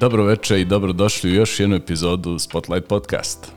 Dobro 0.00 0.24
večer 0.24 0.58
i 0.58 0.64
dobrodošli 0.64 1.30
u 1.30 1.34
još 1.34 1.60
jednu 1.60 1.76
epizodu 1.76 2.38
Spotlight 2.38 2.88
Podcast. 2.88 3.52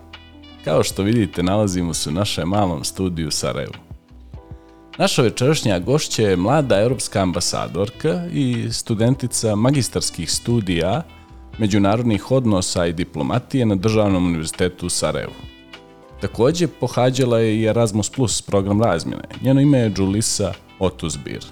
Kao 0.63 0.83
što 0.83 1.03
vidite, 1.03 1.43
nalazimo 1.43 1.93
se 1.93 2.09
u 2.09 2.13
našem 2.13 2.49
malom 2.49 2.83
studiju 2.83 3.27
u 3.27 3.31
Sarajevu. 3.31 3.73
Naša 4.97 5.21
večerašnja 5.21 5.79
gošća 5.79 6.21
je 6.21 6.37
mlada 6.37 6.79
europska 6.79 7.21
ambasadorka 7.21 8.25
i 8.33 8.67
studentica 8.71 9.55
magistarskih 9.55 10.31
studija 10.31 11.03
međunarodnih 11.57 12.31
odnosa 12.31 12.85
i 12.85 12.93
diplomatije 12.93 13.65
na 13.65 13.75
Državnom 13.75 14.25
univerzitetu 14.25 14.85
u 14.85 14.89
Sarajevu. 14.89 15.33
Također 16.21 16.69
pohađala 16.79 17.39
je 17.39 17.55
i 17.55 17.65
Erasmus 17.65 18.09
Plus 18.09 18.41
program 18.41 18.81
razmjene. 18.81 19.23
Njeno 19.41 19.61
ime 19.61 19.79
je 19.79 19.93
Julisa 19.97 20.53
Otuzbir. 20.79 21.45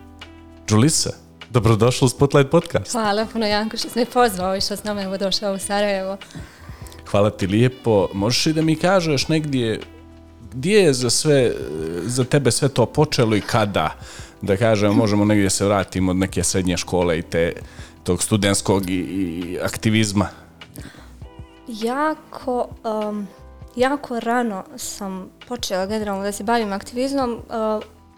Julisa, 0.70 1.21
Dobrodošla 1.52 2.06
u 2.06 2.10
Spotlight 2.10 2.52
podcast. 2.52 2.92
Hvala 2.92 3.26
puno 3.34 3.46
Janko 3.46 3.78
što 3.78 3.90
si 3.90 4.00
me 4.00 4.06
pozvao 4.06 4.56
i 4.56 4.62
što 4.62 4.76
s 4.76 4.84
nama 4.84 5.02
je 5.02 5.18
došao 5.18 5.54
u 5.54 5.58
Sarajevo. 5.58 6.18
Hvala 7.12 7.30
ti 7.30 7.48
lijepo. 7.48 8.08
Možeš 8.14 8.46
li 8.46 8.54
da 8.54 8.62
mi 8.62 8.76
kažeš 8.76 9.28
negdje 9.28 9.80
gdje 10.54 10.80
je 10.80 10.94
za 10.94 11.10
sve 11.10 11.52
za 12.04 12.24
tebe 12.24 12.52
sve 12.52 12.70
to 12.70 12.86
počelo 12.86 13.36
i 13.36 13.42
kada 13.42 13.96
da 14.42 14.58
kažem 14.58 14.94
možemo 14.94 15.26
negdje 15.26 15.50
se 15.50 15.66
vratimo 15.66 16.12
od 16.12 16.18
neke 16.18 16.44
srednje 16.44 16.78
škole 16.78 17.20
i 17.20 17.22
te 17.22 17.54
tog 18.04 18.24
studentskog 18.24 18.90
i, 18.90 18.94
i 18.94 19.60
aktivizma 19.64 20.28
jako 21.68 22.68
um, 22.84 23.28
jako 23.76 24.20
rano 24.20 24.64
sam 24.78 25.30
počela 25.48 25.86
generalno 25.86 26.24
da 26.24 26.32
se 26.32 26.44
bavim 26.44 26.74
aktivizmom 26.74 27.32
uh, 27.34 27.40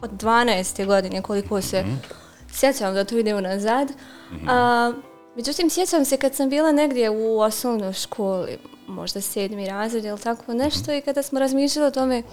od 0.01 0.11
12. 0.11 0.85
godine 0.85 1.21
koliko 1.21 1.61
se 1.61 1.83
mm 1.83 1.87
-hmm 1.87 2.22
sjećam 2.53 2.93
da 2.93 3.03
to 3.03 3.17
ide 3.17 3.35
unazad. 3.35 3.89
Mm 3.89 4.35
-hmm. 4.35 4.49
A, 4.49 4.93
međutim, 5.35 5.69
sjećam 5.69 6.05
se 6.05 6.17
kad 6.17 6.35
sam 6.35 6.49
bila 6.49 6.71
negdje 6.71 7.09
u 7.09 7.39
osnovnoj 7.39 7.93
školi, 7.93 8.57
možda 8.87 9.21
sedmi 9.21 9.67
razred 9.67 10.05
ili 10.05 10.19
tako 10.19 10.53
nešto, 10.53 10.91
mm 10.91 10.93
-hmm. 10.93 10.97
i 10.97 11.01
kada 11.01 11.23
smo 11.23 11.39
razmišljali 11.39 11.87
o 11.87 11.91
tome, 11.91 12.23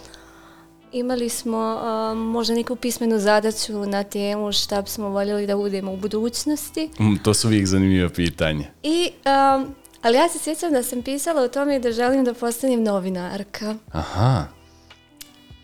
imali 0.92 1.28
smo 1.28 1.78
a, 1.82 2.14
možda 2.14 2.54
neku 2.54 2.76
pismenu 2.76 3.18
zadaću 3.18 3.86
na 3.86 4.02
temu 4.02 4.52
šta 4.52 4.82
bismo 4.82 5.08
voljeli 5.08 5.46
da 5.46 5.56
budemo 5.56 5.92
u 5.92 5.96
budućnosti. 5.96 6.90
Mm, 7.00 7.16
to 7.22 7.34
su 7.34 7.48
uvijek 7.48 7.66
zanimljive 7.66 8.14
pitanje. 8.14 8.70
I, 8.82 9.10
a, 9.24 9.64
ali 10.02 10.16
ja 10.16 10.28
se 10.28 10.38
sjećam 10.38 10.72
da 10.72 10.82
sam 10.82 11.02
pisala 11.02 11.42
o 11.42 11.48
tome 11.48 11.78
da 11.78 11.92
želim 11.92 12.24
da 12.24 12.34
postanem 12.34 12.82
novinarka. 12.82 13.74
Aha 13.92 14.59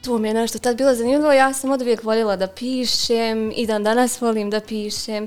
to 0.07 0.19
mi 0.19 0.29
je 0.29 0.35
nešto 0.35 0.59
tad 0.59 0.77
bilo 0.77 0.95
zanimljivo. 0.95 1.33
Ja 1.33 1.53
sam 1.53 1.71
od 1.71 1.83
uvijek 1.83 2.03
voljela 2.03 2.37
da 2.37 2.47
pišem 2.47 3.53
i 3.57 3.67
dan 3.67 3.85
danas 3.85 4.21
volim 4.21 4.51
da 4.51 4.61
pišem. 4.61 5.27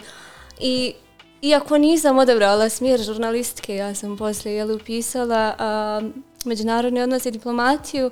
I 0.60 0.94
iako 1.42 1.78
nisam 1.78 2.18
odabrala 2.18 2.70
smjer 2.70 3.02
žurnalistike, 3.02 3.76
ja 3.76 3.96
sam 3.96 4.18
poslije 4.18 4.56
jel, 4.56 4.76
upisala 4.76 5.56
a, 5.60 6.02
međunarodne 6.46 7.04
odnose 7.04 7.30
i 7.30 7.32
diplomaciju, 7.32 8.12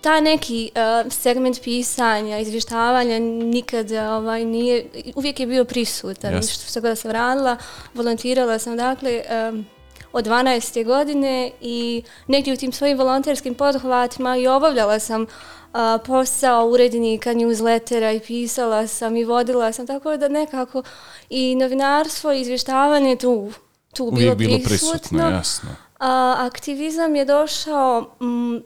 ta 0.00 0.20
neki 0.20 0.70
uh, 0.74 1.12
segment 1.12 1.62
pisanja, 1.62 2.38
izvještavanja 2.38 3.18
nikad 3.18 3.92
ovaj, 3.92 4.44
nije, 4.44 4.86
uvijek 5.14 5.40
je 5.40 5.46
bio 5.46 5.64
prisutan. 5.64 6.34
Yes. 6.34 6.54
Što 6.54 6.72
se 6.72 6.80
god 6.80 6.98
sam 6.98 7.10
radila, 7.10 7.56
volontirala 7.94 8.58
sam, 8.58 8.76
dakle, 8.76 9.22
um, 9.50 9.66
od 10.12 10.26
12. 10.26 10.84
godine 10.84 11.50
i 11.60 12.02
negdje 12.26 12.54
u 12.54 12.56
tim 12.56 12.72
svojim 12.72 12.98
volonterskim 12.98 13.54
podhvatima 13.54 14.36
i 14.36 14.46
obavljala 14.46 14.98
sam 14.98 15.26
a, 15.72 15.98
posao 16.06 16.66
urednika 16.66 17.34
newslettera 17.34 18.16
i 18.16 18.20
pisala 18.20 18.86
sam 18.86 19.16
i 19.16 19.24
vodila 19.24 19.72
sam 19.72 19.86
tako 19.86 20.16
da 20.16 20.28
nekako 20.28 20.82
i 21.30 21.54
novinarstvo 21.54 22.32
i 22.32 22.40
izvještavanje 22.40 23.16
tu, 23.16 23.52
tu 23.94 24.04
Uvijek 24.04 24.36
bilo, 24.36 24.50
bilo 24.50 24.64
prisutno. 24.64 25.30
jasno. 25.30 25.70
A, 25.98 26.34
aktivizam 26.38 27.16
je 27.16 27.24
došao 27.24 28.16
m, 28.20 28.62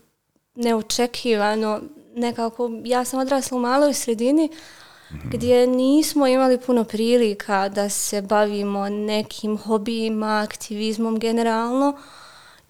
neočekivano 0.55 1.81
nekako, 2.17 2.71
ja 2.85 3.05
sam 3.05 3.21
odrasla 3.21 3.57
u 3.57 3.61
maloj 3.61 3.95
sredini, 3.95 4.49
gdje 5.25 5.67
nismo 5.67 6.27
imali 6.27 6.59
puno 6.59 6.85
prilika 6.85 7.69
da 7.69 7.89
se 7.89 8.23
bavimo 8.23 8.89
nekim 8.89 9.59
hobijima, 9.59 10.43
aktivizmom 10.43 11.19
generalno. 11.19 11.97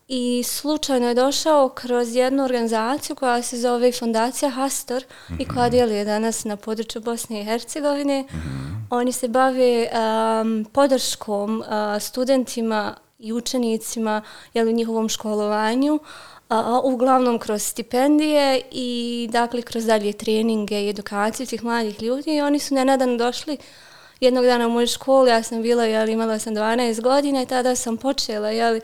I 0.09 0.43
slučajno 0.47 1.09
je 1.09 1.15
došao 1.15 1.69
kroz 1.69 2.17
jednu 2.17 2.45
organizaciju 2.45 3.17
koja 3.17 3.43
se 3.43 3.61
zove 3.61 3.93
Fondacija 3.93 4.51
Hastor 4.51 5.03
mm 5.03 5.33
-hmm. 5.33 5.43
i 5.43 5.49
koja 5.49 5.69
djeluje 5.69 6.05
danas 6.05 6.45
na 6.45 6.57
području 6.57 7.03
Bosne 7.03 7.41
i 7.41 7.45
Hercegovine. 7.45 8.23
Mm 8.23 8.27
-hmm. 8.27 8.87
Oni 8.91 9.13
se 9.13 9.29
bave 9.29 9.89
um, 9.89 10.67
podrškom 10.73 11.59
uh, 11.59 12.03
studentima 12.03 12.97
i 13.19 13.33
učenicima 13.33 14.23
jel, 14.55 14.69
u 14.69 14.73
njihovom 14.73 15.09
školovanju. 15.09 15.95
Uh, 15.95 16.01
a, 16.61 16.81
uglavnom 16.85 17.39
kroz 17.39 17.63
stipendije 17.63 18.63
i 18.71 19.29
dakle 19.33 19.63
kroz 19.63 19.87
dalje 19.87 20.13
treninge 20.13 20.85
i 20.85 20.89
edukaciju 20.89 21.47
tih 21.47 21.65
mladih 21.65 22.03
ljudi. 22.03 22.37
I 22.37 22.41
oni 22.41 22.59
su 22.59 22.75
nenadan 22.75 23.19
došli 23.19 23.57
jednog 24.21 24.45
dana 24.45 24.67
u 24.67 24.71
moju 24.71 24.87
školu, 24.87 25.27
ja 25.27 25.43
sam 25.43 25.63
bila, 25.63 25.85
jel, 25.85 26.09
imala 26.09 26.39
sam 26.39 26.55
12 26.55 27.01
godina 27.01 27.43
i 27.43 27.47
tada 27.47 27.75
sam 27.75 27.97
počela, 27.97 28.51
jel, 28.51 28.81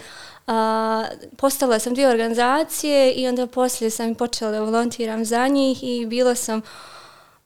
a, 0.46 1.04
postala 1.36 1.78
sam 1.78 1.94
dio 1.94 2.10
organizacije 2.10 3.12
i 3.12 3.28
onda 3.28 3.46
poslije 3.46 3.90
sam 3.90 4.14
počela 4.14 4.50
da 4.50 4.60
volontiram 4.60 5.24
za 5.24 5.48
njih 5.48 5.78
i 5.82 6.06
bila 6.06 6.34
sam 6.34 6.62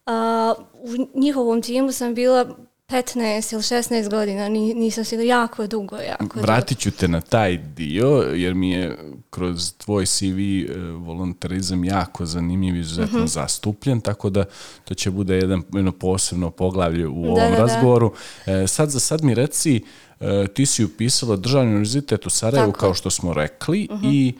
a, 0.06 0.55
u 0.73 0.89
njihovom 1.15 1.62
timu 1.62 1.93
sam 1.93 2.15
bila 2.15 2.56
15 2.89 3.53
ili 3.53 3.62
16 3.62 4.11
godina, 4.11 4.49
nisam 4.49 5.05
se 5.05 5.27
jako 5.27 5.67
dugo. 5.67 5.97
Jako 5.97 6.41
Vratit 6.41 6.78
ću 6.78 6.91
te 6.91 7.09
na 7.09 7.21
taj 7.21 7.56
dio, 7.56 8.09
jer 8.34 8.55
mi 8.55 8.71
je 8.71 8.99
kroz 9.31 9.72
tvoj 9.72 10.06
CV 10.06 10.39
e, 10.39 10.67
volontarizam 10.99 11.84
jako 11.84 12.27
zanimljiv 12.27 12.77
i 12.77 12.81
izuzetno 12.81 13.19
mhm. 13.19 13.27
-huh. 13.27 13.33
zastupljen, 13.33 14.00
tako 14.00 14.31
da 14.31 14.44
to 14.84 14.94
će 14.94 15.11
bude 15.11 15.34
jedan, 15.34 15.62
jedno 15.73 15.93
posebno 15.93 16.50
poglavlje 16.50 17.06
u 17.06 17.25
ovom 17.25 17.53
da, 17.53 17.59
razgovoru. 17.59 18.15
Da. 18.47 18.53
E, 18.53 18.67
sad 18.67 18.91
za 18.91 19.00
sad 19.00 19.25
mi 19.25 19.34
reci, 19.34 19.84
e, 20.21 20.47
ti 20.55 20.67
si 20.67 20.84
upisala 20.84 21.37
Državni 21.37 21.71
univerzitet 21.71 22.27
u 22.27 22.31
Sarajevu, 22.31 22.73
tako. 22.73 22.81
kao 22.81 22.94
što 22.94 23.11
smo 23.11 23.34
rekli, 23.34 23.89
mhm. 23.91 24.06
-huh. 24.06 24.15
i 24.15 24.34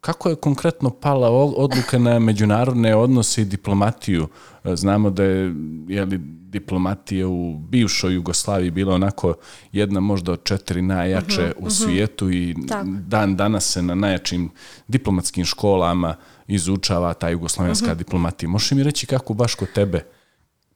kako 0.00 0.28
je 0.28 0.36
konkretno 0.36 0.90
pala 0.90 1.30
odluka 1.56 1.98
na 1.98 2.18
međunarodne 2.18 2.96
odnose 2.96 3.42
i 3.42 3.44
diplomatiju? 3.44 4.28
E, 4.64 4.76
znamo 4.76 5.10
da 5.10 5.24
je 5.24 5.54
jeli, 5.88 6.18
diplomatija 6.54 7.28
u 7.28 7.58
bivšoj 7.58 8.14
Jugoslaviji 8.14 8.70
bila 8.70 8.94
onako 8.94 9.34
jedna 9.72 10.00
možda 10.00 10.32
od 10.32 10.44
četiri 10.44 10.82
najjače 10.82 11.42
uh 11.42 11.62
-huh, 11.62 11.66
u 11.66 11.70
svijetu 11.70 12.30
i 12.30 12.54
Tako. 12.68 12.86
dan 13.06 13.36
danas 13.36 13.72
se 13.72 13.82
na 13.82 13.94
najjačim 13.94 14.50
diplomatskim 14.88 15.44
školama 15.44 16.16
izučava 16.46 17.14
ta 17.14 17.28
jugoslavenska 17.28 17.86
uh 17.86 17.92
-huh. 17.92 17.98
diplomatija. 17.98 18.48
Možeš 18.48 18.70
mi 18.70 18.82
reći 18.82 19.06
kako 19.06 19.34
baš 19.34 19.54
kod 19.54 19.72
tebe? 19.72 20.04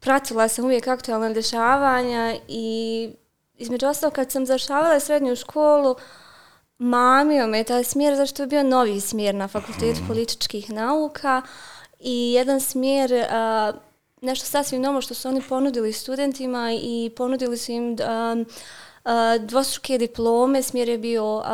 Pratila 0.01 0.49
sam 0.49 0.65
uvijek 0.65 0.89
aktualne 0.89 1.35
dešavanja 1.35 2.37
i 2.49 3.09
između 3.59 3.87
ostalo 3.87 4.11
kad 4.11 4.33
sam 4.33 4.47
zašavala 4.47 5.01
srednju 5.01 5.37
školu, 5.37 5.95
mamio 6.79 7.47
me 7.47 7.65
taj 7.65 7.85
smjer, 7.85 8.17
zašto 8.17 8.43
je 8.43 8.47
bio 8.47 8.63
novi 8.63 9.01
smjer 9.01 9.35
na 9.35 9.49
fakultetu 9.49 9.99
hmm. 9.99 10.09
političkih 10.09 10.71
nauka 10.71 11.43
i 12.01 12.33
jedan 12.33 12.61
smjer, 12.61 13.13
uh, 13.13 13.81
nešto 14.21 14.47
sasvim 14.47 14.83
novo 14.83 15.01
što 15.01 15.15
su 15.15 15.29
oni 15.29 15.43
ponudili 15.49 15.93
studentima 15.93 16.73
i 16.73 17.11
ponudili 17.17 17.57
su 17.57 17.73
im 17.73 17.97
Uh, 19.05 19.45
dvostruke 19.47 19.99
diplome, 19.99 20.63
smjer 20.63 20.89
je 20.89 20.99
bio, 20.99 21.37
uh, 21.37 21.45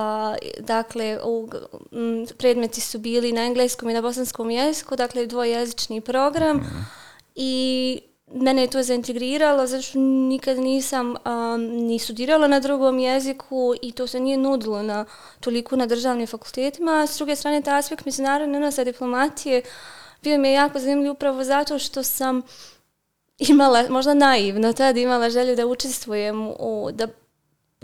dakle, 0.60 1.18
u, 1.24 1.48
m, 1.92 2.26
predmeti 2.38 2.80
su 2.80 2.98
bili 2.98 3.32
na 3.32 3.44
engleskom 3.44 3.90
i 3.90 3.92
na 3.92 4.02
bosanskom 4.02 4.50
jeziku, 4.50 4.96
dakle, 4.96 5.26
dvojezični 5.26 6.00
program 6.00 6.56
mm. 6.56 6.86
i 7.34 8.00
mene 8.34 8.62
je 8.62 8.70
to 8.70 8.82
zaintegriralo 8.82 9.66
zato 9.66 9.82
što 9.82 9.98
nikad 9.98 10.58
nisam 10.58 11.10
um, 11.10 11.60
ni 11.60 11.98
studirala 11.98 12.48
na 12.48 12.60
drugom 12.60 12.98
jeziku 12.98 13.74
i 13.82 13.92
to 13.92 14.06
se 14.06 14.20
nije 14.20 14.36
nudilo 14.36 14.82
na 14.82 15.04
toliko 15.40 15.76
na 15.76 15.86
državnim 15.86 16.26
fakultetima. 16.26 17.06
S 17.06 17.16
druge 17.16 17.36
strane, 17.36 17.62
taj 17.62 17.78
aspekt 17.78 18.04
međunarodne 18.04 18.58
odnose 18.58 18.84
diplomatije 18.84 19.62
bio 20.22 20.38
mi 20.38 20.48
je 20.48 20.54
jako 20.54 20.78
zanimljiv 20.78 21.12
upravo 21.12 21.44
zato 21.44 21.78
što 21.78 22.02
sam 22.02 22.42
imala, 23.38 23.84
možda 23.88 24.14
naivno, 24.14 24.72
tad 24.72 24.96
imala 24.96 25.30
želju 25.30 25.56
da 25.56 25.66
učestvujem 25.66 26.48
u, 26.48 26.90
da 26.92 27.08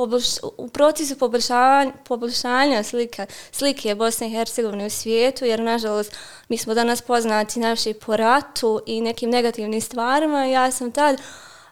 poboljš, 0.01 0.27
u 0.57 0.69
procesu 0.69 1.19
poboljšavanja, 1.19 1.93
poboljšanja 2.05 2.83
slika, 2.83 3.27
slike 3.53 3.95
Bosne 3.95 4.27
i 4.27 4.31
Hercegovine 4.31 4.87
u 4.87 4.91
svijetu, 4.91 5.45
jer 5.45 5.61
nažalost 5.61 6.17
mi 6.49 6.57
smo 6.59 6.75
danas 6.75 7.03
poznati 7.03 7.61
naši 7.61 7.95
po 7.95 8.17
ratu 8.17 8.81
i 8.87 9.01
nekim 9.01 9.31
negativnim 9.31 9.81
stvarima. 9.81 10.45
Ja 10.45 10.71
sam 10.71 10.93
tad 10.93 11.21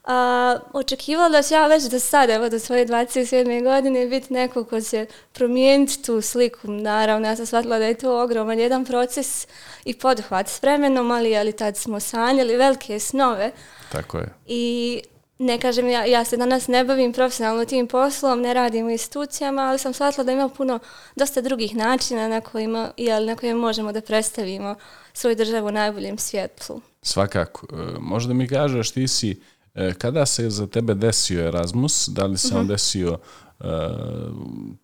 a, 0.05 0.59
očekivala 0.73 1.29
da 1.29 1.43
ću 1.43 1.55
ja 1.55 1.67
već 1.67 1.85
do 1.85 1.99
sada, 1.99 2.35
evo 2.35 2.49
do 2.49 2.59
svoje 2.59 2.87
27. 2.87 3.63
godine, 3.63 4.07
biti 4.07 4.33
neko 4.33 4.65
ko 4.65 4.81
će 4.81 5.07
promijeniti 5.33 6.03
tu 6.03 6.21
sliku. 6.21 6.71
Naravno, 6.71 7.29
ja 7.29 7.37
sam 7.37 7.47
shvatila 7.47 7.79
da 7.79 7.85
je 7.85 7.99
to 7.99 8.23
ogroman 8.23 8.59
jedan 8.59 8.85
proces 8.85 9.47
i 9.85 9.95
podhvat 9.95 10.49
s 10.49 10.63
vremenom, 10.63 11.11
ali, 11.11 11.37
ali 11.37 11.53
tad 11.53 11.77
smo 11.77 12.01
sanjali 12.01 12.57
velike 12.57 12.99
snove. 12.99 13.51
Tako 13.93 14.19
je. 14.19 14.35
I 14.47 15.03
ne 15.39 15.59
kažem, 15.59 15.89
ja, 15.89 16.05
ja 16.05 16.25
se 16.25 16.37
danas 16.37 16.69
ne 16.69 16.85
bavim 16.85 17.13
profesionalno 17.13 17.65
tim 17.65 17.87
poslom, 17.87 18.41
ne 18.41 18.55
radim 18.55 18.87
u 18.87 18.91
institucijama, 18.91 19.63
ali 19.63 19.79
sam 19.79 19.93
shvatila 19.93 20.25
da 20.25 20.33
ima 20.33 20.49
puno, 20.49 20.79
dosta 21.17 21.41
drugih 21.41 21.77
načina 21.77 22.29
na 22.29 22.41
kojima, 22.41 22.91
jel, 22.97 23.27
na 23.27 23.37
kojima 23.37 23.61
možemo 23.61 23.93
da 23.93 24.01
predstavimo 24.01 24.75
svoju 25.13 25.37
državu 25.37 25.69
u 25.69 25.73
najboljem 25.73 26.19
svjetlu. 26.19 26.81
Svakako. 27.03 27.67
E, 27.73 27.99
možda 28.01 28.35
mi 28.35 28.49
kažeš, 28.49 28.91
ti 28.91 29.09
si, 29.09 29.41
e, 29.75 29.95
kada 29.99 30.27
se 30.27 30.51
za 30.51 30.67
tebe 30.67 30.95
desio 30.95 31.47
Erasmus, 31.49 32.09
da 32.09 32.27
li 32.27 32.39
se 32.39 32.55
on 32.55 32.61
mhm. 32.61 32.69
desio 32.69 33.19
e, 33.61 33.65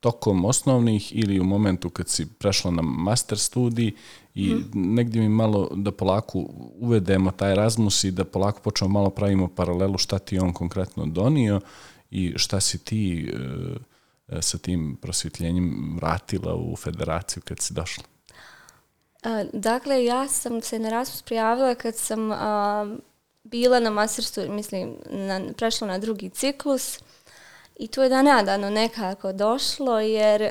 tokom 0.01 0.45
osnovnih 0.45 1.17
ili 1.17 1.41
u 1.41 1.45
momentu 1.45 1.91
kad 1.91 2.09
si 2.09 2.27
prešla 2.27 2.71
na 2.71 2.83
master 2.83 3.39
studij 3.39 3.93
i 4.35 4.49
hmm. 4.49 4.95
negdje 4.95 5.23
mi 5.23 5.29
malo 5.29 5.69
da 5.75 5.93
polako 5.93 6.45
uvedemo 6.79 7.31
taj 7.31 7.55
razmus 7.55 8.05
i 8.05 8.11
da 8.11 8.25
polako 8.25 8.61
počnemo 8.61 8.93
malo 8.93 9.11
pravimo 9.11 9.49
paralelu 9.49 9.99
šta 9.99 10.19
ti 10.19 10.39
on 10.39 10.53
konkretno 10.53 11.07
donio 11.07 11.61
i 12.11 12.33
šta 12.37 12.61
si 12.61 12.79
ti 12.79 13.33
e, 13.33 14.37
e, 14.37 14.43
sa 14.43 14.59
tim 14.59 14.99
prosvjetljenjem 15.03 15.97
vratila 15.97 16.55
u 16.55 16.77
federaciju 16.77 17.43
kad 17.45 17.61
si 17.61 17.75
došla? 17.75 18.05
E, 19.23 19.47
dakle, 19.53 20.05
ja 20.05 20.29
sam 20.29 20.61
se 20.61 20.79
na 20.79 20.91
Rasmus 20.91 21.23
prijavila 21.23 21.75
kad 21.75 21.97
sam 21.97 22.31
bila 23.45 23.81
na 23.81 23.91
mastersu, 23.91 24.53
mislim, 24.53 24.97
na, 25.11 25.41
prešla 25.57 25.89
na 25.89 25.99
drugi 25.99 26.31
ciklus 26.31 26.99
i 27.77 27.89
to 27.89 28.03
je 28.03 28.09
da 28.09 28.23
nadano 28.23 28.71
nekako 28.71 29.33
došlo 29.33 30.01
jer 30.01 30.51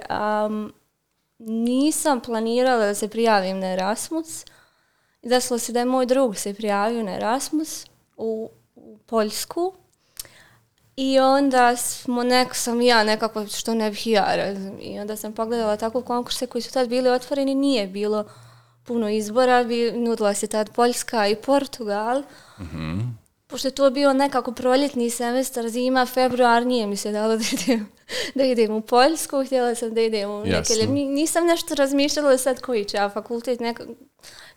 nisam 1.47 2.21
planirala 2.21 2.85
da 2.85 2.95
se 2.95 3.07
prijavim 3.07 3.59
na 3.59 3.67
Erasmus. 3.67 4.45
Desilo 5.23 5.59
se 5.59 5.71
da 5.71 5.79
je 5.79 5.85
moj 5.85 6.05
drug 6.05 6.35
se 6.35 6.53
prijavio 6.53 7.03
na 7.03 7.15
Erasmus 7.15 7.85
u, 8.17 8.49
u 8.75 8.97
Poljsku. 9.05 9.73
I 10.95 11.19
onda 11.19 11.75
smo 11.75 12.23
neko 12.23 12.55
sam 12.55 12.81
ja 12.81 13.03
nekako 13.03 13.47
što 13.47 13.73
ne 13.73 13.89
bih 13.89 14.07
ja 14.07 14.53
I 14.79 14.99
onda 14.99 15.15
sam 15.15 15.33
pogledala 15.33 15.77
tako 15.77 16.01
konkurse 16.01 16.47
koji 16.47 16.61
su 16.61 16.73
tad 16.73 16.89
bili 16.89 17.09
otvoreni, 17.09 17.55
nije 17.55 17.87
bilo 17.87 18.25
puno 18.83 19.09
izbora, 19.09 19.63
bi 19.63 19.91
nudila 19.91 20.33
se 20.33 20.47
tad 20.47 20.69
Poljska 20.69 21.27
i 21.27 21.35
Portugal. 21.35 22.23
Mm 22.59 23.22
pošto 23.53 23.67
je 23.67 23.71
to 23.71 23.89
bio 23.89 24.13
nekako 24.13 24.51
proljetni 24.51 25.09
semestar, 25.09 25.69
zima, 25.69 26.05
februar, 26.05 26.65
nije 26.65 26.87
mi 26.87 26.97
se 26.97 27.11
dalo 27.11 27.37
da 27.37 27.43
idem, 27.53 27.91
da 28.35 28.43
idem 28.43 28.75
u 28.75 28.81
Poljsku, 28.81 29.45
htjela 29.45 29.75
sam 29.75 29.93
da 29.93 30.01
idem 30.01 30.31
u 30.31 30.43
neke... 30.45 30.73
Nisam 30.89 31.45
nešto 31.45 31.75
razmišljala 31.75 32.37
sad 32.37 32.61
koji 32.61 32.85
će, 32.85 32.97
a 32.97 33.09
fakultet 33.09 33.59
neka, 33.59 33.83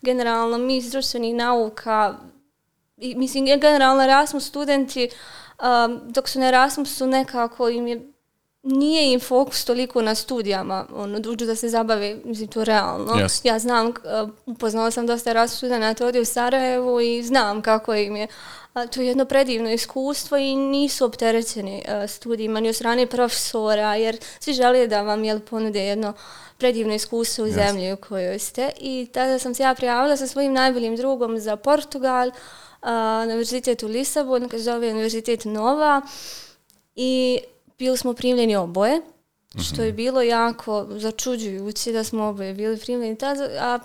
generalno 0.03 0.59
mi 0.59 0.77
iz 0.77 0.91
društvenih 0.91 1.35
nauka, 1.35 2.15
i, 2.97 3.15
mislim, 3.15 3.45
generalno 3.45 4.03
Erasmus 4.03 4.47
studenti, 4.49 5.09
um, 5.09 6.01
dok 6.09 6.29
su 6.29 6.41
na 6.41 6.49
Erasmusu 6.49 7.07
nekako 7.07 7.69
im 7.69 7.87
je 7.87 8.13
nije 8.67 9.13
im 9.13 9.21
fokus 9.21 9.65
toliko 9.65 10.03
na 10.03 10.15
studijama, 10.15 10.87
ono, 10.95 11.21
duđu 11.21 11.47
da 11.47 11.57
se 11.57 11.69
zabave, 11.69 12.17
mislim, 12.25 12.49
to 12.49 12.65
realno. 12.65 13.29
Ja 13.45 13.59
znam, 13.59 13.87
uh, 13.87 13.95
upoznala 14.47 14.91
sam 14.91 15.07
dosta 15.07 15.31
Erasmus 15.31 15.57
studenta 15.57 16.07
ovdje 16.07 16.21
u 16.21 16.25
Sarajevu 16.25 17.01
i 17.01 17.23
znam 17.23 17.63
kako 17.63 17.95
im 17.95 18.17
je 18.17 18.27
to 18.91 19.01
je 19.01 19.07
jedno 19.07 19.25
predivno 19.25 19.71
iskustvo 19.71 20.37
i 20.37 20.57
nisu 20.57 21.05
opterećeni 21.05 21.83
uh, 21.89 22.11
studijima 22.11 22.61
ni 22.61 22.69
od 22.69 22.77
strane 22.77 23.07
profesora, 23.07 23.95
jer 23.95 24.19
svi 24.41 24.53
žele 24.53 24.87
da 24.87 25.03
vam 25.03 25.25
jel, 25.25 25.41
ponude 25.41 25.87
jedno 25.87 26.13
predivno 26.59 26.95
iskustvo 26.95 27.45
u 27.45 27.51
zemlji 27.51 27.93
u 27.93 27.97
kojoj 27.97 28.39
ste. 28.39 28.71
I 28.81 29.09
tada 29.13 29.39
sam 29.39 29.55
se 29.55 29.63
ja 29.63 29.75
prijavila 29.75 30.17
sa 30.17 30.27
svojim 30.27 30.53
najboljim 30.53 30.97
drugom 30.97 31.39
za 31.39 31.57
Portugal, 31.57 32.31
na 32.83 33.23
univerzitet 33.23 33.83
u 33.83 33.87
Lisabonu, 33.87 34.49
kaže 34.49 34.63
zove 34.63 34.91
univerzitet 34.91 35.45
Nova. 35.45 36.03
I 36.97 37.41
bili 37.79 37.97
smo 37.97 38.15
primljeni 38.15 38.57
oboje, 38.57 39.01
što 39.63 39.83
je 39.83 39.89
mhm. 39.89 39.97
bilo 39.97 40.23
jako 40.23 40.87
začuđujuće 40.91 41.93
da 41.93 42.05
smo 42.05 42.25
oboje 42.25 42.55
bili 42.55 42.79
primljeni 42.79 43.19
tada, 43.19 43.49
a 43.61 43.79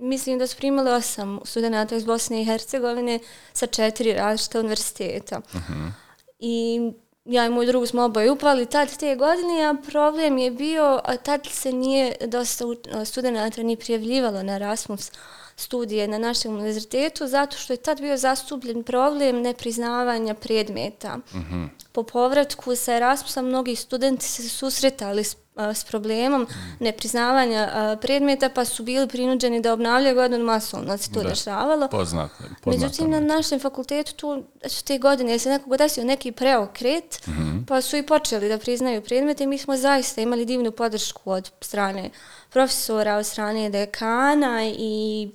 mislim 0.00 0.38
da 0.38 0.46
su 0.46 0.56
primali 0.56 0.90
osam 0.90 1.40
studenta 1.44 1.96
iz 1.96 2.04
Bosne 2.04 2.42
i 2.42 2.44
Hercegovine 2.44 3.18
sa 3.52 3.66
četiri 3.66 4.12
različita 4.12 4.60
univerziteta. 4.60 5.40
Uh-huh. 5.52 5.90
I 6.38 6.80
ja 7.24 7.46
i 7.46 7.50
moj 7.50 7.66
drug 7.66 7.88
smo 7.88 8.02
oboje 8.02 8.30
upali 8.30 8.66
tad 8.66 8.96
te 8.96 9.16
godine, 9.16 9.64
a 9.64 9.74
problem 9.90 10.38
je 10.38 10.50
bio, 10.50 11.00
a 11.04 11.16
tad 11.16 11.46
se 11.50 11.72
nije 11.72 12.16
dosta 12.26 12.64
studenta 13.04 13.62
ni 13.62 13.76
prijavljivalo 13.76 14.42
na 14.42 14.54
Erasmus 14.54 15.12
studije 15.58 16.08
na 16.08 16.18
našem 16.18 16.54
univerzitetu, 16.54 17.26
zato 17.26 17.56
što 17.56 17.72
je 17.72 17.76
tad 17.76 18.00
bio 18.00 18.16
zastupljen 18.16 18.82
problem 18.82 19.42
nepriznavanja 19.42 20.34
predmeta. 20.34 21.18
Uh-huh. 21.32 21.68
Po 21.92 22.02
povratku 22.02 22.76
sa 22.76 22.94
Erasmusa 22.94 23.42
mnogi 23.42 23.76
studenti 23.76 24.24
se 24.24 24.48
susretali 24.48 25.24
s 25.24 25.36
s 25.58 25.84
problemom 25.84 26.46
nepriznavanja 26.80 27.96
predmeta, 28.02 28.48
pa 28.48 28.64
su 28.64 28.82
bili 28.82 29.08
prinuđeni 29.08 29.60
da 29.60 29.72
obnavljaju 29.72 30.14
godinu 30.14 30.44
masovno, 30.44 30.98
se 30.98 31.12
to 31.12 31.22
dešavalo. 31.22 31.88
Poznat, 31.88 32.30
Međutim, 32.64 33.10
na 33.10 33.20
našem 33.20 33.60
fakultetu 33.60 34.14
tu 34.14 34.44
te 34.84 34.98
godine 34.98 35.38
se 35.38 35.48
nekog 35.50 35.76
desio 35.76 36.04
neki 36.04 36.32
preokret, 36.32 37.26
mhm. 37.28 37.64
pa 37.68 37.80
su 37.80 37.96
i 37.96 38.06
počeli 38.06 38.48
da 38.48 38.58
priznaju 38.58 39.02
predmete. 39.02 39.46
Mi 39.46 39.58
smo 39.58 39.76
zaista 39.76 40.20
imali 40.20 40.44
divnu 40.44 40.72
podršku 40.72 41.30
od 41.30 41.50
strane 41.60 42.10
profesora, 42.50 43.16
od 43.16 43.26
strane 43.26 43.70
dekana 43.70 44.60
i 44.64 45.30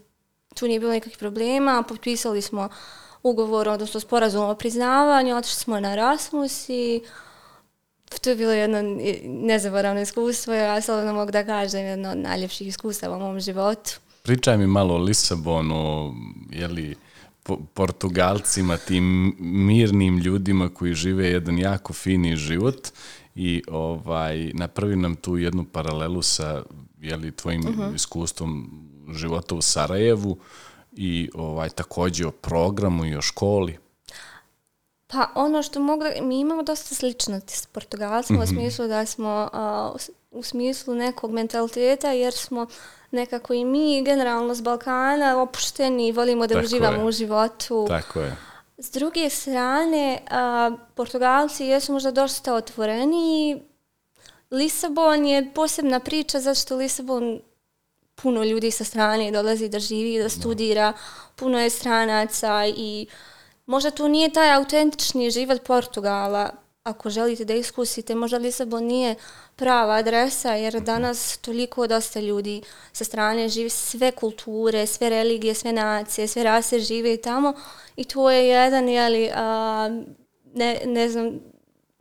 tu 0.53 0.67
nije 0.67 0.79
bilo 0.79 0.91
nikakvih 0.91 1.17
problema. 1.17 1.83
Potpisali 1.87 2.41
smo 2.41 2.69
ugovor, 3.23 3.67
odnosno 3.67 3.99
sporazum 3.99 4.49
o 4.49 4.55
priznavanju, 4.55 5.35
otišli 5.35 5.59
smo 5.59 5.79
na 5.79 5.93
Erasmus 5.93 6.69
i 6.69 7.01
to 8.21 8.29
je 8.29 8.35
bilo 8.35 8.51
jedno 8.51 8.79
nezaboravno 9.23 10.01
iskustvo, 10.01 10.53
ja 10.53 10.81
sad 10.81 11.15
mogu 11.15 11.31
da 11.31 11.45
kažem 11.45 11.85
jedno 11.85 12.11
od 12.11 12.17
najljepših 12.17 12.67
iskustava 12.67 13.17
u 13.17 13.19
mom 13.19 13.39
životu. 13.39 13.91
Pričaj 14.23 14.57
mi 14.57 14.67
malo 14.67 14.93
o 14.93 14.97
Lisabonu, 14.97 16.13
jeli 16.51 16.95
Portugalcima, 17.73 18.77
tim 18.77 19.35
mirnim 19.39 20.17
ljudima 20.17 20.69
koji 20.69 20.93
žive 20.93 21.27
jedan 21.27 21.59
jako 21.59 21.93
fini 21.93 22.35
život 22.35 22.87
i 23.35 23.63
ovaj 23.67 24.51
napravi 24.53 24.95
nam 24.95 25.15
tu 25.15 25.37
jednu 25.37 25.65
paralelu 25.71 26.21
sa 26.21 26.63
jeli, 27.01 27.31
tvojim 27.31 27.61
uh 27.61 27.95
iskustvom 27.95 28.69
života 29.11 29.55
u 29.55 29.61
Sarajevu 29.61 30.37
i 30.91 31.29
ovaj 31.33 31.69
također 31.69 32.27
o 32.27 32.31
programu 32.31 33.05
i 33.05 33.15
o 33.15 33.21
školi. 33.21 33.77
Pa 35.07 35.27
ono 35.35 35.63
što 35.63 35.79
mogu 35.79 36.03
mi 36.21 36.39
imamo 36.39 36.63
dosta 36.63 36.95
sličnosti 36.95 37.57
s 37.57 37.65
Portugalcima 37.65 38.39
u 38.39 38.43
mhm. 38.43 38.55
smislu 38.55 38.87
da 38.87 39.05
smo 39.05 39.49
u 40.31 40.43
smislu 40.43 40.95
nekog 40.95 41.31
mentaliteta 41.31 42.11
jer 42.11 42.33
smo 42.33 42.67
nekako 43.11 43.53
i 43.53 43.65
mi 43.65 44.03
generalno 44.05 44.55
s 44.55 44.61
Balkana 44.61 45.41
opušteni, 45.41 46.11
volimo 46.11 46.47
da 46.47 46.59
uživamo 46.59 47.05
u 47.05 47.11
životu. 47.11 47.85
Tako 47.87 48.19
je. 48.19 48.37
S 48.77 48.91
druge 48.91 49.29
strane, 49.29 50.21
Portugalci 50.95 51.65
jesu 51.65 51.93
možda 51.93 52.11
dosta 52.11 52.53
otvoreni. 52.53 53.61
Lisabon 54.51 55.25
je 55.25 55.51
posebna 55.53 55.99
priča 55.99 56.39
zato 56.39 56.59
što 56.59 56.75
Lisabon 56.75 57.41
puno 58.23 58.43
ljudi 58.43 58.71
sa 58.71 58.83
strane 58.83 59.31
dolazi 59.31 59.69
da 59.69 59.79
živi, 59.79 60.19
da 60.19 60.29
studira, 60.29 60.93
puno 61.35 61.59
je 61.59 61.69
stranaca 61.69 62.65
i 62.67 63.07
možda 63.65 63.91
to 63.91 64.07
nije 64.07 64.33
taj 64.33 64.53
autentični 64.53 65.31
život 65.31 65.63
Portugala, 65.63 66.49
ako 66.83 67.09
želite 67.09 67.45
da 67.45 67.53
iskusite, 67.53 68.15
možda 68.15 68.37
Lisabon 68.37 68.83
nije 68.83 69.15
prava 69.55 69.93
adresa, 69.93 70.53
jer 70.53 70.81
danas 70.81 71.37
toliko 71.37 71.87
dosta 71.87 72.19
ljudi 72.19 72.61
sa 72.91 73.03
strane 73.03 73.49
žive 73.49 73.69
sve 73.69 74.11
kulture, 74.11 74.87
sve 74.87 75.09
religije, 75.09 75.53
sve 75.53 75.71
nacije, 75.73 76.27
sve 76.27 76.43
rase 76.43 76.79
žive 76.79 77.17
tamo 77.17 77.53
i 77.95 78.03
to 78.03 78.31
je 78.31 78.47
jedan, 78.47 78.89
jeli, 78.89 79.29
a, 79.33 79.89
ne, 80.53 80.81
ne 80.85 81.09
znam, 81.09 81.39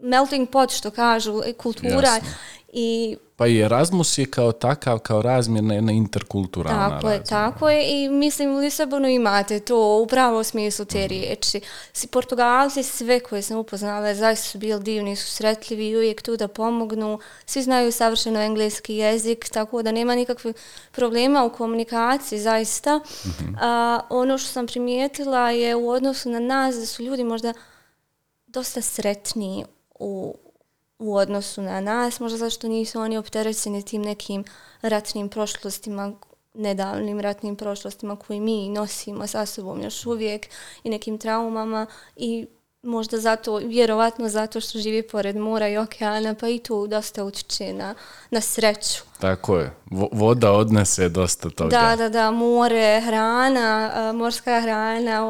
melting 0.03 0.51
pot 0.51 0.71
što 0.71 0.91
kažu, 0.91 1.43
kultura 1.57 2.15
Jasne. 2.15 2.29
i 2.73 3.17
pa 3.43 3.47
i 3.47 3.61
Erasmus 3.61 4.19
je 4.19 4.27
kao 4.27 4.53
takav, 4.53 4.99
kao 4.99 5.23
razmjerna 5.23 5.75
jedna 5.75 5.93
interkulturalna 5.93 6.89
Tako 6.89 7.11
je, 7.11 7.25
tako 7.25 7.71
je 7.71 7.85
i 7.89 8.09
mislim 8.09 8.55
u 8.55 8.59
Lisabonu 8.59 9.09
imate 9.09 9.61
to 9.61 9.99
u 10.03 10.07
pravom 10.07 10.45
smislu 10.45 10.85
te 10.85 11.05
mm. 11.05 11.09
riječi. 11.09 11.61
Si 11.93 12.07
Portugalci, 12.07 12.83
sve 12.83 13.21
koje 13.21 13.43
sam 13.43 13.59
upoznala, 13.59 14.15
zaista 14.15 14.49
su 14.49 14.59
bili 14.59 14.83
divni, 14.83 15.17
su 15.17 15.31
sretljivi 15.31 15.89
i 15.89 15.97
uvijek 15.97 16.23
tu 16.23 16.37
da 16.37 16.49
pomognu. 16.49 17.19
Svi 17.47 17.63
znaju 17.63 17.93
savršeno 17.93 18.41
engleski 18.41 18.95
jezik, 18.95 19.49
tako 19.53 19.83
da 19.83 19.93
nema 19.93 20.15
nikakve 20.15 20.53
problema 20.93 21.45
u 21.45 21.51
komunikaciji, 21.51 22.41
zaista. 22.41 22.97
Mm-hmm. 22.99 23.57
A, 23.61 24.01
ono 24.11 24.39
što 24.39 24.49
sam 24.49 24.67
primijetila 24.67 25.51
je 25.51 25.77
u 25.77 25.89
odnosu 25.91 26.31
na 26.31 26.39
nas 26.39 26.77
da 26.77 26.87
su 26.87 27.03
ljudi 27.03 27.25
možda 27.25 27.53
dosta 28.47 28.81
sretniji 28.81 29.65
u 30.03 30.35
u 31.03 31.17
odnosu 31.17 31.63
na 31.63 31.81
nas, 31.81 32.21
možda 32.21 32.39
zašto 32.39 32.69
nisu 32.69 33.01
oni 33.01 33.19
opterećeni 33.19 33.83
tim 33.83 34.03
nekim 34.03 34.45
ratnim 34.83 35.29
prošlostima, 35.29 36.13
nedavnim 36.55 37.21
ratnim 37.21 37.57
prošlostima 37.57 38.17
koji 38.17 38.41
mi 38.41 38.69
nosimo 38.69 39.27
sa 39.27 39.47
sobom 39.47 39.83
još 39.83 40.07
uvijek 40.07 40.47
i 40.85 40.91
nekim 40.91 41.19
traumama 41.19 41.87
i 42.17 42.47
možda 42.83 43.19
zato, 43.19 43.57
vjerovatno 43.57 44.29
zato 44.29 44.61
što 44.61 44.79
živi 44.79 45.03
pored 45.03 45.37
mora 45.37 45.69
i 45.69 45.77
okeana, 45.77 46.35
pa 46.35 46.49
i 46.49 46.59
to 46.59 46.87
dosta 46.87 47.25
utječe 47.25 47.73
na, 47.73 47.95
na 48.31 48.41
sreću. 48.41 49.03
Tako 49.23 49.59
je. 49.59 49.75
voda 50.12 50.52
odnese 50.52 51.09
dosta 51.09 51.50
toga. 51.50 51.71
Da, 51.71 51.97
da, 51.97 52.09
da. 52.09 52.31
More, 52.31 53.00
hrana, 53.00 54.12
morska 54.14 54.61
hrana, 54.61 55.21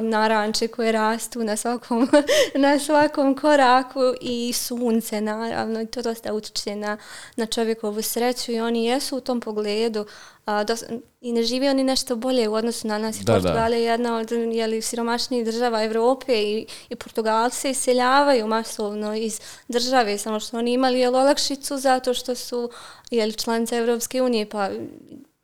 naranče 0.00 0.68
koje 0.68 0.92
rastu 0.92 1.44
na 1.44 1.56
svakom, 1.56 2.08
na 2.54 2.78
svakom 2.78 3.36
koraku 3.36 4.00
i 4.20 4.52
sunce, 4.52 5.20
naravno. 5.20 5.80
I 5.80 5.86
to 5.86 6.02
dosta 6.02 6.34
utječe 6.34 6.76
na, 6.76 6.96
na 7.36 7.46
čovjekovu 7.46 8.02
sreću 8.02 8.52
i 8.52 8.60
oni 8.60 8.84
jesu 8.84 9.16
u 9.16 9.20
tom 9.20 9.40
pogledu 9.40 10.06
a, 10.48 10.64
dos, 10.64 10.84
i 11.20 11.32
ne 11.32 11.42
živi 11.42 11.68
oni 11.68 11.84
nešto 11.84 12.16
bolje 12.16 12.48
u 12.48 12.54
odnosu 12.54 12.88
na 12.88 12.98
nas. 12.98 13.16
Da, 13.16 13.32
Portugal 13.32 13.72
je 13.72 13.82
jedna 13.82 14.16
od 14.16 14.30
jeli, 14.32 14.82
siromašnijih 14.82 15.44
država 15.44 15.82
Evrope 15.84 16.42
i, 16.42 16.66
i 16.88 16.96
Portugalci 16.96 17.56
se 17.56 17.70
iseljavaju 17.70 18.46
masovno 18.46 19.14
iz 19.14 19.40
države, 19.68 20.18
samo 20.18 20.40
što 20.40 20.58
oni 20.58 20.72
imali 20.72 20.98
jel, 20.98 21.16
olakšicu 21.16 21.76
zato 21.76 22.14
što 22.14 22.34
su 22.34 22.70
jeli, 23.10 23.32
članice 23.38 23.76
Evropske 23.76 24.22
unije, 24.22 24.48
pa 24.48 24.70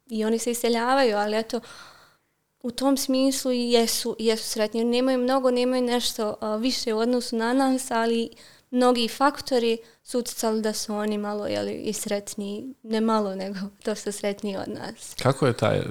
i 0.07 0.25
oni 0.25 0.39
se 0.39 0.51
iseljavaju, 0.51 1.17
ali 1.17 1.39
eto, 1.39 1.61
u 2.63 2.71
tom 2.71 2.97
smislu 2.97 3.53
jesu, 3.53 4.17
jesu 4.19 4.45
sretni. 4.45 4.85
Nemaju 4.85 5.19
mnogo, 5.19 5.51
nemaju 5.51 5.83
nešto 5.83 6.37
a, 6.41 6.57
više 6.57 6.95
u 6.95 6.99
odnosu 6.99 7.37
na 7.37 7.53
nas, 7.53 7.91
ali 7.91 8.31
mnogi 8.71 9.09
faktori 9.09 9.79
su 10.03 10.19
utjecali 10.19 10.63
da 10.63 10.73
su 10.73 10.95
oni 10.95 11.19
malo 11.19 11.47
jeli, 11.47 11.73
i 11.73 11.93
sretniji, 11.93 12.75
ne 12.83 13.01
malo, 13.01 13.35
nego 13.35 13.59
dosta 13.87 14.13
sretniji 14.13 14.57
od 14.57 14.69
nas. 14.69 15.15
Kako 15.23 15.47
je 15.47 15.57
taj 15.57 15.83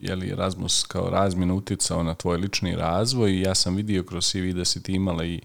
je 0.00 0.16
li 0.16 0.30
Erasmus 0.30 0.84
kao 0.84 1.10
razmjena 1.10 1.54
utjecao 1.54 2.02
na 2.02 2.14
tvoj 2.14 2.36
lični 2.36 2.76
razvoj? 2.76 3.40
Ja 3.40 3.54
sam 3.54 3.76
vidio 3.76 4.02
kroz 4.02 4.26
CV 4.26 4.52
da 4.54 4.64
si 4.64 4.82
ti 4.82 4.92
imala 4.92 5.24
i 5.24 5.40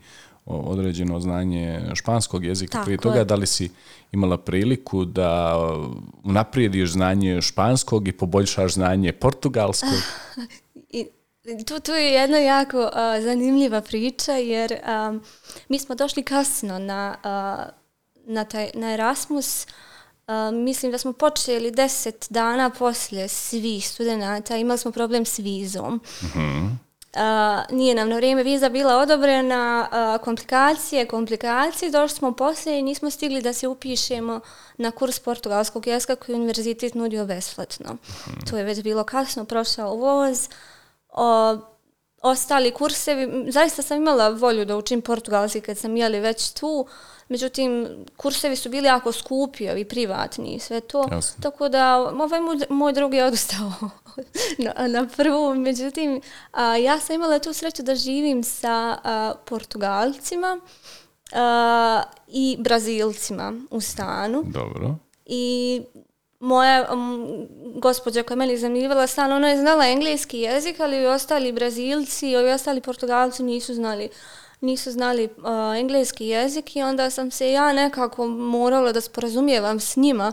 određeno 0.46 1.20
znanje 1.20 1.82
španskog 1.94 2.46
jezika 2.46 2.72
Tako 2.72 2.86
prije 2.86 2.98
toga. 2.98 3.18
Je. 3.18 3.26
Da 3.26 3.36
li 3.36 3.48
si 3.48 3.72
imala 4.12 4.38
priliku 4.38 5.06
da 5.06 5.60
unaprijediš 6.24 6.92
znanje 6.92 7.42
španskog 7.42 8.08
i 8.08 8.12
poboljšaš 8.12 8.74
znanje 8.74 9.12
portugalskog? 9.12 10.00
I, 10.90 11.08
tu, 11.68 11.80
tu 11.80 11.92
je 11.92 12.12
jedna 12.14 12.38
jako 12.38 12.80
uh, 12.80 13.24
zanimljiva 13.24 13.82
priča 13.82 14.32
jer 14.32 14.74
um, 15.10 15.22
mi 15.70 15.80
smo 15.80 15.96
došli 15.96 16.24
kasno 16.24 16.80
na, 16.80 17.16
uh, 17.18 17.74
na, 18.34 18.44
taj, 18.44 18.70
na 18.74 18.94
Erasmus. 18.94 19.68
Uh, 20.28 20.34
mislim 20.54 20.92
da 20.92 20.98
smo 20.98 21.14
počeli 21.14 21.72
deset 21.72 22.28
dana 22.30 22.70
poslije 22.70 23.28
svih 23.28 23.88
studenta. 23.88 24.58
Imali 24.58 24.80
smo 24.80 24.92
problem 24.92 25.26
s 25.26 25.40
vizom. 25.40 25.94
Mm 25.94 26.26
-hmm. 26.26 26.85
Uh, 27.16 27.22
nije 27.76 27.96
nam 27.96 28.10
na 28.10 28.16
vrijeme 28.16 28.44
viza 28.44 28.70
bila 28.70 28.98
odobrena, 28.98 29.88
uh, 29.92 30.24
komplikacije, 30.24 31.06
komplikacije, 31.06 31.92
došli 31.92 32.18
smo 32.18 32.32
poslije 32.32 32.80
i 32.80 32.84
nismo 32.84 33.10
stigli 33.10 33.42
da 33.42 33.54
se 33.54 33.68
upišemo 33.68 34.40
na 34.78 34.92
kurs 34.92 35.20
portugalskog 35.20 35.88
jezika 35.88 36.16
koji 36.16 36.36
univerzitet 36.36 36.94
nudio 36.94 37.26
besplatno. 37.26 37.94
Mm 37.94 37.98
-hmm. 37.98 38.50
To 38.50 38.58
je 38.58 38.64
već 38.64 38.82
bilo 38.82 39.04
kasno, 39.04 39.46
prošao 39.46 39.96
voz. 39.96 40.50
Uh, 41.10 41.60
ostali 42.22 42.72
kursevi, 42.72 43.52
zaista 43.52 43.82
sam 43.82 43.98
imala 43.98 44.30
volju 44.30 44.66
da 44.66 44.78
učim 44.78 45.02
portugalski 45.02 45.62
kad 45.62 45.78
sam 45.78 45.98
jeli 45.98 46.20
već 46.20 46.52
tu, 46.52 46.88
međutim, 47.30 47.88
kursevi 48.18 48.56
su 48.56 48.70
bili 48.70 48.88
jako 48.88 49.12
skupi, 49.12 49.70
ovi 49.70 49.86
privatni 49.86 50.56
i 50.56 50.60
sve 50.60 50.82
to, 50.82 51.08
Jasne. 51.12 51.42
tako 51.44 51.70
da 51.70 51.98
ovaj 51.98 52.40
moj, 52.40 52.58
moj 52.70 52.94
drug 52.94 53.14
je 53.14 53.26
odustao 53.26 53.72
na, 54.78 54.88
na 54.88 55.08
prvu, 55.18 55.56
međutim, 55.56 56.22
a, 56.52 56.76
ja 56.76 57.00
sam 57.00 57.16
imala 57.16 57.40
tu 57.40 57.54
sreću 57.54 57.84
da 57.84 57.96
živim 57.96 58.44
sa 58.44 58.98
a, 59.04 59.34
portugalcima 59.46 60.60
a, 61.34 62.04
i 62.28 62.58
brazilcima 62.60 63.54
u 63.70 63.82
stanu. 63.82 64.44
Dobro. 64.46 64.96
I 65.26 65.82
moja 66.40 66.94
um, 66.94 67.48
gospođa 67.76 68.24
koja 68.24 68.36
meni 68.36 68.58
zanimljivala 68.58 69.08
stan, 69.08 69.32
ona 69.32 69.50
je 69.50 69.58
znala 69.58 69.88
engleski 69.88 70.40
jezik, 70.40 70.80
ali 70.80 70.98
i 70.98 71.06
ostali 71.06 71.52
brazilci 71.52 72.30
i 72.30 72.36
ostali 72.36 72.82
portugalci 72.82 73.44
nisu 73.44 73.74
znali 73.74 74.10
nisu 74.66 74.92
znali 74.92 75.26
uh, 75.26 75.78
engleski 75.78 76.28
jezik 76.28 76.76
i 76.76 76.84
onda 76.84 77.10
sam 77.10 77.32
se 77.32 77.52
ja 77.52 77.74
nekako 77.74 78.28
morala 78.28 78.92
da 78.92 79.02
sporazumijevam 79.02 79.80
s 79.80 79.96
njima. 79.96 80.32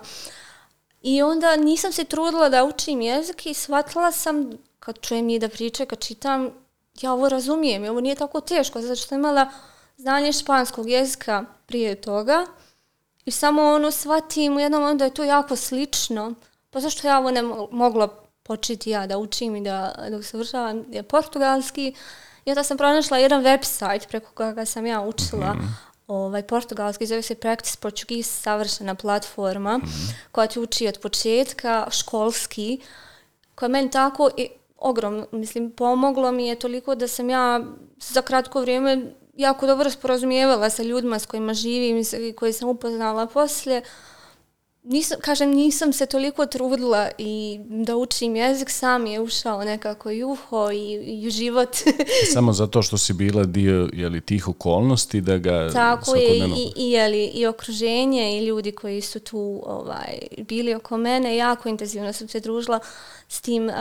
I 1.03 1.23
onda 1.23 1.57
nisam 1.57 1.93
se 1.93 2.05
trudila 2.05 2.49
da 2.49 2.65
učim 2.65 3.01
jezik 3.01 3.47
i 3.47 3.55
shvatila 3.55 4.12
sam, 4.12 4.51
kad 4.81 5.01
čujem 5.01 5.27
njih 5.27 5.41
da 5.41 5.49
pričaju, 5.49 5.87
kad 5.87 5.99
čitam, 5.99 6.51
ja 7.01 7.12
ovo 7.12 7.29
razumijem, 7.29 7.85
i 7.85 7.89
ovo 7.89 8.01
nije 8.01 8.15
tako 8.15 8.41
teško, 8.41 8.81
zato 8.81 8.97
što 8.97 9.09
sam 9.09 9.19
imala 9.19 9.51
znanje 9.97 10.33
španskog 10.33 10.89
jezika 10.91 11.45
prije 11.67 12.01
toga. 12.01 12.47
I 13.25 13.31
samo 13.31 13.62
ono 13.62 13.91
shvatim 13.91 14.57
u 14.57 14.61
jednom 14.61 14.83
onda 14.83 15.05
je 15.05 15.15
to 15.15 15.25
jako 15.25 15.57
slično. 15.57 16.35
Pa 16.71 16.81
zašto 16.81 17.09
ja 17.09 17.19
ovo 17.19 17.31
ne 17.31 17.43
mogla 17.71 18.09
početi 18.43 18.91
ja 18.91 19.07
da 19.07 19.19
učim 19.19 19.57
i 19.57 19.61
da, 19.61 19.95
da 20.11 20.17
usavršavam 20.17 20.85
je 20.91 21.03
portugalski. 21.03 21.95
I 22.45 22.51
onda 22.51 22.63
sam 22.63 22.77
pronašla 22.77 23.19
jedan 23.19 23.43
website 23.43 24.09
preko 24.09 24.33
koga 24.35 24.65
sam 24.65 24.87
ja 24.87 25.01
učila 25.01 25.55
mm 25.55 25.93
ovaj, 26.13 26.43
portugalski. 26.43 27.07
Zove 27.07 27.23
se 27.23 27.35
Practice 27.35 27.79
Portuguese, 27.81 28.43
savršena 28.43 28.95
platforma 28.95 29.79
mm 29.79 29.81
-hmm. 29.81 30.13
koja 30.33 30.47
ti 30.47 30.61
uči 30.61 30.89
od 30.89 30.99
početka 30.99 31.87
školski. 31.91 32.81
Koja 33.55 33.69
meni 33.69 33.91
tako 33.91 34.31
i 34.37 34.49
ogromno, 34.77 35.27
mislim, 35.33 35.71
pomoglo 35.71 36.33
mi 36.33 36.47
je 36.47 36.59
toliko 36.59 36.95
da 36.95 37.09
sam 37.09 37.31
ja 37.31 37.61
za 37.99 38.23
kratko 38.23 38.61
vrijeme 38.61 39.13
jako 39.37 39.67
dobro 39.67 39.91
sporazumijevala 39.91 40.71
sa 40.71 40.83
ljudima 40.83 41.19
s 41.19 41.27
kojima 41.27 41.55
živim 41.55 42.03
i 42.21 42.33
koji 42.33 42.53
sam 42.53 42.69
upoznala 42.69 43.27
poslije. 43.27 43.83
Nisam, 44.85 45.19
kažem, 45.21 45.51
nisam 45.51 45.93
se 45.93 46.07
toliko 46.07 46.47
trudila 46.47 47.11
i 47.19 47.61
da 47.69 47.97
učim 47.97 48.37
jezik, 48.37 48.71
sam 48.71 49.07
je 49.07 49.21
ušao 49.21 49.65
nekako 49.65 50.11
i 50.11 50.25
uho 50.25 50.71
i, 50.71 50.95
i 51.25 51.31
život. 51.31 51.77
Samo 52.35 52.53
zato 52.53 52.83
što 52.83 52.99
si 52.99 53.12
bila 53.12 53.45
dio 53.45 53.89
jeli, 53.93 54.21
tih 54.21 54.49
okolnosti 54.49 55.21
da 55.21 55.39
ga 55.39 55.71
Tako 55.73 56.17
je, 56.17 56.37
i, 56.37 56.73
i, 56.77 56.91
jeli, 56.91 57.25
i 57.25 57.47
okruženje 57.47 58.39
i 58.39 58.45
ljudi 58.47 58.73
koji 58.73 59.01
su 59.01 59.21
tu 59.21 59.62
ovaj, 59.67 60.19
bili 60.49 60.75
oko 60.75 60.97
mene, 60.97 61.37
jako 61.37 61.69
intenzivno 61.69 62.12
sam 62.12 62.29
se 62.29 62.41
družila 62.41 62.81
s 63.29 63.41
tim, 63.41 63.67
uh, 63.67 63.75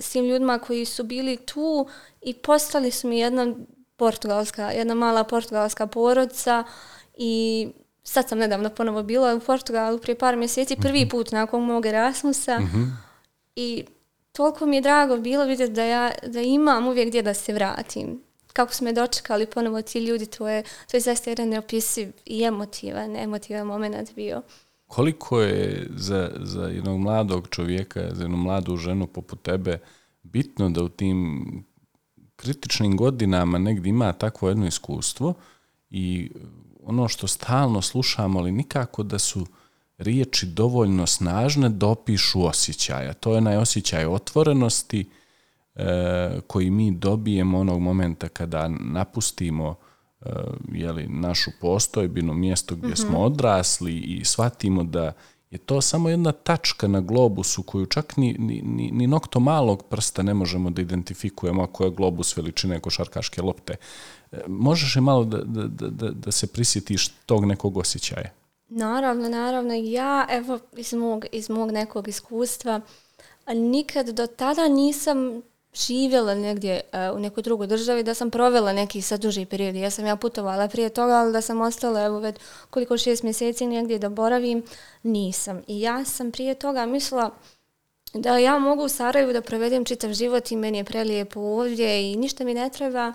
s 0.00 0.12
tim 0.12 0.24
ljudima 0.24 0.58
koji 0.58 0.84
su 0.84 1.04
bili 1.04 1.36
tu 1.36 1.86
i 2.22 2.34
postali 2.34 2.90
su 2.90 3.08
mi 3.08 3.18
jedna 3.18 3.54
portugalska, 3.96 4.70
jedna 4.70 4.94
mala 4.94 5.24
portugalska 5.24 5.86
porodica 5.86 6.64
i 7.16 7.68
sad 8.04 8.28
sam 8.28 8.38
nedavno 8.38 8.70
ponovo 8.70 9.02
bila 9.02 9.34
u 9.34 9.40
Portugalu 9.40 9.98
prije 9.98 10.18
par 10.18 10.36
mjeseci, 10.36 10.76
prvi 10.76 11.00
mhm. 11.00 11.08
put 11.08 11.32
nakon 11.32 11.64
mog 11.64 11.86
Erasmusa 11.86 12.60
mm 12.60 12.70
-hmm. 12.74 12.90
i 13.56 13.84
toliko 14.32 14.66
mi 14.66 14.76
je 14.76 14.82
drago 14.82 15.16
bilo 15.16 15.44
vidjeti 15.44 15.72
da 15.72 15.84
ja 15.84 16.10
da 16.26 16.40
imam 16.40 16.86
uvijek 16.86 17.08
gdje 17.08 17.22
da 17.22 17.34
se 17.34 17.52
vratim. 17.52 18.22
Kako 18.52 18.74
su 18.74 18.84
me 18.84 18.92
dočekali 18.92 19.46
ponovo 19.46 19.82
ti 19.82 19.98
ljudi, 19.98 20.26
to 20.26 20.48
je, 20.48 20.62
to 20.90 20.96
je 20.96 21.00
zaista 21.00 21.30
jedan 21.30 21.48
neopisiv 21.48 22.12
i 22.26 22.44
emotivan, 22.44 23.16
emotivan 23.16 23.66
moment 23.66 24.14
bio. 24.14 24.42
Koliko 24.86 25.40
je 25.40 25.86
za, 25.96 26.30
za 26.40 26.62
jednog 26.62 27.00
mladog 27.00 27.48
čovjeka, 27.50 28.00
za 28.12 28.22
jednu 28.22 28.36
mladu 28.36 28.76
ženu 28.76 29.06
poput 29.06 29.42
tebe 29.42 29.78
bitno 30.22 30.70
da 30.70 30.82
u 30.82 30.88
tim 30.88 31.44
kritičnim 32.36 32.96
godinama 32.96 33.58
negdje 33.58 33.90
ima 33.90 34.12
takvo 34.12 34.48
jedno 34.48 34.66
iskustvo 34.66 35.34
i 35.90 36.30
ono 36.86 37.08
što 37.08 37.26
stalno 37.26 37.82
slušamo, 37.82 38.38
ali 38.38 38.52
nikako 38.52 39.02
da 39.02 39.18
su 39.18 39.46
riječi 39.98 40.46
dovoljno 40.46 41.06
snažne 41.06 41.68
da 41.68 41.86
opišu 41.86 42.46
osjećaja. 42.46 43.12
To 43.12 43.34
je 43.34 43.40
najosjećaj 43.40 44.06
otvorenosti 44.06 45.10
e, 45.74 46.40
koji 46.46 46.70
mi 46.70 46.90
dobijemo 46.90 47.58
onog 47.58 47.80
momenta 47.80 48.28
kada 48.28 48.68
napustimo 48.68 49.74
e, 50.20 50.30
jeli, 50.72 51.06
našu 51.08 51.50
postojbinu, 51.60 52.34
mjesto 52.34 52.74
gdje 52.74 52.88
mm 52.88 52.92
-hmm. 52.92 53.06
smo 53.06 53.18
odrasli 53.18 53.98
i 53.98 54.24
shvatimo 54.24 54.84
da 54.84 55.12
je 55.54 55.58
to 55.58 55.80
samo 55.80 56.08
jedna 56.08 56.32
tačka 56.32 56.88
na 56.88 57.00
globusu 57.00 57.62
koju 57.62 57.86
čak 57.86 58.16
ni, 58.16 58.36
ni, 58.38 58.62
ni, 58.62 58.90
ni 58.92 59.06
nokto 59.06 59.40
malog 59.40 59.82
prsta 59.90 60.22
ne 60.22 60.34
možemo 60.34 60.70
da 60.70 60.82
identifikujemo 60.82 61.62
ako 61.62 61.84
je 61.84 61.90
globus 61.90 62.36
veličine 62.36 62.80
košarkaške 62.80 63.42
lopte. 63.42 63.76
Možeš 64.46 64.96
je 64.96 65.02
malo 65.02 65.24
da, 65.24 65.38
da, 65.44 65.88
da, 65.88 66.10
da 66.10 66.32
se 66.32 66.46
prisjetiš 66.46 67.08
tog 67.08 67.44
nekog 67.44 67.76
osjećaja? 67.76 68.30
Naravno, 68.68 69.28
naravno. 69.28 69.74
Ja, 69.74 70.26
evo, 70.30 70.58
iz 70.76 70.92
mog, 70.92 71.24
iz 71.32 71.50
mog 71.50 71.70
nekog 71.70 72.08
iskustva, 72.08 72.80
nikad 73.46 74.08
do 74.08 74.26
tada 74.26 74.68
nisam 74.68 75.42
živjela 75.74 76.34
negdje 76.34 76.80
uh, 76.92 77.16
u 77.16 77.20
nekoj 77.20 77.42
drugoj 77.42 77.66
državi, 77.66 78.02
da 78.02 78.14
sam 78.14 78.30
provela 78.30 78.72
neki 78.72 79.02
sad 79.02 79.20
duži 79.20 79.46
period. 79.46 79.74
Ja 79.74 79.90
sam 79.90 80.06
ja 80.06 80.16
putovala 80.16 80.68
prije 80.68 80.88
toga, 80.88 81.12
ali 81.12 81.32
da 81.32 81.40
sam 81.40 81.60
ostala 81.60 82.02
evo 82.02 82.18
već 82.18 82.36
koliko 82.70 82.98
šest 82.98 83.22
mjeseci 83.22 83.66
negdje 83.66 83.98
da 83.98 84.08
boravim, 84.08 84.62
nisam. 85.02 85.62
I 85.66 85.80
ja 85.80 86.04
sam 86.04 86.30
prije 86.30 86.54
toga 86.54 86.86
mislila 86.86 87.30
da 88.14 88.38
ja 88.38 88.58
mogu 88.58 88.84
u 88.84 88.88
Sarajevu 88.88 89.32
da 89.32 89.40
provedem 89.40 89.84
čitav 89.84 90.12
život 90.12 90.50
i 90.50 90.56
meni 90.56 90.78
je 90.78 90.84
prelijepo 90.84 91.40
ovdje 91.40 92.12
i 92.12 92.16
ništa 92.16 92.44
mi 92.44 92.54
ne 92.54 92.70
treba. 92.70 93.12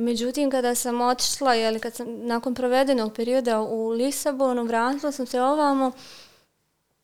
Međutim, 0.00 0.50
kada 0.50 0.74
sam 0.74 1.00
otišla, 1.00 1.54
jeli, 1.54 1.80
kad 1.80 1.94
sam 1.94 2.06
nakon 2.26 2.54
provedenog 2.54 3.14
perioda 3.14 3.60
u 3.60 3.88
Lisabonu, 3.88 4.64
vratila 4.64 5.12
sam 5.12 5.26
se 5.26 5.42
ovamo, 5.42 5.92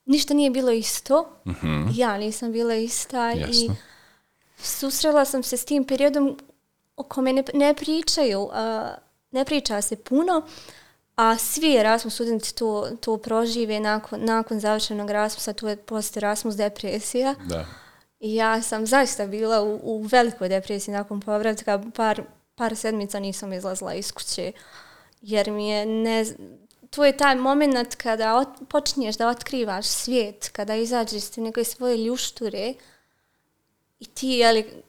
ništa 0.05 0.35
nije 0.35 0.51
bilo 0.51 0.71
isto. 0.71 1.29
Mhm. 1.47 1.87
Ja 1.95 2.19
nisam 2.19 2.53
bila 2.53 2.75
ista 2.75 3.33
i 3.33 3.41
Jasno. 3.41 3.77
susrela 4.59 5.25
sam 5.25 5.43
se 5.43 5.57
s 5.57 5.65
tim 5.65 5.85
periodom 5.85 6.39
o 6.97 7.03
kome 7.03 7.33
ne, 7.33 7.45
ne 7.55 7.75
pričaju, 7.75 8.49
a, 8.53 8.95
ne 9.31 9.45
priča 9.45 9.83
se 9.83 9.97
puno, 9.97 10.43
a 11.17 11.39
svi 11.39 11.77
Erasmus 11.77 12.15
studenti 12.15 12.55
to, 12.55 12.89
to 13.01 13.17
prožive 13.17 13.81
nakon, 13.81 14.25
nakon 14.25 14.61
završenog 14.61 15.11
Erasmusa, 15.11 15.53
to 15.53 15.69
je 15.69 15.77
post 15.77 16.17
Erasmus 16.17 16.57
depresija. 16.57 17.35
Da. 17.49 17.67
I 18.21 18.35
ja 18.35 18.63
sam 18.63 18.87
zaista 18.87 19.27
bila 19.27 19.63
u, 19.63 19.81
u 19.83 20.03
velikoj 20.03 20.49
depresiji 20.49 20.95
nakon 20.95 21.21
povratka, 21.21 21.83
par, 21.95 22.23
par 22.57 22.77
sedmica 22.77 23.21
nisam 23.21 23.53
izlazila 23.53 23.95
iz 23.95 24.13
kuće, 24.13 24.53
jer 25.23 25.51
mi 25.51 25.69
je 25.69 25.87
ne, 25.87 26.25
z- 26.25 26.35
to 26.91 27.05
je 27.05 27.17
taj 27.17 27.37
moment 27.37 27.95
kada 27.95 28.37
ot, 28.37 28.49
počinješ 28.69 29.17
da 29.17 29.29
otkrivaš 29.29 29.87
svijet, 29.87 30.49
kada 30.53 30.75
izađeš 30.75 31.23
iz 31.23 31.37
neke 31.37 31.65
svoje 31.65 31.97
ljušture 31.97 32.75
i 34.01 34.05
ti, 34.07 34.29
jeli, 34.29 34.83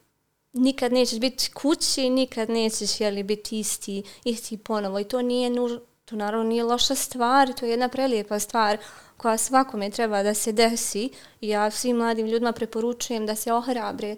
nikad 0.54 0.94
nećeš 0.94 1.20
biti 1.20 1.52
kući, 1.54 2.10
nikad 2.10 2.50
nećeš, 2.50 3.02
jeli, 3.02 3.24
biti 3.24 3.60
isti, 3.60 4.04
isti 4.24 4.58
ponovo. 4.58 5.00
I 5.00 5.04
to 5.04 5.22
nije 5.22 5.50
nuž, 5.50 5.72
to 6.06 6.16
naravno 6.16 6.50
nije 6.50 6.64
loša 6.64 6.96
stvar, 6.96 7.54
to 7.54 7.66
je 7.66 7.72
jedna 7.72 7.90
prelijepa 7.90 8.40
stvar 8.40 8.78
koja 9.18 9.38
svakome 9.38 9.90
treba 9.90 10.24
da 10.24 10.34
se 10.34 10.52
desi. 10.52 11.10
I 11.42 11.50
ja 11.50 11.72
svim 11.72 11.98
mladim 11.98 12.28
ljudima 12.28 12.52
preporučujem 12.52 13.26
da 13.26 13.36
se 13.36 13.54
ohrabre, 13.54 14.16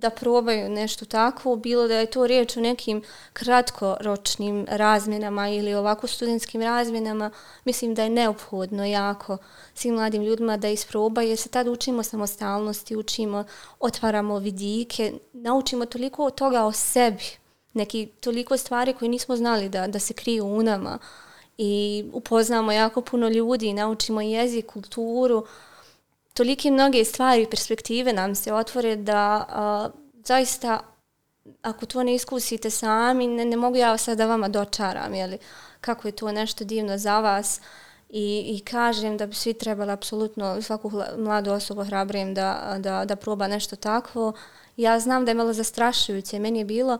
da 0.00 0.10
probaju 0.10 0.68
nešto 0.68 1.04
takvo, 1.04 1.56
bilo 1.56 1.88
da 1.88 1.94
je 1.94 2.06
to 2.06 2.26
riječ 2.26 2.56
o 2.56 2.60
nekim 2.60 3.02
kratkoročnim 3.32 4.66
razmjenama 4.68 5.48
ili 5.48 5.74
ovako 5.74 6.06
studentskim 6.06 6.62
razmjenama, 6.62 7.30
mislim 7.64 7.94
da 7.94 8.02
je 8.02 8.10
neophodno 8.10 8.84
jako 8.84 9.38
svim 9.74 9.94
mladim 9.94 10.22
ljudima 10.22 10.56
da 10.56 10.68
isprobaju, 10.68 11.28
jer 11.28 11.38
se 11.38 11.48
tad 11.48 11.68
učimo 11.68 12.02
samostalnosti, 12.02 12.96
učimo, 12.96 13.44
otvaramo 13.80 14.38
vidike, 14.38 15.12
naučimo 15.32 15.86
toliko 15.86 16.24
od 16.24 16.34
toga 16.34 16.64
o 16.64 16.72
sebi, 16.72 17.24
neki 17.72 18.06
toliko 18.20 18.56
stvari 18.56 18.92
koje 18.92 19.08
nismo 19.08 19.36
znali 19.36 19.68
da, 19.68 19.86
da 19.86 19.98
se 19.98 20.14
kriju 20.14 20.46
u 20.46 20.62
nama 20.62 20.98
i 21.58 22.04
upoznamo 22.12 22.72
jako 22.72 23.00
puno 23.00 23.28
ljudi, 23.28 23.72
naučimo 23.72 24.20
jezik, 24.20 24.66
kulturu, 24.66 25.46
tolike 26.34 26.70
mnoge 26.70 27.04
stvari 27.04 27.42
i 27.42 27.50
perspektive 27.50 28.12
nam 28.12 28.34
se 28.34 28.52
otvore 28.52 28.96
da 28.96 29.46
a, 29.48 29.90
zaista 30.24 30.80
ako 31.62 31.86
to 31.86 32.02
ne 32.02 32.14
iskusite 32.14 32.70
sami, 32.70 33.26
ne, 33.26 33.44
ne 33.44 33.56
mogu 33.56 33.76
ja 33.76 33.96
sad 33.96 34.18
da 34.18 34.26
vama 34.26 34.48
dočaram, 34.48 35.14
jeli, 35.14 35.38
kako 35.80 36.08
je 36.08 36.12
to 36.12 36.32
nešto 36.32 36.64
divno 36.64 36.98
za 36.98 37.20
vas 37.20 37.60
i, 38.08 38.56
i 38.56 38.64
kažem 38.64 39.16
da 39.16 39.26
bi 39.26 39.34
svi 39.34 39.54
trebali 39.54 39.92
apsolutno 39.92 40.62
svaku 40.62 40.92
mladu 41.16 41.52
osobu 41.52 41.84
hrabrim 41.84 42.34
da, 42.34 42.76
da, 42.78 43.04
da 43.04 43.16
proba 43.16 43.48
nešto 43.48 43.76
takvo. 43.76 44.32
Ja 44.76 45.00
znam 45.00 45.24
da 45.24 45.30
je 45.30 45.34
malo 45.34 45.52
zastrašujuće, 45.52 46.38
meni 46.38 46.58
je 46.58 46.64
bilo 46.64 46.98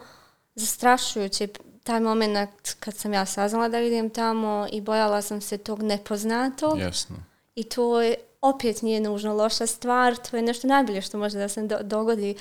zastrašujuće 0.54 1.48
taj 1.82 2.00
moment 2.00 2.74
kad 2.80 2.96
sam 2.96 3.12
ja 3.12 3.26
saznala 3.26 3.68
da 3.68 3.80
idem 3.80 4.10
tamo 4.10 4.66
i 4.72 4.80
bojala 4.80 5.22
sam 5.22 5.40
se 5.40 5.58
tog 5.58 5.82
nepoznatog. 5.82 6.78
Jasno. 6.78 7.16
I 7.54 7.64
to 7.64 8.00
je 8.00 8.14
opet 8.40 8.82
nije 8.82 9.00
nužno 9.00 9.34
loša 9.34 9.66
stvar, 9.66 10.16
to 10.16 10.36
je 10.36 10.42
nešto 10.42 10.66
najbolje 10.66 11.02
što 11.02 11.18
može 11.18 11.38
da 11.38 11.48
se 11.48 11.62
do, 11.62 11.78
dogodi. 11.82 12.36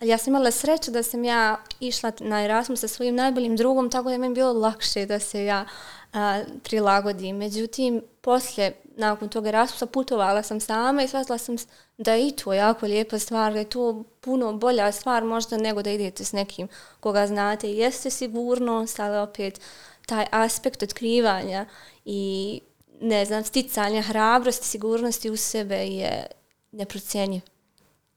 Ali 0.00 0.10
ja 0.10 0.18
sam 0.18 0.30
imala 0.30 0.50
sreću 0.50 0.90
da 0.90 1.02
sam 1.02 1.24
ja 1.24 1.56
išla 1.80 2.12
na 2.20 2.44
Erasmus 2.44 2.80
sa 2.80 2.88
svojim 2.88 3.14
najboljim 3.14 3.56
drugom, 3.56 3.90
tako 3.90 4.04
da 4.04 4.12
je 4.12 4.18
meni 4.18 4.34
bilo 4.34 4.52
lakše 4.52 5.06
da 5.06 5.18
se 5.18 5.44
ja 5.44 5.64
a, 6.12 6.42
prilagodim. 6.62 7.36
Međutim, 7.36 8.02
poslije, 8.20 8.72
nakon 8.96 9.28
tog 9.28 9.46
Erasmusa, 9.46 9.86
putovala 9.86 10.42
sam 10.42 10.60
sama 10.60 11.02
i 11.02 11.08
shvatila 11.08 11.38
sam 11.38 11.56
da 11.98 12.12
je 12.12 12.28
i 12.28 12.32
to 12.32 12.52
jako 12.52 12.86
lijepa 12.86 13.18
stvar, 13.18 13.52
da 13.52 13.58
je 13.58 13.70
to 13.70 14.04
puno 14.20 14.52
bolja 14.52 14.92
stvar 14.92 15.24
možda 15.24 15.56
nego 15.56 15.82
da 15.82 15.90
idete 15.90 16.24
s 16.24 16.32
nekim 16.32 16.68
koga 17.00 17.26
znate. 17.26 17.72
Jeste 17.72 18.10
sigurnost, 18.10 19.00
ali 19.00 19.18
opet 19.18 19.60
taj 20.06 20.26
aspekt 20.30 20.82
otkrivanja 20.82 21.66
i 22.04 22.60
ne 23.02 23.24
znam, 23.24 23.44
sticanja 23.44 24.02
hrabrosti, 24.02 24.66
sigurnosti 24.66 25.30
u 25.30 25.36
sebe 25.36 25.76
je 25.76 26.26
neprocjenjiv. 26.72 27.40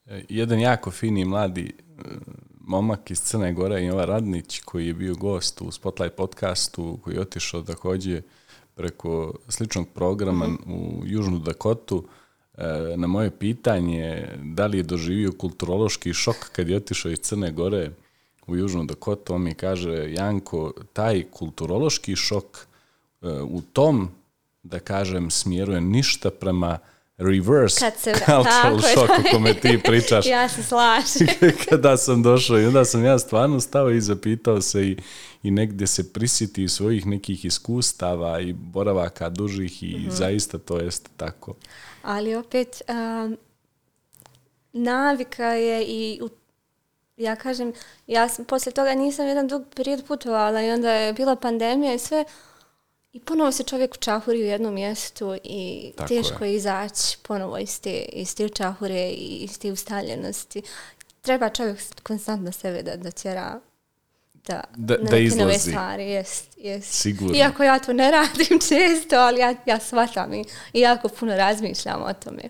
E, 0.05 0.23
Jedan 0.29 0.59
jako 0.59 0.91
fini 0.91 1.25
mladi 1.25 1.73
e, 1.77 2.01
momak 2.59 3.11
iz 3.11 3.21
Crne 3.21 3.53
Gore, 3.53 3.83
Jova 3.83 4.05
Radnić, 4.05 4.59
koji 4.59 4.87
je 4.87 4.93
bio 4.93 5.15
gost 5.15 5.61
u 5.61 5.71
Spotlight 5.71 6.15
podcastu, 6.15 6.99
koji 7.03 7.15
je 7.15 7.21
otišao 7.21 7.61
također 7.61 8.21
preko 8.75 9.33
sličnog 9.49 9.87
programa 9.89 10.47
u 10.67 11.01
Južnu 11.05 11.39
Dakotu, 11.39 12.07
e, 12.57 12.63
na 12.97 13.07
moje 13.07 13.31
pitanje 13.31 14.27
da 14.43 14.65
li 14.65 14.77
je 14.77 14.83
doživio 14.83 15.31
kulturološki 15.37 16.13
šok 16.13 16.35
kad 16.51 16.69
je 16.69 16.77
otišao 16.77 17.11
iz 17.11 17.19
Crne 17.19 17.51
Gore 17.51 17.91
u 18.47 18.55
Južnu 18.55 18.83
Dakotu, 18.83 19.33
on 19.33 19.41
mi 19.41 19.53
kaže, 19.53 20.13
Janko, 20.13 20.73
taj 20.93 21.23
kulturološki 21.31 22.15
šok 22.15 22.67
u 23.49 23.61
tom, 23.61 24.09
da 24.65 24.79
kažem, 24.79 25.31
smjeru 25.31 25.73
je 25.73 25.81
ništa 25.81 26.29
prema 26.29 26.77
reverse 27.17 27.79
Kad 27.79 27.97
se 27.99 28.13
cultural 28.13 28.79
shock 28.81 29.09
o 29.09 29.31
kome 29.31 29.53
ti 29.53 29.79
pričaš 29.83 30.25
ja 30.37 30.49
se 30.49 30.63
slažem. 30.63 31.27
kada 31.69 31.97
sam 31.97 32.23
došao 32.23 32.59
i 32.59 32.65
onda 32.65 32.85
sam 32.85 33.05
ja 33.05 33.19
stvarno 33.19 33.59
stao 33.61 33.91
i 33.91 34.01
zapitao 34.01 34.61
se 34.61 34.87
i, 34.87 34.97
i 35.43 35.51
negdje 35.51 35.87
se 35.87 36.13
prisjeti 36.13 36.67
svojih 36.69 37.05
nekih 37.05 37.45
iskustava 37.45 38.39
i 38.39 38.53
boravaka 38.53 39.29
dužih 39.29 39.83
i 39.83 39.95
Mhm. 39.97 40.09
zaista 40.09 40.57
to 40.57 40.77
jeste 40.77 41.09
tako. 41.17 41.53
Ali 42.01 42.35
opet, 42.35 42.81
um, 42.89 43.37
navika 44.73 45.45
je 45.45 45.83
i 45.85 46.19
u, 46.23 46.29
ja 47.17 47.35
kažem, 47.35 47.73
ja 48.07 48.29
sam, 48.29 48.45
poslije 48.45 48.73
toga 48.73 48.93
nisam 48.95 49.27
jedan 49.27 49.47
dug 49.47 49.63
period 49.75 50.03
putovala 50.07 50.61
i 50.61 50.71
onda 50.71 50.91
je 50.91 51.13
bila 51.13 51.35
pandemija 51.35 51.93
i 51.93 51.99
sve 51.99 52.25
i 53.15 53.19
ponovo 53.19 53.51
se 53.51 53.63
čovjek 53.63 53.93
učahuri 53.93 54.37
u 54.37 54.45
jednom 54.45 54.73
mjestu 54.73 55.35
i 55.43 55.91
Tako 55.95 56.07
teško 56.07 56.45
je. 56.45 56.55
izaći 56.55 57.17
ponovo 57.21 57.57
iz 57.57 57.81
te, 57.81 57.91
iz 58.03 58.35
te 58.35 58.45
učahure 58.45 59.09
i 59.09 59.37
iz 59.37 59.59
te 59.59 59.71
ustaljenosti. 59.71 60.61
Treba 61.21 61.49
čovjek 61.49 61.77
konstantno 62.03 62.51
sebe 62.51 62.83
da, 62.83 62.95
da 62.95 63.11
tjera 63.11 63.59
da, 64.47 64.61
Da- 64.75 64.97
da 64.97 65.03
neke 65.03 65.11
nove 65.11 65.23
izlazi. 65.53 65.69
stvari, 65.69 66.03
jest, 66.05 66.57
jest. 66.57 66.93
Sigurno. 66.93 67.35
Iako 67.35 67.63
ja 67.63 67.79
to 67.79 67.93
ne 67.93 68.11
radim 68.11 68.59
često, 68.69 69.15
ali 69.15 69.39
ja, 69.39 69.55
ja 69.65 69.79
shvatam 69.79 70.33
i, 70.33 70.45
i 70.73 70.79
jako 70.79 71.07
puno 71.09 71.35
razmišljam 71.35 72.01
o 72.03 72.13
tome. 72.15 72.41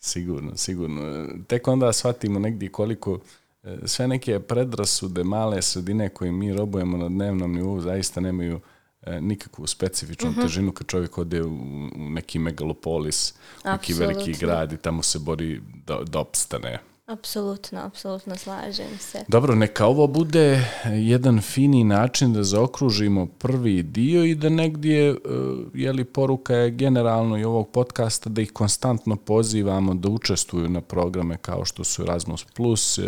Sigurno, 0.00 0.56
sigurno. 0.56 1.26
Tek 1.46 1.68
onda 1.68 1.92
shvatimo 1.92 2.38
negdje 2.38 2.68
koliko 2.68 3.18
e, 3.62 3.76
sve 3.84 4.08
neke 4.08 4.40
predrasude, 4.40 5.24
male 5.24 5.62
sredine 5.62 6.08
koje 6.08 6.32
mi 6.32 6.52
robujemo 6.52 6.96
na 6.96 7.08
dnevnom 7.08 7.54
nivou 7.54 7.80
zaista 7.80 8.20
nemaju 8.20 8.56
e, 8.56 8.60
nikakvu 9.20 9.66
specifičnu 9.66 10.30
Mhm. 10.30 10.40
težinu 10.40 10.72
kad 10.72 10.86
čovjek 10.86 11.18
ode 11.18 11.42
u, 11.42 11.48
u 11.96 12.10
neki 12.10 12.38
megalopolis, 12.38 13.34
u 13.64 13.68
neki 13.68 13.92
veliki 13.94 14.32
grad 14.32 14.72
i 14.72 14.76
tamo 14.76 15.02
se 15.02 15.18
bori 15.18 15.60
da, 15.86 15.98
da 16.04 16.18
opstane. 16.18 16.78
Apsolutno, 17.06 17.80
apsolutno 17.80 18.36
slažem 18.36 18.98
se. 19.00 19.24
Dobro, 19.28 19.54
neka 19.54 19.86
ovo 19.86 20.06
bude 20.06 20.64
jedan 20.86 21.40
fini 21.40 21.84
način 21.84 22.32
da 22.32 22.42
zaokružimo 22.42 23.26
prvi 23.28 23.82
dio 23.82 24.24
i 24.24 24.34
da 24.34 24.48
negdje, 24.48 25.10
e, 25.10 25.16
jeli, 25.74 26.04
poruka 26.04 26.54
je 26.54 26.70
generalno 26.70 27.38
i 27.38 27.44
ovog 27.44 27.68
podcasta 27.68 28.30
da 28.30 28.42
ih 28.42 28.52
konstantno 28.52 29.16
pozivamo 29.16 29.94
da 29.94 30.08
učestvuju 30.08 30.68
na 30.68 30.80
programe 30.80 31.36
kao 31.36 31.64
što 31.64 31.84
su 31.84 32.02
Erasmus+, 32.02 32.44
Plus, 32.46 32.98
e, 32.98 33.02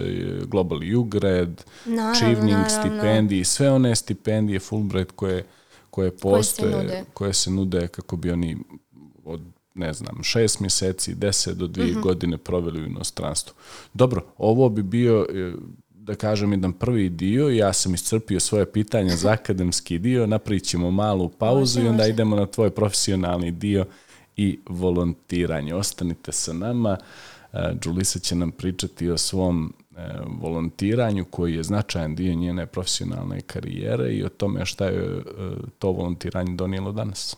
Global 0.47 0.79
Ugred, 0.97 1.63
Naravno, 1.87 2.15
Chevening 2.15 2.51
naravno. 2.59 2.69
stipendije, 2.81 3.45
sve 3.45 3.71
one 3.71 3.97
stipendije 3.97 4.61
Fulbright 4.61 5.13
koje, 5.13 5.45
koje 5.91 6.17
postoje, 6.17 6.77
nude. 6.77 7.05
koje 7.15 7.33
se 7.33 7.51
nude 7.51 7.89
kako 7.89 8.17
bi 8.17 8.31
oni 8.31 8.57
od 9.25 9.41
ne 9.75 9.93
znam, 9.93 10.23
šest 10.23 10.61
mjeseci, 10.61 11.15
deset 11.15 11.57
do 11.57 11.67
dvije 11.67 11.91
Mhm. 11.91 12.01
godine 12.01 12.39
proveli 12.39 12.83
u 12.83 12.87
inostranstvu. 12.87 13.55
Dobro, 13.95 14.25
ovo 14.39 14.69
bi 14.69 14.83
bio, 14.83 15.27
e, 15.31 15.53
da 15.95 16.15
kažem, 16.15 16.53
jedan 16.53 16.73
prvi 16.73 17.09
dio. 17.09 17.49
Ja 17.49 17.73
sam 17.73 17.95
iscrpio 17.95 18.41
svoje 18.41 18.73
pitanja 18.73 19.17
za 19.17 19.31
akademski 19.41 19.99
dio. 19.99 20.27
Napravit 20.27 20.65
malu 20.91 21.29
pauzu 21.29 21.59
Može, 21.79 21.81
i 21.81 21.89
onda 21.89 22.03
može. 22.03 22.11
idemo 22.11 22.37
na 22.37 22.47
tvoj 22.47 22.71
profesionalni 22.71 23.51
dio 23.51 23.87
i 24.37 24.59
volontiranje. 24.67 25.75
Ostanite 25.75 26.33
sa 26.33 26.53
nama. 26.53 26.97
E, 27.53 27.73
Đulisa 27.75 28.19
će 28.19 28.35
nam 28.35 28.51
pričati 28.53 29.11
o 29.11 29.19
svom 29.19 29.73
volontiranju 30.41 31.25
koji 31.25 31.55
je 31.55 31.63
značajan 31.63 32.15
dio 32.15 32.35
njene 32.35 32.67
profesionalne 32.67 33.41
karijere 33.41 34.13
i 34.13 34.25
o 34.25 34.29
tome 34.29 34.67
šta 34.67 34.85
je 34.85 34.99
e, 34.99 35.23
to 35.79 35.93
volontiranje 35.93 36.55
donijelo 36.55 36.93
danas. 36.93 37.37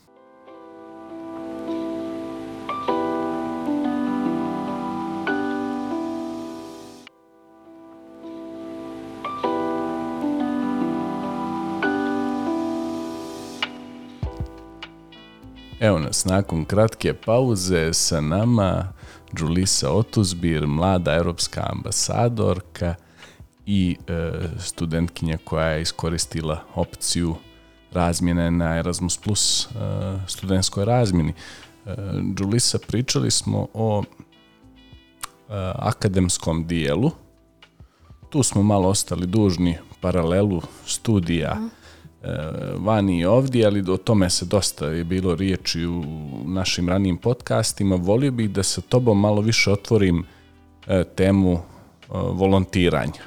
Evo 15.81 15.99
nas, 15.99 16.25
nakon 16.25 16.65
kratke 16.65 17.15
pauze 17.15 17.93
sa 17.93 18.21
nama... 18.21 19.02
Julisa 19.39 19.91
Otuzbir, 19.91 20.67
mlada 20.67 21.15
europska 21.15 21.67
ambasadorka 21.73 22.95
i 23.67 23.97
e, 24.09 24.33
studentkinja 24.59 25.39
koja 25.45 25.67
je 25.67 25.83
iskoristila 25.83 26.65
opciju 26.75 27.37
razmjene 27.93 28.51
na 28.51 28.77
Erasmus 28.79 29.19
Plus 29.19 29.67
e, 29.67 29.69
studentskoj 30.27 30.85
razmjeni. 30.85 31.33
E, 31.87 31.95
Julisa, 32.39 32.79
pričali 32.87 33.31
smo 33.31 33.69
o 33.75 34.03
e, 34.03 34.13
akademskom 35.75 36.67
dijelu. 36.67 37.11
Tu 38.31 38.43
smo 38.43 38.63
malo 38.63 38.89
ostali 38.89 39.27
dužni 39.27 39.79
paralelu 40.01 40.63
studija 40.87 41.55
mm 41.55 41.82
vani 42.79 43.19
i 43.19 43.25
ovdje, 43.25 43.67
ali 43.67 43.91
o 43.91 43.97
tome 43.97 44.31
se 44.31 44.45
dosta 44.45 44.87
je 44.87 45.05
bilo 45.05 45.35
riječi 45.35 45.87
u 45.87 46.05
našim 46.45 46.89
ranijim 46.89 47.17
podcastima. 47.17 47.97
Volio 47.97 48.31
bih 48.31 48.51
da 48.51 48.63
sa 48.63 48.81
tobom 48.81 49.21
malo 49.21 49.41
više 49.41 49.71
otvorim 49.71 50.25
e, 50.87 51.05
temu 51.05 51.53
e, 51.53 51.61
volontiranja. 52.11 53.23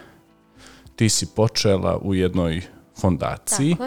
Ti 0.95 1.09
si 1.09 1.25
počela 1.35 1.97
u 1.97 2.15
jednoj 2.15 2.61
fondaciji, 3.01 3.77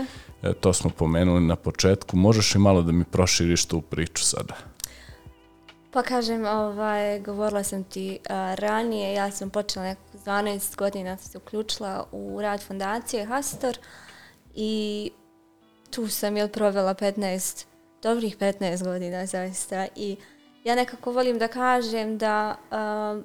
e, 0.42 0.52
to 0.52 0.72
smo 0.72 0.90
pomenuli 0.90 1.40
na 1.40 1.56
početku. 1.56 2.16
Možeš 2.16 2.54
li 2.54 2.60
malo 2.60 2.82
da 2.82 2.92
mi 2.92 3.04
proširiš 3.04 3.66
tu 3.66 3.80
priču 3.80 4.24
sada? 4.24 4.54
Pa 5.90 6.02
kažem, 6.02 6.46
ovaj, 6.46 7.20
govorila 7.20 7.62
sam 7.62 7.84
ti 7.84 8.18
a, 8.28 8.54
ranije, 8.54 9.14
ja 9.14 9.30
sam 9.30 9.50
počela 9.50 9.84
nekog 9.84 10.20
12 10.26 10.76
godina 10.76 11.16
se 11.16 11.38
uključila 11.38 12.06
u 12.12 12.38
rad 12.42 12.62
fondacije 12.62 13.24
Hastor 13.24 13.78
i 14.60 15.10
tu 15.90 16.08
sam 16.08 16.36
jel 16.36 16.48
provela 16.48 16.94
15, 16.94 17.64
dobrih 18.02 18.38
15 18.38 18.84
godina 18.84 19.26
zaista 19.26 19.86
i 19.96 20.16
ja 20.64 20.74
nekako 20.74 21.12
volim 21.12 21.38
da 21.38 21.48
kažem 21.48 22.18
da 22.18 22.56
a, 22.70 23.20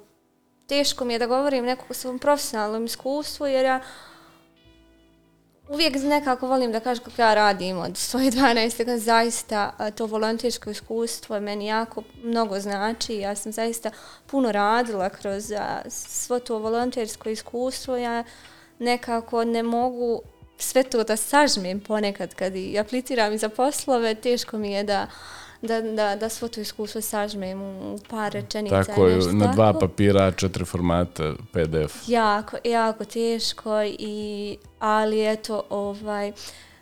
teško 0.66 1.04
mi 1.04 1.12
je 1.12 1.18
da 1.18 1.26
govorim 1.26 1.64
nekog 1.64 1.96
svom 1.96 2.18
profesionalnom 2.18 2.84
iskustvu 2.84 3.46
jer 3.46 3.64
ja 3.64 3.80
uvijek 5.68 5.94
nekako 6.02 6.46
volim 6.46 6.72
da 6.72 6.80
kažem 6.80 7.04
kako 7.04 7.22
ja 7.22 7.34
radim 7.34 7.78
od 7.78 7.96
svoje 7.96 8.30
12. 8.30 8.78
godine 8.78 8.98
zaista 8.98 9.72
a, 9.78 9.90
to 9.90 10.06
volontersko 10.06 10.70
iskustvo 10.70 11.40
meni 11.40 11.66
jako 11.66 12.02
mnogo 12.22 12.60
znači. 12.60 13.16
Ja 13.16 13.34
sam 13.34 13.52
zaista 13.52 13.90
puno 14.26 14.52
radila 14.52 15.08
kroz 15.08 15.52
a, 15.52 15.82
svo 15.90 16.38
to 16.38 16.58
volontersko 16.58 17.28
iskustvo. 17.28 17.96
Ja 17.96 18.24
nekako 18.78 19.44
ne 19.44 19.62
mogu 19.62 20.20
sve 20.58 20.82
to 20.82 21.04
da 21.04 21.16
sažmem 21.16 21.80
ponekad 21.80 22.34
kad 22.34 22.56
i 22.56 22.78
apliciram 22.78 23.32
i 23.32 23.38
za 23.38 23.48
poslove. 23.48 24.14
Teško 24.14 24.58
mi 24.58 24.72
je 24.72 24.84
da 24.84 25.06
da, 25.66 25.80
da, 25.80 26.16
da 26.16 26.28
svo 26.28 26.48
to 26.48 26.60
iskustvo 26.60 27.00
sažmem 27.00 27.62
u 27.62 27.98
par 28.08 28.32
rečenica. 28.32 28.84
Tako 28.84 29.06
je, 29.06 29.32
na 29.32 29.46
dva 29.46 29.72
papira, 29.72 30.32
četiri 30.32 30.64
formata, 30.64 31.32
PDF. 31.52 32.08
Jako, 32.08 32.56
jako 32.64 33.04
teško, 33.04 33.82
i, 33.82 34.56
ali 34.78 35.32
eto, 35.32 35.62
ovaj, 35.70 36.32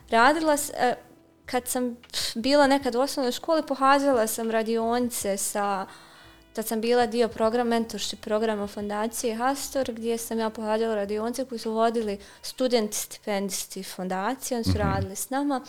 radila 0.09 0.57
sam, 0.57 0.75
e, 0.79 0.95
kad 1.45 1.67
sam 1.67 1.95
bila 2.35 2.67
nekad 2.67 2.95
u 2.95 2.99
osnovnoj 2.99 3.31
školi, 3.31 3.63
pohazala 3.67 4.27
sam 4.27 4.51
radionice 4.51 5.37
sa, 5.37 5.85
da 6.55 6.63
sam 6.63 6.81
bila 6.81 7.05
dio 7.05 7.27
program, 7.27 7.67
mentorship 7.67 8.21
programa 8.21 8.67
fondacije 8.67 9.35
Hastor, 9.35 9.91
gdje 9.91 10.17
sam 10.17 10.39
ja 10.39 10.49
pohađala 10.49 10.95
radionice 10.95 11.45
koji 11.45 11.59
su 11.59 11.71
vodili 11.71 12.19
studenti 12.41 12.97
stipendisti 12.97 13.83
fondacije, 13.83 14.55
oni 14.55 14.63
su 14.63 14.69
mm 14.69 14.73
-hmm. 14.73 14.93
radili 14.93 15.15
s 15.15 15.29
nama. 15.29 15.61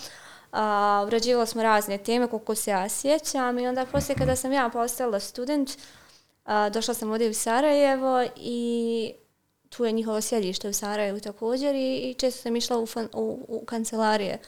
Uh, 0.52 0.58
urađivali 1.06 1.46
smo 1.46 1.62
razne 1.62 1.98
teme 1.98 2.26
koliko 2.26 2.54
se 2.54 2.70
ja 2.70 2.88
sjećam 2.88 3.58
i 3.58 3.66
onda 3.68 3.86
poslije 3.86 4.16
kada 4.16 4.36
sam 4.36 4.52
ja 4.52 4.70
postala 4.72 5.20
student, 5.20 5.70
uh, 5.70 6.52
došla 6.72 6.94
sam 6.94 7.10
ovdje 7.10 7.30
u 7.30 7.34
Sarajevo 7.34 8.24
i 8.36 9.12
tu 9.68 9.84
je 9.84 9.92
njihovo 9.92 10.20
sjedište 10.20 10.68
u 10.68 10.72
Sarajevu 10.72 11.20
također 11.20 11.74
i, 11.74 11.96
i 11.96 12.14
često 12.14 12.42
sam 12.42 12.56
išla 12.56 12.78
u, 12.78 12.86
u, 13.12 13.44
u 13.48 13.64
kancelarije 13.64 14.38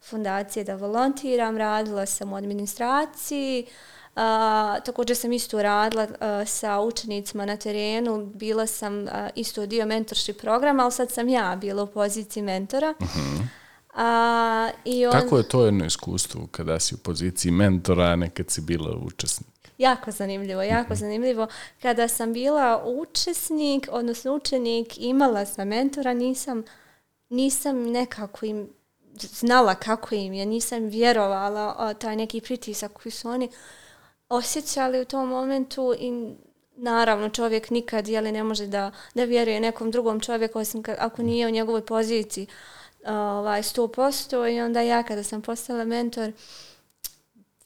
fondacije 0.00 0.64
da 0.64 0.74
volontiram, 0.74 1.56
radila 1.56 2.06
sam 2.06 2.32
u 2.32 2.36
administraciji, 2.36 3.66
uh, 3.66 3.72
također 4.84 5.16
sam 5.16 5.32
isto 5.32 5.62
radila 5.62 6.04
uh, 6.04 6.48
sa 6.48 6.80
učenicima 6.80 7.46
na 7.46 7.56
terenu, 7.56 8.26
bila 8.34 8.66
sam 8.66 9.02
uh, 9.02 9.10
isto 9.34 9.66
dio 9.66 9.86
mentorship 9.86 10.40
programa, 10.40 10.82
ali 10.82 10.92
sad 10.92 11.10
sam 11.10 11.28
ja 11.28 11.56
bila 11.60 11.82
u 11.82 11.86
poziciji 11.86 12.42
mentora. 12.42 12.94
Uh 12.98 13.06
mhm. 13.06 13.20
-huh. 13.20 13.46
A, 13.94 14.70
i 14.84 15.06
on... 15.06 15.12
Kako 15.12 15.36
je 15.36 15.48
to 15.48 15.64
jedno 15.64 15.84
iskustvo 15.84 16.46
kada 16.50 16.80
si 16.80 16.94
u 16.94 16.98
poziciji 16.98 17.52
mentora, 17.52 18.04
a 18.04 18.16
nekad 18.16 18.50
si 18.50 18.60
bila 18.60 18.96
učesnik? 19.06 19.48
Jako 19.78 20.10
zanimljivo, 20.10 20.62
jako 20.62 20.94
zanimljivo. 20.94 21.46
Kada 21.82 22.08
sam 22.08 22.32
bila 22.32 22.84
učesnik, 22.84 23.88
odnosno 23.90 24.34
učenik, 24.34 24.98
imala 24.98 25.46
sam 25.46 25.68
mentora, 25.68 26.14
nisam, 26.14 26.64
nisam 27.28 27.82
nekako 27.90 28.46
im 28.46 28.68
znala 29.14 29.74
kako 29.74 30.14
im 30.14 30.32
je, 30.32 30.46
nisam 30.46 30.84
vjerovala 30.84 31.76
o 31.78 31.94
taj 31.94 32.16
neki 32.16 32.40
pritisak 32.40 32.92
koji 32.92 33.12
su 33.12 33.28
oni 33.28 33.48
osjećali 34.32 35.00
u 35.00 35.04
tom 35.04 35.28
momentu 35.28 35.94
i 35.98 36.34
naravno 36.76 37.28
čovjek 37.28 37.70
nikad 37.70 38.08
jeli, 38.08 38.32
ne 38.32 38.42
može 38.42 38.66
da, 38.66 38.90
da 39.14 39.24
vjeruje 39.24 39.60
nekom 39.60 39.90
drugom 39.90 40.20
čovjeku 40.20 40.58
osim 40.58 40.82
kad, 40.82 40.96
ako 40.98 41.22
nije 41.22 41.46
u 41.46 41.50
njegovoj 41.50 41.86
poziciji 41.86 42.46
ovaj, 43.06 43.62
100% 43.62 44.56
i 44.56 44.60
onda 44.60 44.80
ja 44.80 45.02
kada 45.02 45.22
sam 45.22 45.42
postala 45.42 45.84
mentor 45.84 46.32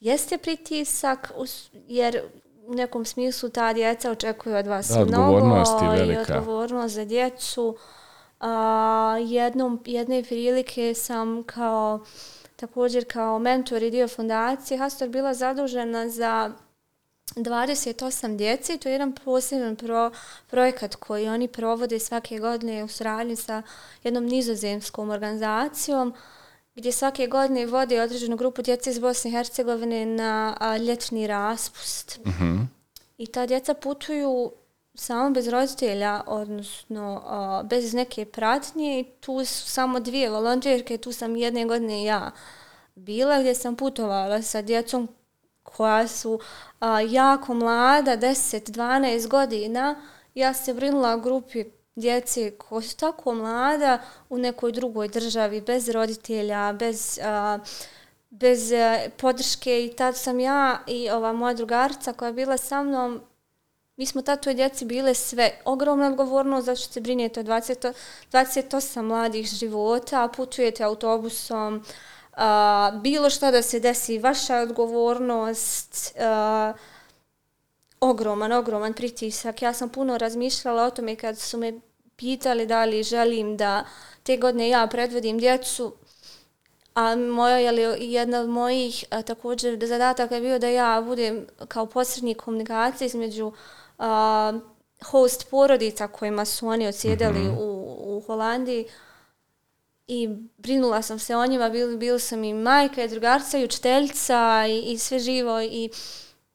jeste 0.01 0.39
pritisak 0.39 1.33
jer 1.89 2.23
u 2.67 2.75
nekom 2.75 3.05
smislu 3.05 3.49
ta 3.49 3.73
djeca 3.73 4.11
očekuju 4.11 4.57
od 4.57 4.67
vas 4.67 4.89
da, 4.89 5.05
mnogo 5.05 5.39
i 6.13 6.17
odgovornost 6.17 6.95
za 6.95 7.05
djecu. 7.05 7.77
A, 8.41 9.19
jednom, 9.25 9.83
jedne 9.87 10.23
prilike 10.23 10.95
sam 10.95 11.43
kao 11.43 12.01
također 12.57 13.05
kao 13.13 13.39
mentor 13.39 13.83
i 13.83 13.91
dio 13.91 14.09
fondacije 14.09 14.79
Hastor 14.79 15.09
bila 15.09 15.35
zadužena 15.35 16.09
za 16.09 16.53
28 17.35 18.37
djeci. 18.37 18.79
To 18.79 18.89
je 18.89 18.93
jedan 18.93 19.15
poseban 19.25 19.77
pro, 19.77 20.11
projekat 20.47 20.95
koji 20.95 21.29
oni 21.29 21.49
provode 21.49 21.99
svake 21.99 22.39
godine 22.39 22.85
u 22.85 22.89
sradnji 22.89 23.37
sa 23.37 23.63
jednom 24.03 24.27
nizozemskom 24.27 25.11
organizacijom 25.11 26.15
gdje 26.75 26.93
svake 26.93 27.27
godine 27.27 27.67
vode 27.67 28.03
određenu 28.03 28.37
grupu 28.37 28.63
djece 28.63 28.91
iz 28.91 28.99
Bosne 28.99 29.31
i 29.31 29.33
Hercegovine 29.33 30.07
na 30.07 30.57
a, 30.61 30.77
ljetni 30.77 31.27
raspust. 31.27 32.19
Uh 32.21 32.27
mhm. 32.27 32.45
-huh. 32.45 32.67
I 33.19 33.27
ta 33.27 33.47
djeca 33.47 33.75
putuju 33.75 34.53
samo 34.97 35.31
bez 35.31 35.49
roditelja, 35.49 36.23
odnosno 36.27 37.23
a, 37.27 37.63
bez 37.65 37.95
neke 37.95 38.25
pratnje. 38.25 39.05
Tu 39.21 39.45
su 39.45 39.71
samo 39.71 40.01
dvije 40.01 40.31
volonterke, 40.31 40.99
tu 40.99 41.13
sam 41.13 41.37
jedne 41.37 41.65
godine 41.65 42.05
ja 42.05 42.31
bila 42.95 43.41
gdje 43.41 43.55
sam 43.55 43.77
putovala 43.77 44.43
sa 44.43 44.63
djecom 44.63 45.09
koja 45.63 46.09
su 46.09 46.41
a, 46.81 47.01
jako 47.01 47.55
mlada, 47.55 48.17
10-12 48.17 49.29
godina, 49.29 49.97
ja 50.35 50.55
se 50.55 50.75
brinula 50.75 51.17
grupi 51.17 51.65
djece 51.97 52.51
koja 52.51 52.83
su 52.83 52.97
tako 52.97 53.35
mlada 53.35 53.99
u 54.29 54.39
nekoj 54.39 54.73
drugoj 54.73 55.09
državi, 55.09 55.61
bez 55.61 55.89
roditelja, 55.89 56.73
bez, 56.73 57.19
a, 57.25 57.59
bez 58.31 58.73
a, 58.73 58.99
podrške. 59.17 59.85
I 59.85 59.97
tad 59.97 60.17
sam 60.17 60.41
ja 60.41 60.79
i 60.87 61.11
ova 61.11 61.33
moja 61.33 61.55
drugarica 61.55 62.13
koja 62.13 62.27
je 62.27 62.33
bila 62.33 62.57
sa 62.57 62.83
mnom, 62.83 63.21
mi 63.97 64.07
smo 64.07 64.23
tad 64.23 64.43
toj 64.43 64.55
djeci 64.55 64.85
bile 64.85 65.15
sve 65.15 65.51
ogromna 65.65 66.07
odgovornost 66.07 66.67
zato 66.67 66.81
što 66.81 66.93
se 66.93 67.01
brinjete 67.01 67.41
o 67.41 67.43
20, 67.43 67.93
28 68.33 69.03
mladih 69.03 69.47
života, 69.47 70.29
putujete 70.37 70.85
autobusom, 70.85 71.85
a, 72.33 72.91
bilo 73.03 73.31
šta 73.31 73.51
da 73.51 73.63
se 73.63 73.81
desi, 73.81 74.19
vaša 74.19 74.57
odgovornost, 74.57 76.17
a, 76.21 76.73
ogroman, 78.01 78.53
ogroman 78.53 78.93
pritisak. 78.95 79.63
Ja 79.63 79.73
sam 79.73 79.89
puno 79.89 80.19
razmišljala 80.19 80.85
o 80.85 80.91
tome 80.91 81.17
kad 81.17 81.39
su 81.39 81.59
me 81.59 81.73
pitali 82.17 82.67
da 82.67 82.85
li 82.85 83.03
želim 83.03 83.57
da 83.57 83.85
te 84.23 84.37
godine 84.37 84.69
ja 84.69 84.87
predvodim 84.87 85.39
djecu, 85.39 85.95
a 86.95 87.17
moja 87.17 87.59
je 87.59 87.73
li 87.73 88.13
jedna 88.13 88.41
od 88.41 88.49
mojih 88.49 89.05
a, 89.11 89.23
također 89.23 89.87
zadataka 89.87 90.35
je 90.35 90.41
bio 90.41 90.59
da 90.59 90.69
ja 90.69 91.03
budem 91.07 91.47
kao 91.69 91.87
posrednik 91.87 92.37
komunikacije 92.43 93.07
između 93.07 93.53
a, 93.99 94.53
host 95.05 95.51
porodica 95.51 96.09
kojima 96.09 96.45
su 96.45 96.69
oni 96.69 96.87
odsjedali 96.87 97.41
mm 97.41 97.51
-hmm. 97.51 97.59
u, 97.59 98.17
u 98.17 98.21
Holandiji, 98.21 98.87
i 100.09 100.29
brinula 100.59 101.03
sam 101.03 101.19
se 101.19 101.37
o 101.37 101.47
njima, 101.47 101.69
bil, 101.71 101.99
bil 101.99 102.19
sam 102.19 102.45
i 102.45 102.55
majka, 102.55 103.05
i 103.05 103.09
drugarca, 103.09 103.59
i 103.59 103.65
učiteljica, 103.65 104.67
i, 104.69 104.93
i 104.93 104.99
sve 104.99 105.19
živo. 105.19 105.63
I 105.63 105.91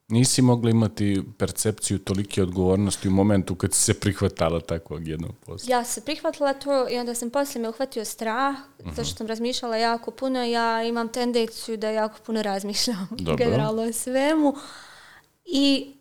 Nisi 0.08 0.42
mogla 0.42 0.70
imati 0.70 1.24
percepciju 1.38 2.00
tolike 2.00 2.44
odgovornosti 2.44 3.08
u 3.08 3.12
momentu 3.12 3.56
kad 3.56 3.74
si 3.74 3.84
se 3.84 3.94
prihvatala 4.00 4.60
takvog 4.60 5.08
jednog 5.08 5.32
posla? 5.46 5.76
Ja 5.76 5.84
se 5.84 6.02
prihvatila 6.02 6.54
to 6.54 6.90
i 6.90 6.98
onda 6.98 7.16
sam 7.16 7.30
poslije 7.30 7.62
me 7.62 7.70
uhvatio 7.70 8.06
strah, 8.06 8.56
uh 8.80 8.86
-huh. 8.86 8.96
zašto 8.96 9.18
sam 9.18 9.28
razmišljala 9.28 9.78
jako 9.78 10.12
puno. 10.12 10.44
Ja 10.44 10.84
imam 10.84 11.08
tendenciju 11.08 11.78
da 11.78 11.90
jako 11.90 12.20
puno 12.26 12.42
razmišljam 12.42 13.10
generalno 13.38 13.82
o 13.82 13.94
svemu. 13.94 14.56
I 15.46 15.94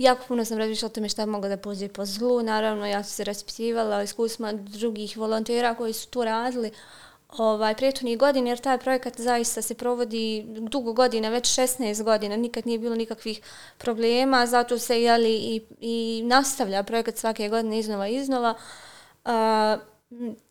jako 0.00 0.24
puno 0.28 0.44
sam 0.44 0.58
razmišljala 0.58 0.90
o 0.90 0.94
tome 0.94 1.08
šta 1.08 1.26
mogu 1.26 1.48
da 1.48 1.56
pođe 1.56 1.88
po 1.88 2.04
zlu. 2.04 2.42
Naravno, 2.42 2.86
ja 2.86 3.02
sam 3.02 3.10
se 3.10 3.24
raspitivala 3.24 3.96
o 3.96 4.02
iskustvima 4.02 4.52
drugih 4.52 5.16
volontera 5.16 5.74
koji 5.74 5.92
su 5.92 6.08
to 6.08 6.24
radili 6.24 6.70
ovaj, 7.28 7.74
prijetunih 7.74 8.18
godina, 8.18 8.48
jer 8.48 8.58
taj 8.58 8.78
projekat 8.78 9.20
zaista 9.20 9.62
se 9.62 9.74
provodi 9.74 10.44
dugo 10.46 10.92
godina, 10.92 11.28
već 11.28 11.58
16 11.58 12.02
godina, 12.02 12.36
nikad 12.36 12.66
nije 12.66 12.78
bilo 12.78 12.94
nikakvih 12.94 13.40
problema, 13.78 14.46
zato 14.46 14.78
se 14.78 15.02
jeli, 15.02 15.34
i, 15.34 15.62
i 15.80 16.22
nastavlja 16.24 16.82
projekat 16.82 17.16
svake 17.16 17.48
godine 17.48 17.78
iznova 17.78 18.08
i 18.08 18.14
iznova. 18.16 18.54
Uh, 19.24 19.30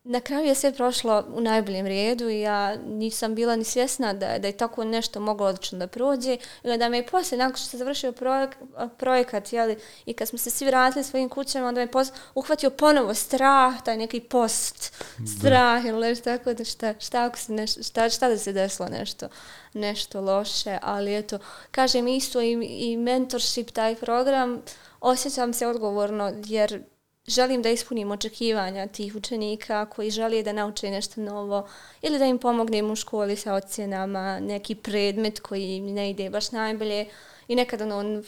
na 0.03 0.19
kraju 0.21 0.45
je 0.45 0.55
sve 0.55 0.71
prošlo 0.73 1.25
u 1.33 1.41
najboljem 1.41 1.87
redu 1.87 2.29
i 2.29 2.39
ja 2.39 2.75
nisam 2.75 3.35
bila 3.35 3.55
ni 3.55 3.63
svjesna 3.63 4.13
da, 4.13 4.39
da 4.39 4.47
je 4.47 4.57
tako 4.57 4.83
nešto 4.83 5.19
moglo 5.19 5.47
odlično 5.47 5.79
da 5.79 5.87
prođe. 5.87 6.37
I 6.63 6.77
da 6.77 6.89
me 6.89 6.97
je 6.97 7.05
poslije, 7.05 7.37
nakon 7.39 7.57
što 7.57 7.65
se 7.65 7.77
završio 7.77 8.11
projek, 8.11 8.55
projekat, 8.97 9.53
jeli, 9.53 9.77
i 10.05 10.13
kad 10.13 10.27
smo 10.27 10.37
se 10.37 10.49
svi 10.49 10.65
vratili 10.65 11.03
svojim 11.03 11.29
kućama, 11.29 11.67
onda 11.67 11.79
me 11.79 11.83
je 11.83 12.05
uhvatio 12.35 12.69
ponovo 12.69 13.13
strah, 13.13 13.83
taj 13.83 13.97
neki 13.97 14.19
post 14.19 14.93
strah, 15.37 15.85
ili 15.85 15.99
nešto 15.99 16.23
tako 16.23 16.53
da 16.53 16.63
šta, 16.65 16.93
šta, 16.99 17.25
ako 17.25 17.37
se 17.37 17.53
neš, 17.53 17.87
šta, 17.87 18.09
šta 18.09 18.29
da 18.29 18.37
se 18.37 18.53
desilo 18.53 18.89
nešto, 18.89 19.27
nešto 19.73 20.21
loše, 20.21 20.77
ali 20.81 21.15
eto, 21.15 21.39
kažem 21.71 22.07
isto 22.07 22.41
i, 22.41 22.51
i 22.61 22.97
mentorship, 22.97 23.71
taj 23.71 23.95
program, 23.95 24.61
osjećam 24.99 25.53
se 25.53 25.67
odgovorno 25.67 26.33
jer 26.45 26.83
želim 27.29 27.61
da 27.61 27.69
ispunim 27.69 28.11
očekivanja 28.11 28.87
tih 28.87 29.15
učenika 29.15 29.85
koji 29.85 30.11
žele 30.11 30.43
da 30.43 30.53
nauče 30.53 30.89
nešto 30.89 31.21
novo 31.21 31.67
ili 32.01 32.19
da 32.19 32.25
im 32.25 32.37
pomognem 32.37 32.91
u 32.91 32.95
školi 32.95 33.35
sa 33.35 33.53
ocjenama, 33.53 34.39
neki 34.39 34.75
predmet 34.75 35.39
koji 35.39 35.75
im 35.75 35.85
ne 35.85 36.09
ide 36.09 36.29
baš 36.29 36.51
najbolje 36.51 37.05
i 37.47 37.55
nekada 37.55 37.85
ono, 37.85 38.23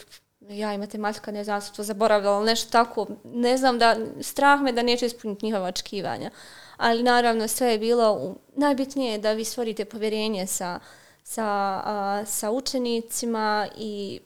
ja 0.48 0.74
i 0.74 0.78
matematika 0.78 1.30
ne 1.30 1.44
znam, 1.44 1.60
to 1.76 1.82
zaboravila, 1.82 2.32
ali 2.32 2.46
nešto 2.46 2.70
tako, 2.70 3.06
ne 3.24 3.56
znam 3.56 3.78
da, 3.78 3.96
strah 4.20 4.60
me 4.60 4.72
da 4.72 4.82
neću 4.82 5.04
ispuniti 5.04 5.46
njihova 5.46 5.68
očekivanja. 5.68 6.30
Ali 6.76 7.02
naravno 7.02 7.48
sve 7.48 7.68
je 7.68 7.78
bilo, 7.78 8.34
najbitnije 8.56 9.12
je 9.12 9.18
da 9.18 9.32
vi 9.32 9.44
stvorite 9.44 9.84
povjerenje 9.84 10.46
sa, 10.46 10.80
sa, 11.24 11.44
a, 11.84 12.22
sa 12.26 12.50
učenicima 12.50 13.68
i 13.76 14.20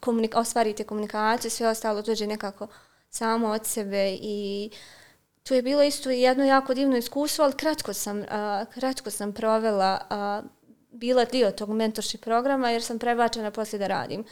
komunik 0.00 0.36
ostvarite 0.36 0.84
komunikaciju, 0.84 1.50
sve 1.50 1.68
ostalo 1.68 2.02
dođe 2.02 2.26
nekako 2.26 2.66
samo 3.12 3.48
od 3.48 3.66
sebe 3.66 4.16
i 4.20 4.70
tu 5.42 5.54
je 5.54 5.62
bilo 5.62 5.82
isto 5.82 6.10
jedno 6.10 6.44
jako 6.44 6.74
divno 6.74 6.96
iskustvo, 6.96 7.44
ali 7.44 7.52
kratko 7.52 7.92
sam, 7.92 8.18
uh, 8.18 8.26
kratko 8.74 9.10
sam 9.10 9.32
provela, 9.32 9.98
uh, 10.10 10.50
bila 10.90 11.24
dio 11.24 11.50
tog 11.50 11.70
mentorship 11.70 12.20
programa 12.24 12.70
jer 12.70 12.82
sam 12.82 12.98
prebačena 12.98 13.50
poslije 13.50 13.78
da 13.78 13.86
radim 13.86 14.24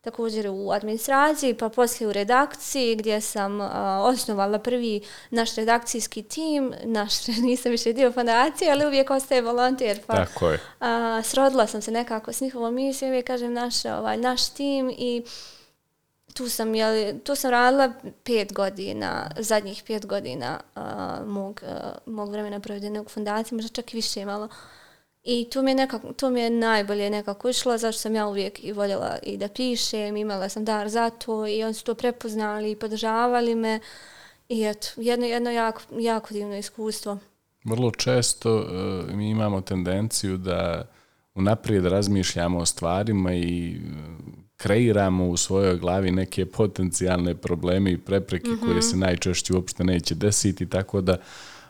također 0.00 0.48
u 0.50 0.70
administraciji, 0.70 1.54
pa 1.54 1.68
poslije 1.68 2.08
u 2.08 2.12
redakciji 2.12 2.96
gdje 2.96 3.20
sam 3.20 3.60
uh, 3.60 3.68
osnovala 4.00 4.58
prvi 4.58 5.00
naš 5.30 5.54
redakcijski 5.54 6.22
tim, 6.22 6.74
naš, 6.84 7.26
nisam 7.48 7.70
više 7.70 7.92
dio 7.92 8.12
fondacije, 8.12 8.72
ali 8.72 8.86
uvijek 8.86 9.10
ostaje 9.10 9.42
volonter, 9.42 10.00
pa 10.06 10.14
Tako 10.14 10.50
je. 10.50 10.54
Uh, 10.80 11.24
srodila 11.24 11.66
sam 11.66 11.82
se 11.82 11.90
nekako 11.90 12.32
s 12.32 12.40
njihovom 12.40 12.74
misijom, 12.74 13.10
uvijek 13.10 13.26
kažem 13.26 13.52
naš, 13.52 13.84
ovaj, 13.84 14.16
naš 14.16 14.48
tim 14.48 14.90
i 14.98 15.22
uh, 15.24 15.55
tu 16.36 16.48
sam, 16.48 16.74
jeli, 16.74 17.20
tu 17.24 17.34
sam 17.34 17.50
radila 17.50 17.92
pet 18.24 18.52
godina, 18.52 19.30
zadnjih 19.38 19.82
pet 19.86 20.06
godina 20.06 20.60
uh, 20.76 21.28
mog, 21.28 21.62
uh, 21.62 22.14
mog 22.14 22.30
vremena 22.30 22.60
provedenog 22.60 23.06
u 23.06 23.08
fundaciji, 23.08 23.56
možda 23.56 23.68
čak 23.68 23.94
i 23.94 23.96
više 23.96 24.24
malo. 24.24 24.48
I 25.24 25.48
tu 25.50 25.62
mi 25.62 25.70
je, 25.70 25.74
nekako, 25.74 26.12
tu 26.12 26.30
mi 26.30 26.40
je 26.40 26.50
najbolje 26.50 27.10
nekako 27.10 27.48
išlo, 27.48 27.78
zašto 27.78 28.00
sam 28.00 28.14
ja 28.14 28.26
uvijek 28.26 28.64
i 28.64 28.72
voljela 28.72 29.18
i 29.22 29.36
da 29.36 29.48
pišem, 29.48 30.16
imala 30.16 30.48
sam 30.48 30.64
dar 30.64 30.88
za 30.88 31.10
to 31.10 31.46
i 31.46 31.64
oni 31.64 31.74
su 31.74 31.84
to 31.84 31.94
prepoznali 31.94 32.70
i 32.70 32.76
podržavali 32.76 33.54
me. 33.54 33.80
I 34.48 34.64
eto, 34.64 34.88
jedno, 34.96 35.26
jedno 35.26 35.50
jako, 35.50 35.82
jako 35.98 36.34
divno 36.34 36.56
iskustvo. 36.56 37.18
Vrlo 37.64 37.90
često 37.90 38.56
uh, 38.56 39.14
mi 39.14 39.30
imamo 39.30 39.60
tendenciju 39.60 40.36
da 40.36 40.86
unaprijed 41.34 41.86
razmišljamo 41.86 42.58
o 42.58 42.66
stvarima 42.66 43.34
i 43.34 43.76
uh, 43.76 44.45
kreiramo 44.56 45.28
u 45.28 45.36
svojoj 45.36 45.76
glavi 45.76 46.10
neke 46.10 46.46
potencijalne 46.46 47.34
probleme 47.34 47.92
i 47.92 47.98
prepreke 47.98 48.48
mm 48.50 48.52
-hmm. 48.52 48.66
koje 48.66 48.82
se 48.82 48.96
najčešće 48.96 49.54
uopšte 49.54 49.84
neće 49.84 50.14
desiti, 50.14 50.68
tako 50.68 51.00
da 51.00 51.16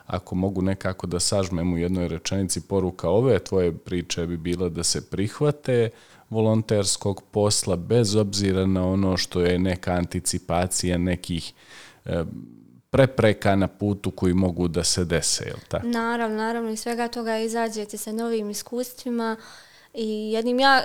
ako 0.06 0.34
mogu 0.34 0.62
nekako 0.62 1.06
da 1.06 1.20
sažmem 1.20 1.72
u 1.72 1.78
jednoj 1.78 2.08
rečenici 2.08 2.60
poruka 2.60 3.08
ove 3.08 3.38
tvoje 3.38 3.78
priče 3.78 4.26
bi 4.26 4.36
bila 4.36 4.68
da 4.68 4.82
se 4.82 5.10
prihvate 5.10 5.90
volonterskog 6.30 7.22
posla 7.30 7.76
bez 7.76 8.16
obzira 8.16 8.66
na 8.66 8.88
ono 8.88 9.16
što 9.16 9.40
je 9.40 9.58
neka 9.58 9.92
anticipacija 9.92 10.98
nekih 10.98 11.52
e, 12.04 12.24
prepreka 12.90 13.56
na 13.56 13.68
putu 13.68 14.10
koji 14.10 14.34
mogu 14.34 14.68
da 14.68 14.84
se 14.84 15.04
dese, 15.04 15.44
je 15.44 15.54
tako? 15.68 15.86
Naravno, 15.86 16.36
naravno 16.36 16.70
i 16.70 16.76
svega 16.76 17.08
toga 17.08 17.38
izađete 17.38 17.96
sa 17.96 18.12
novim 18.12 18.50
iskustvima 18.50 19.36
i 19.94 20.32
jednim 20.32 20.58
ja 20.58 20.82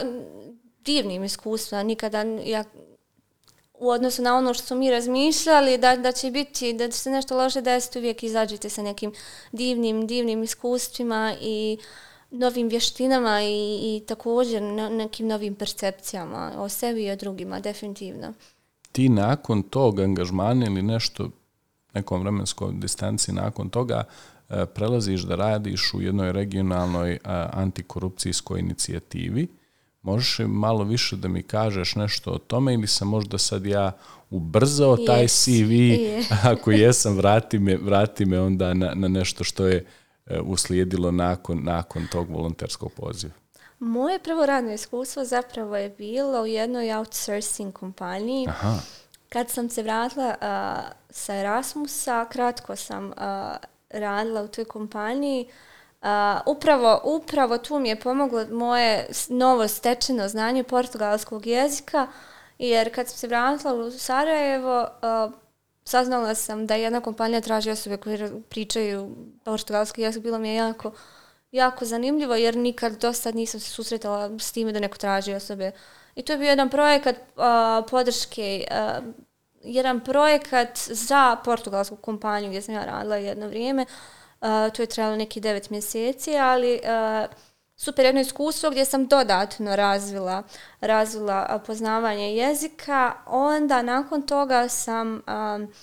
divnim 0.86 1.24
iskustvima, 1.24 1.84
nikada 1.84 2.22
ja 2.46 2.64
u 3.82 3.90
odnosu 3.90 4.22
na 4.22 4.38
ono 4.38 4.54
što 4.54 4.64
smo 4.64 4.78
mi 4.78 4.92
razmišljali 4.92 5.78
da, 5.78 5.96
da 5.96 6.12
će 6.12 6.32
biti, 6.32 6.74
da 6.74 6.88
će 6.88 6.98
se 6.98 7.10
nešto 7.10 7.38
loše 7.38 7.62
desiti, 7.62 8.00
uvijek 8.00 8.24
izađete 8.24 8.70
sa 8.70 8.82
nekim 8.82 9.14
divnim, 9.52 10.08
divnim 10.08 10.44
iskustvima 10.44 11.36
i 11.42 11.78
novim 12.32 12.68
vještinama 12.68 13.42
i, 13.42 13.80
i 13.84 14.06
također 14.08 14.62
na, 14.62 14.90
nekim 14.90 15.28
novim 15.28 15.56
percepcijama 15.56 16.52
o 16.58 16.70
sebi 16.70 17.04
i 17.04 17.12
o 17.12 17.16
drugima, 17.16 17.60
definitivno. 17.60 18.34
Ti 18.92 19.10
nakon 19.10 19.64
tog 19.64 20.00
angažmana 20.00 20.66
ili 20.66 20.82
nešto, 20.82 21.30
nekom 21.94 22.22
vremenskoj 22.22 22.74
distanci 22.74 23.32
nakon 23.32 23.70
toga, 23.70 24.04
e, 24.50 24.66
prelaziš 24.66 25.22
da 25.22 25.36
radiš 25.36 25.94
u 25.94 26.02
jednoj 26.02 26.32
regionalnoj 26.32 27.12
e, 27.14 27.20
antikorupcijskoj 27.54 28.60
inicijativi. 28.60 29.48
Možeš 30.02 30.40
malo 30.48 30.84
više 30.84 31.16
da 31.16 31.28
mi 31.28 31.44
kažeš 31.44 31.96
nešto 31.96 32.32
o 32.32 32.38
tome 32.38 32.74
ili 32.74 32.88
sam 32.88 33.08
možda 33.08 33.38
sad 33.38 33.66
ja 33.66 33.92
ubrzao 34.30 34.98
yes. 34.98 35.06
taj 35.06 35.28
CV? 35.28 35.72
Yeah. 35.72 36.24
Ako 36.54 36.72
jesam, 36.72 37.18
vrati 37.18 37.60
me, 37.60 37.78
vrati 37.78 38.26
me 38.26 38.40
onda 38.40 38.74
na, 38.74 38.94
na 38.96 39.08
nešto 39.08 39.44
što 39.44 39.66
je 39.66 39.86
e, 40.26 40.40
uslijedilo 40.40 41.12
nakon, 41.12 41.64
nakon 41.64 42.08
tog 42.12 42.30
volonterskog 42.30 42.92
poziva. 42.92 43.34
Moje 43.80 44.20
prvo 44.20 44.46
radno 44.46 44.74
iskustvo 44.74 45.26
zapravo 45.26 45.78
je 45.78 45.90
bilo 45.90 46.42
u 46.42 46.46
jednoj 46.46 46.94
outsourcing 46.94 47.74
kompaniji. 47.74 48.48
Aha. 48.48 48.80
Kad 49.30 49.50
sam 49.50 49.70
se 49.70 49.84
vratila 49.84 50.28
uh, 50.28 50.92
sa 51.10 51.36
Erasmusa, 51.36 52.26
kratko 52.26 52.76
sam 52.76 53.06
uh, 53.06 53.14
radila 53.90 54.44
u 54.44 54.48
toj 54.48 54.66
kompaniji. 54.66 55.46
Uh, 55.48 55.71
Uh, 56.02 56.08
upravo, 56.46 57.02
upravo 57.04 57.58
tu 57.58 57.80
mi 57.80 57.90
je 57.90 58.00
pomoglo 58.00 58.46
moje 58.52 59.08
novo 59.30 59.68
stečeno 59.68 60.28
znanje 60.28 60.64
portugalskog 60.64 61.48
jezika, 61.48 62.08
jer 62.60 62.96
kad 62.96 63.08
sam 63.08 63.18
se 63.18 63.28
vratila 63.28 63.74
u 63.74 63.92
Sarajevo, 63.92 64.82
uh, 64.82 65.34
saznala 65.86 66.36
sam 66.36 66.68
da 66.68 66.76
jedna 66.76 67.02
kompanija 67.02 67.42
traži 67.42 67.72
osobe 67.72 67.98
koje 67.98 68.42
pričaju 68.50 69.16
portugalski 69.44 70.02
jezik, 70.02 70.24
bilo 70.24 70.40
mi 70.40 70.50
je 70.50 70.56
jako, 70.56 70.92
jako 71.52 71.86
zanimljivo, 71.86 72.36
jer 72.36 72.56
nikad 72.56 72.98
do 73.02 73.14
sad 73.14 73.36
nisam 73.36 73.60
se 73.60 73.70
susretala 73.70 74.40
s 74.40 74.52
time 74.52 74.72
da 74.72 74.80
neko 74.80 74.98
traži 74.98 75.34
osobe. 75.34 75.72
I 76.16 76.22
to 76.22 76.34
je 76.34 76.40
bio 76.40 76.50
jedan 76.50 76.70
projekat 76.70 77.16
uh, 77.16 77.44
podrške, 77.90 78.68
uh, 78.72 79.06
jedan 79.64 80.00
projekat 80.00 80.78
za 80.78 81.36
portugalsku 81.46 81.96
kompaniju 81.96 82.50
gdje 82.50 82.62
sam 82.62 82.76
ja 82.76 82.86
radila 82.86 83.16
jedno 83.16 83.48
vrijeme, 83.48 83.82
uh, 83.82 84.21
Uh, 84.42 84.74
to 84.74 84.82
je 84.82 84.88
trajalo 84.88 85.16
neki 85.16 85.40
devet 85.40 85.70
mjeseci, 85.70 86.38
ali 86.38 86.80
uh, 86.84 87.34
super 87.76 88.06
jedno 88.06 88.22
iskustvo 88.22 88.70
gdje 88.70 88.86
sam 88.86 89.08
dodatno 89.08 89.76
razvila, 89.76 90.44
razvila 90.82 91.60
poznavanje 91.68 92.36
jezika. 92.36 93.14
Onda 93.26 93.82
nakon 93.82 94.22
toga 94.22 94.70
sam 94.70 95.22
um, 95.28 95.74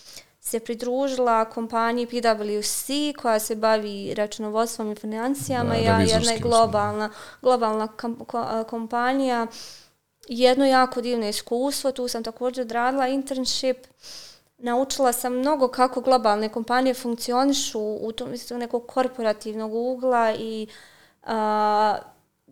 se 0.41 0.61
pridružila 0.61 1.45
kompaniji 1.45 2.07
PwC 2.07 2.91
koja 3.23 3.39
se 3.39 3.57
bavi 3.57 4.15
računovodstvom 4.15 4.93
i 4.93 4.95
financijama. 4.95 5.75
Da, 5.75 5.81
ja, 5.81 6.01
jedna 6.01 6.33
je 6.33 6.39
globalna, 6.39 7.11
globalna 7.43 7.89
kompanija. 8.71 9.47
Jedno 10.29 10.67
jako 10.67 11.01
divno 11.01 11.29
iskustvo. 11.29 11.93
Tu 11.93 12.09
sam 12.09 12.25
također 12.25 12.63
odradila 12.63 13.09
internship. 13.09 13.79
Uh, 13.79 14.28
naučila 14.59 15.13
sam 15.13 15.33
mnogo 15.33 15.69
kako 15.69 16.01
globalne 16.01 16.49
kompanije 16.49 16.95
funkcionišu 16.95 17.81
u 17.81 18.13
tom 18.13 18.31
mislim, 18.31 18.59
nekog 18.59 18.87
korporativnog 18.87 19.75
ugla 19.75 20.35
i 20.39 20.67
a, 21.23 21.99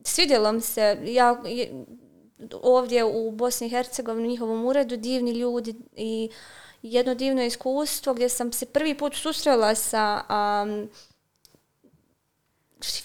svidjelo 0.04 0.52
mi 0.52 0.60
se, 0.60 0.98
ja, 1.04 1.42
ovdje 2.62 3.04
u 3.04 3.30
Bosni 3.30 3.66
i 3.66 3.70
Hercegovini, 3.70 4.28
u 4.28 4.30
njihovom 4.30 4.64
uredu, 4.64 4.96
divni 4.96 5.30
ljudi 5.30 5.74
i 5.96 6.30
jedno 6.82 7.14
divno 7.14 7.42
iskustvo 7.42 8.14
gdje 8.14 8.28
sam 8.28 8.52
se 8.52 8.66
prvi 8.66 8.94
put 8.94 9.14
susrela 9.14 9.74
sa 9.74 10.22
um, 10.64 10.88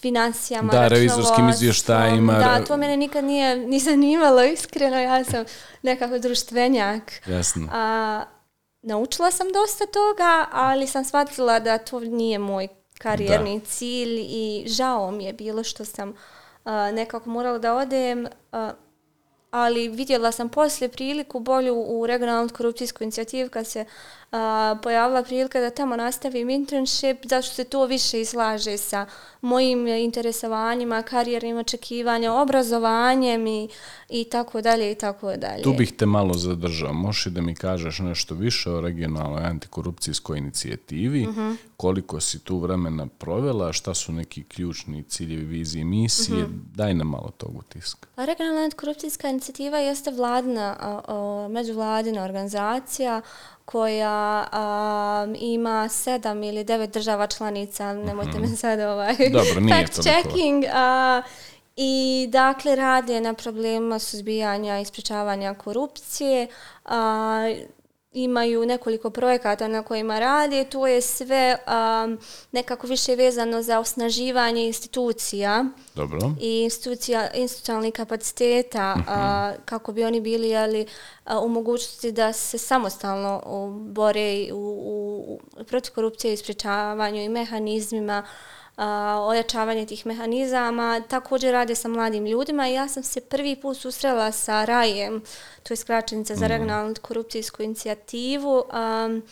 financijama, 0.02 0.72
Da, 0.72 0.88
revizorskim 0.88 1.50
izvještajima. 1.50 2.34
Da, 2.34 2.66
to 2.66 2.78
mene 2.78 2.98
nikad 2.98 3.24
nije 3.24 3.56
ni 3.56 3.80
zanimalo, 3.80 4.44
iskreno, 4.44 5.00
ja 5.00 5.24
sam 5.24 5.46
nekako 5.82 6.20
društvenjak. 6.20 7.28
Jasno. 7.28 7.68
A, 7.72 8.24
naučila 8.82 9.32
sam 9.32 9.48
dosta 9.52 9.86
toga, 9.86 10.48
ali 10.52 10.88
sam 10.88 11.06
shvatila 11.06 11.60
da 11.60 11.78
to 11.78 12.00
nije 12.00 12.40
moj 12.40 12.68
karijerni 12.98 13.60
da. 13.60 13.66
cilj 13.66 14.20
i 14.20 14.64
žao 14.68 15.12
mi 15.12 15.26
je 15.26 15.34
bilo 15.34 15.64
što 15.64 15.86
sam 15.86 16.14
a, 16.64 16.92
nekako 16.92 17.30
morala 17.30 17.58
da 17.58 17.76
odem, 17.76 18.28
a, 18.52 18.72
ali 19.52 19.88
vidjela 19.88 20.32
sam 20.32 20.50
poslije 20.50 20.90
priliku 20.90 21.40
bolju 21.40 21.76
u 21.88 22.08
regionalnu 22.08 22.50
korupcijsku 22.50 23.04
inicijativu 23.04 23.50
kad 23.50 23.68
se 23.68 23.86
a, 24.32 24.76
pojavila 24.84 25.24
prilika 25.24 25.60
da 25.60 25.70
tamo 25.70 25.96
nastavim 25.96 26.50
internship, 26.50 27.18
zašto 27.30 27.56
se 27.56 27.64
to 27.64 27.86
više 27.86 28.22
islaže 28.22 28.78
sa 28.78 29.06
mojim 29.42 29.88
interesovanjima, 29.88 31.02
karijernim 31.04 31.58
očekivanja, 31.58 32.34
obrazovanjem 32.34 33.48
i, 33.48 33.70
i 34.10 34.24
tako 34.24 34.62
dalje 34.62 34.92
i 34.92 34.96
tako 34.96 35.36
dalje. 35.38 35.64
Tu 35.64 35.74
bih 35.74 35.92
te 35.92 36.06
malo 36.06 36.34
zadržao. 36.34 36.94
Možeš 36.94 37.26
da 37.26 37.42
mi 37.42 37.56
kažeš 37.56 38.00
nešto 38.00 38.36
više 38.36 38.72
o 38.72 38.82
regionalnoj 38.82 39.44
antikorupcijskoj 39.44 40.38
inicijativi, 40.38 41.28
uh 41.28 41.36
-huh. 41.36 41.56
koliko 41.78 42.20
si 42.20 42.40
tu 42.40 42.58
vremena 42.58 43.08
provela, 43.08 43.74
šta 43.74 43.94
su 43.94 44.12
neki 44.12 44.44
ključni 44.44 45.04
ciljevi, 45.04 45.46
vizije, 45.46 45.86
misije, 45.86 46.44
uh 46.44 46.50
-huh. 46.50 46.60
daj 46.76 46.94
nam 46.94 47.08
malo 47.08 47.32
tog 47.38 47.58
utiska. 47.58 48.08
Pa 48.16 48.26
regionalna 48.26 48.62
antikorupcijska 48.62 49.30
inicijativa 49.30 49.78
jeste 49.78 50.12
vladna, 50.12 51.02
međuvladina 51.50 52.24
organizacija 52.24 53.22
koja 53.66 54.48
um, 54.54 55.36
ima 55.40 55.90
sedam 55.90 56.44
ili 56.44 56.64
devet 56.64 56.94
država 56.94 57.28
članica, 57.28 57.94
nemojte 57.94 58.32
mm 58.32 58.44
-hmm. 58.44 58.50
me 58.50 58.58
sad 58.58 58.80
ovaj 58.80 59.16
Dobro, 59.34 59.60
nije 59.60 59.76
fact 59.76 60.02
checking. 60.02 60.64
Uh, 60.64 61.26
I 61.76 62.28
dakle 62.30 62.76
rade 62.76 63.22
na 63.22 63.34
problema 63.34 64.00
suzbijanja 64.00 64.80
i 64.80 64.82
ispričavanja 64.82 65.54
korupcije. 65.54 66.48
Uh, 66.86 66.92
imaju 68.14 68.66
nekoliko 68.66 69.10
projekata 69.10 69.68
na 69.68 69.84
kojima 69.84 70.20
rade. 70.20 70.64
To 70.64 70.88
je 70.88 71.02
sve 71.02 71.58
um, 71.68 72.20
nekako 72.52 72.88
više 72.88 73.16
vezano 73.16 73.62
za 73.62 73.80
osnaživanje 73.80 74.66
institucija 74.68 75.66
Dobro. 75.96 76.20
i 76.40 76.62
institucija, 76.64 77.32
institucionalnih 77.34 77.94
kapaciteta 77.94 78.96
uh 78.98 79.06
-huh. 79.06 79.54
uh, 79.54 79.64
kako 79.66 79.92
bi 79.92 80.04
oni 80.04 80.22
bili 80.22 80.56
ali, 80.56 80.86
uh, 81.26 81.44
u 81.44 81.48
mogućnosti 81.48 82.12
da 82.12 82.34
se 82.34 82.58
samostalno 82.58 83.42
uh, 83.46 83.72
bore 83.94 84.54
u, 84.54 84.58
u, 84.58 85.40
u 85.60 85.64
protiv 85.64 85.94
korupcije 85.94 86.32
i 86.32 86.34
ispričavanju 86.34 87.22
i 87.22 87.30
mehanizmima 87.30 88.24
uh, 88.78 88.84
ojačavanje 89.28 89.86
tih 89.86 90.06
mehanizama. 90.06 91.02
Također 91.08 91.52
rade 91.52 91.76
sa 91.76 91.88
mladim 91.88 92.26
ljudima 92.26 92.70
i 92.70 92.74
ja 92.74 92.88
sam 92.88 93.04
se 93.04 93.22
prvi 93.22 93.56
put 93.56 93.78
susrela 93.78 94.32
sa 94.32 94.66
RAJEM, 94.66 95.22
to 95.64 95.74
je 95.74 95.78
skraćenica 95.78 96.36
za 96.36 96.46
mhm. 96.46 96.54
regionalnu 96.54 96.96
korupcijsku 97.02 97.64
inicijativu. 97.64 98.64
Um, 99.06 99.24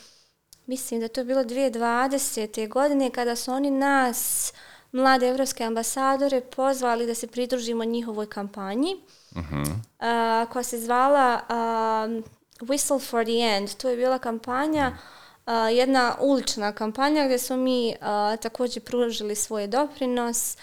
mislim 0.66 1.00
da 1.00 1.08
to 1.08 1.22
je 1.22 1.26
bilo 1.26 1.44
2020. 1.44 2.70
godine 2.70 3.10
kada 3.10 3.36
su 3.36 3.52
oni 3.52 3.72
nas, 3.72 4.54
mlade 4.92 5.28
evropske 5.28 5.64
ambasadore, 5.64 6.42
pozvali 6.42 7.06
da 7.06 7.16
se 7.16 7.28
pridružimo 7.28 7.84
njihovoj 7.84 8.30
kampanji. 8.30 8.96
Uh 9.32 9.38
-huh. 9.38 9.70
uh, 10.44 10.52
koja 10.52 10.64
se 10.64 10.80
zvala 10.80 11.40
uh, 11.50 12.24
Whistle 12.68 13.10
for 13.10 13.24
the 13.24 13.58
End. 13.58 13.76
To 13.76 13.90
je 13.90 13.98
bila 13.98 14.20
kampanja 14.20 14.88
uh 14.88 15.20
jedna 15.76 16.16
ulična 16.20 16.72
kampanja 16.72 17.26
gdje 17.26 17.40
smo 17.40 17.58
mi 17.58 17.96
uh, 18.02 18.40
također 18.40 18.84
pružili 18.84 19.36
svoj 19.36 19.68
doprinos 19.68 20.58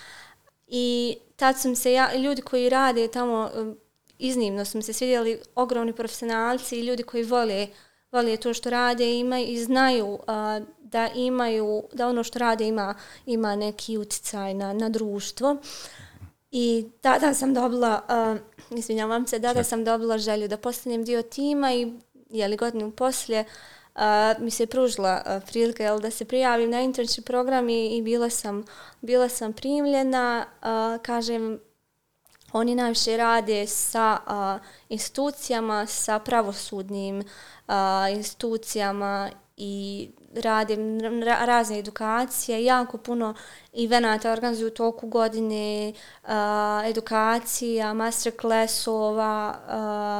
i 0.66 1.16
tad 1.36 1.60
sam 1.60 1.76
se 1.76 1.92
ja, 1.92 2.16
ljudi 2.16 2.42
koji 2.42 2.68
rade 2.68 3.08
tamo 3.08 3.50
uh, 3.54 3.74
iznimno 4.18 4.64
smo 4.64 4.82
se 4.82 4.92
svidjeli 4.92 5.40
ogromni 5.54 5.92
profesionalci 5.92 6.76
i 6.76 6.86
ljudi 6.86 7.02
koji 7.02 7.22
vole, 7.22 7.66
vole 8.12 8.36
to 8.36 8.54
što 8.54 8.70
rade 8.70 9.18
ima, 9.18 9.38
i 9.38 9.58
znaju 9.58 10.06
uh, 10.06 10.18
da 10.96 11.08
imaju 11.14 11.82
da 11.92 12.08
ono 12.08 12.24
što 12.24 12.38
rade 12.38 12.68
ima 12.68 12.94
ima 13.26 13.56
neki 13.56 13.98
utjecaj 13.98 14.54
na, 14.54 14.72
na 14.72 14.88
društvo 14.88 15.56
i 16.50 16.86
tada 17.00 17.34
sam 17.34 17.54
dobila 17.54 18.00
uh, 18.08 18.78
izvinjavam 18.78 19.26
se, 19.26 19.40
tada 19.40 19.64
sam 19.64 19.84
dobila 19.84 20.18
želju 20.18 20.48
da 20.48 20.56
postanem 20.56 21.04
dio 21.04 21.22
tima 21.22 21.74
i 21.74 21.92
je 22.30 22.48
li 22.48 22.56
godinu 22.56 22.90
poslije 22.90 23.44
uh, 23.94 24.02
mi 24.38 24.50
se 24.50 24.66
pružila 24.66 25.22
uh, 25.26 25.42
prilika 25.48 25.82
jel, 25.82 26.00
da 26.00 26.10
se 26.10 26.24
prijavim 26.24 26.70
na 26.70 26.80
internship 26.80 27.26
program 27.26 27.68
i, 27.68 27.96
i 27.96 28.02
bila, 28.02 28.30
sam, 28.30 28.64
bila 29.00 29.28
sam 29.28 29.52
primljena. 29.52 30.46
Uh, 30.62 31.02
kažem, 31.02 31.60
oni 32.52 32.74
najviše 32.74 33.16
rade 33.16 33.66
sa 33.66 34.18
uh, 34.26 34.66
institucijama, 34.88 35.86
sa 35.86 36.18
pravosudnim 36.18 37.18
uh, 37.18 37.74
institucijama 38.16 39.30
i 39.56 40.10
radim 40.36 41.00
razne 41.22 41.78
edukacije, 41.78 42.64
jako 42.64 42.98
puno 42.98 43.34
evenata 43.84 44.32
organizuju 44.32 44.68
u 44.68 44.70
toku 44.74 45.06
godine, 45.06 45.92
uh, 46.22 46.30
edukacija, 46.84 47.94
masterclassova 47.94 49.54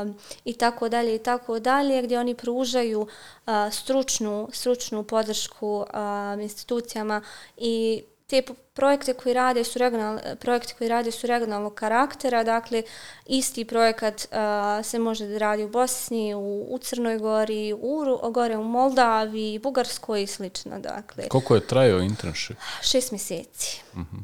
uh, 0.09 0.15
i 0.45 0.53
tako 0.53 0.89
dalje 0.89 1.15
i 1.15 1.19
tako 1.19 1.59
dalje, 1.59 2.03
gdje 2.03 2.21
oni 2.21 2.35
pružaju 2.35 3.01
uh, 3.01 3.53
stručnu, 3.71 4.49
stručnu 4.53 5.05
podršku 5.05 5.77
uh, 5.77 6.43
institucijama 6.43 7.23
i 7.57 8.03
te 8.27 8.43
projekte 8.75 9.15
koji 9.15 9.35
rade 9.35 9.65
su 9.65 9.79
regional, 9.79 10.19
projekte 10.41 10.75
koji 10.79 10.89
rade 10.89 11.11
su 11.11 11.27
regionalnog 11.27 11.75
karaktera, 11.75 12.45
dakle 12.45 12.83
isti 13.27 13.65
projekat 13.65 14.15
uh, 14.15 14.87
se 14.87 14.99
može 14.99 15.27
da 15.27 15.39
radi 15.39 15.65
u 15.65 15.69
Bosni, 15.69 16.35
u, 16.35 16.67
u 16.71 16.79
Crnoj 16.79 17.19
Gori, 17.19 17.73
u 17.73 18.31
gore 18.31 18.57
u 18.57 18.65
Moldavi, 18.65 19.59
Bugarskoj 19.59 20.23
i 20.23 20.27
slično, 20.27 20.79
dakle. 20.79 21.29
Koliko 21.29 21.55
je 21.55 21.67
trajao 21.67 22.01
internship? 22.01 22.57
Šest 22.83 23.13
mjeseci. 23.13 23.83
Uh 23.93 23.99
-huh. 23.99 24.23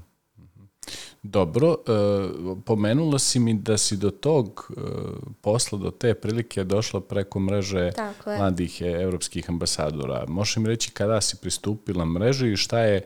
Dobro, 1.23 1.69
uh, 1.69 2.59
pomenula 2.65 3.19
si 3.19 3.39
mi 3.39 3.55
da 3.55 3.79
si 3.79 3.97
do 3.97 4.11
tog 4.11 4.71
uh, 4.77 4.85
posla, 5.41 5.79
do 5.79 5.91
te 5.91 6.15
prilike 6.15 6.65
došla 6.65 7.01
preko 7.01 7.41
mreže 7.41 7.93
mladih 8.27 8.83
evropskih 8.83 9.51
ambasadora. 9.51 10.25
Možeš 10.29 10.57
mi 10.57 10.69
reći 10.69 10.91
kada 10.91 11.21
si 11.21 11.37
pristupila 11.37 12.05
mreži 12.05 12.53
i 12.53 12.57
šta 12.57 12.79
je 12.79 12.97
E, 12.97 13.05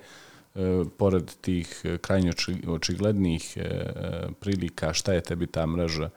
pored 0.96 1.32
tih 1.40 1.80
e, 1.84 1.98
krajnje 1.98 2.32
očiglednih 2.66 3.56
e, 3.56 3.92
prilika, 4.40 4.92
šta 4.92 5.12
je 5.12 5.20
tebi 5.20 5.46
ta 5.46 5.66
mreža, 5.66 6.10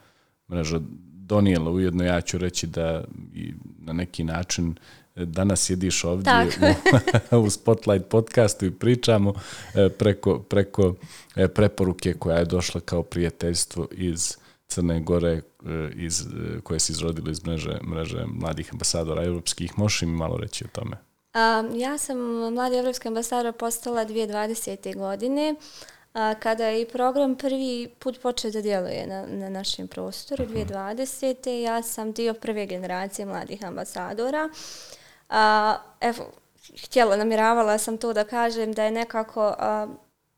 mreža 0.50 0.80
donijela? 1.12 1.70
Ujedno 1.70 2.04
ja 2.04 2.20
ću 2.20 2.38
reći 2.38 2.66
da 2.66 3.04
i 3.34 3.54
na 3.78 3.92
neki 3.92 4.24
način 4.24 4.74
danas 5.14 5.60
sjediš 5.60 6.04
ovdje 6.04 6.32
u, 7.32 7.36
u 7.44 7.50
Spotlight 7.50 8.08
podcastu 8.08 8.66
i 8.66 8.70
pričamo 8.70 9.34
preko, 9.98 10.38
preko 10.38 10.94
preporuke 11.54 12.14
koja 12.14 12.38
je 12.38 12.44
došla 12.44 12.80
kao 12.80 13.02
prijateljstvo 13.02 13.88
iz 13.92 14.36
Crne 14.66 15.00
Gore 15.00 15.40
iz, 15.94 16.26
koje 16.62 16.80
se 16.80 16.92
izrodilo 16.92 17.30
iz 17.30 17.46
mreže, 17.46 17.78
mreže 17.90 18.24
mladih 18.26 18.68
ambasadora 18.72 19.24
europskih. 19.24 19.78
Možeš 19.78 20.02
mi 20.02 20.08
malo 20.08 20.36
reći 20.36 20.64
o 20.64 20.68
tome? 20.72 21.09
Um, 21.34 21.76
ja 21.76 21.98
sam 21.98 22.18
mladi 22.54 22.76
evropski 22.76 23.08
ambasador 23.08 23.52
postala 23.52 24.04
2020. 24.04 24.96
godine, 24.96 25.54
a, 26.14 26.34
kada 26.34 26.66
je 26.66 26.88
program 26.88 27.36
prvi 27.36 27.88
put 27.98 28.20
počeo 28.22 28.50
da 28.50 28.60
djeluje 28.60 29.06
na, 29.06 29.26
na 29.26 29.48
našem 29.48 29.88
prostoru, 29.88 30.44
2020. 30.44 31.62
Ja 31.62 31.82
sam 31.82 32.12
dio 32.12 32.34
prve 32.34 32.66
generacije 32.66 33.26
mladih 33.26 33.64
ambasadora. 33.64 34.48
A, 35.28 35.76
evo, 36.00 36.24
htjela, 36.84 37.16
namiravala 37.16 37.78
sam 37.78 37.98
to 37.98 38.12
da 38.12 38.24
kažem 38.24 38.72
da 38.72 38.84
je 38.84 38.90
nekako 38.90 39.54
a, 39.58 39.86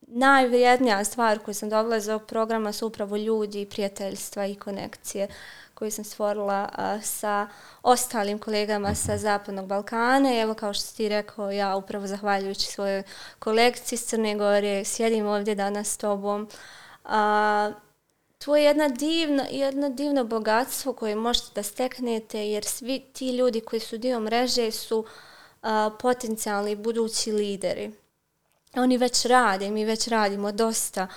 najvrijednija 0.01 1.05
stvar 1.05 1.39
koju 1.39 1.55
sam 1.55 1.69
dobila 1.69 1.97
iz 1.97 2.09
ovog 2.09 2.27
programa 2.27 2.73
su 2.73 2.87
upravo 2.87 3.17
ljudi, 3.17 3.67
prijateljstva 3.71 4.47
i 4.47 4.55
konekcije 4.55 5.29
koju 5.75 5.91
sam 5.91 6.05
stvorila 6.05 6.69
a, 6.73 7.01
sa 7.01 7.49
ostalim 7.83 8.39
kolegama 8.39 8.95
sa 8.95 9.19
Zapadnog 9.19 9.67
Balkana. 9.67 10.35
I 10.35 10.39
evo 10.39 10.55
kao 10.55 10.75
što 10.75 10.97
ti 10.97 11.09
rekao, 11.09 11.51
ja 11.51 11.77
upravo 11.77 12.07
zahvaljujući 12.07 12.67
svojoj 12.67 13.03
kolekciji 13.39 13.97
iz 13.97 14.05
Crne 14.07 14.35
Gore 14.35 14.85
sjedim 14.85 15.27
ovdje 15.27 15.55
danas 15.55 15.89
s 15.89 15.97
tobom. 15.97 16.49
A, 17.05 17.73
to 18.39 18.57
je 18.57 18.65
jedna 18.65 18.89
divna, 18.89 19.47
jedno 19.51 19.89
divno 19.89 20.25
bogatstvo 20.25 20.93
koje 20.93 21.17
možete 21.17 21.49
da 21.55 21.63
steknete 21.63 22.49
jer 22.49 22.65
svi 22.65 23.01
ti 23.13 23.37
ljudi 23.37 23.61
koji 23.61 23.81
su 23.81 23.99
dio 23.99 24.21
mreže 24.21 24.71
su 24.71 25.05
a, 25.63 25.91
potencijalni 26.01 26.77
budući 26.77 27.33
lideri. 27.33 27.93
Oni 28.77 28.97
već 28.99 29.25
rade, 29.25 29.71
mi 29.71 29.85
već 29.85 30.09
radimo 30.09 30.53
dosta 30.53 31.09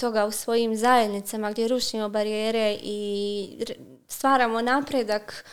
toga 0.00 0.26
u 0.26 0.30
svojim 0.30 0.76
zajednicama 0.76 1.50
gdje 1.50 1.68
rušimo 1.68 2.08
barijere 2.08 2.78
i 2.82 3.48
stvaramo 4.08 4.62
napredak 4.62 5.44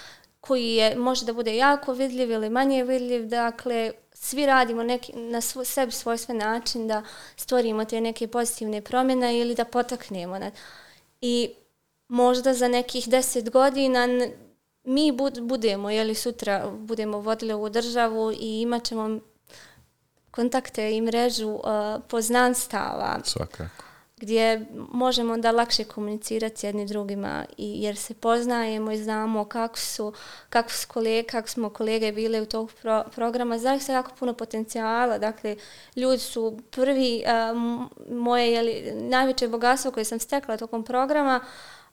koji 0.42 0.74
je, 0.76 0.96
može 0.96 1.26
da 1.26 1.34
bude 1.34 1.56
jako 1.56 1.94
vidljiv 1.94 2.32
ili 2.32 2.50
manje 2.50 2.84
vidljiv, 2.84 3.28
dakle, 3.28 3.92
svi 4.14 4.46
radimo 4.46 4.84
neki, 4.84 5.14
na 5.14 5.42
svo, 5.42 5.64
sebi 5.64 5.92
svoj 5.92 6.18
sve 6.18 6.36
način 6.36 6.88
da 6.88 7.04
stvorimo 7.36 7.86
te 7.86 8.02
neke 8.02 8.28
pozitivne 8.28 8.82
promjene 8.82 9.40
ili 9.40 9.56
da 9.56 9.66
potaknemo. 9.66 10.40
Na, 10.40 10.52
I 11.22 11.50
možda 12.08 12.54
za 12.54 12.68
nekih 12.68 13.10
deset 13.10 13.50
godina 13.50 14.08
mi 14.84 15.12
bud, 15.12 15.42
budemo, 15.42 15.90
jeli 15.90 16.16
sutra 16.16 16.70
budemo 16.70 17.20
vodili 17.20 17.54
ovu 17.54 17.70
državu 17.70 18.32
i 18.32 18.62
imat 18.62 18.84
ćemo 18.84 19.20
kontakte 20.32 20.92
i 20.92 21.02
mrežu 21.02 21.50
uh, 21.50 21.62
poznanstava. 22.08 23.20
Svakako 23.24 23.91
gdje 24.22 24.66
možemo 24.92 25.34
onda 25.34 25.52
lakše 25.52 25.84
komunicirati 25.84 26.66
jedni 26.66 26.86
drugima 26.86 27.46
i 27.58 27.84
jer 27.84 27.98
se 27.98 28.14
poznajemo 28.14 28.92
i 28.92 28.98
znamo 28.98 29.46
kako 29.46 29.78
su, 29.78 30.14
kako 30.50 30.72
su 30.72 30.88
kolege, 30.88 31.28
kako 31.28 31.48
smo 31.48 31.70
kolege 31.70 32.12
bile 32.12 32.42
u 32.42 32.46
tog 32.46 32.72
pro, 32.82 33.04
programa. 33.16 33.58
Zaista 33.58 33.94
jako 33.94 34.12
puno 34.20 34.34
potencijala. 34.34 35.18
Dakle, 35.18 35.56
ljudi 35.96 36.20
su 36.20 36.60
prvi, 36.72 37.24
uh, 37.26 37.58
moje 38.18 38.52
jeli, 38.52 38.94
najveće 38.96 39.48
bogatstvo 39.48 39.92
koje 39.92 40.06
sam 40.06 40.20
stekla 40.20 40.58
tokom 40.58 40.84
programa, 40.84 41.40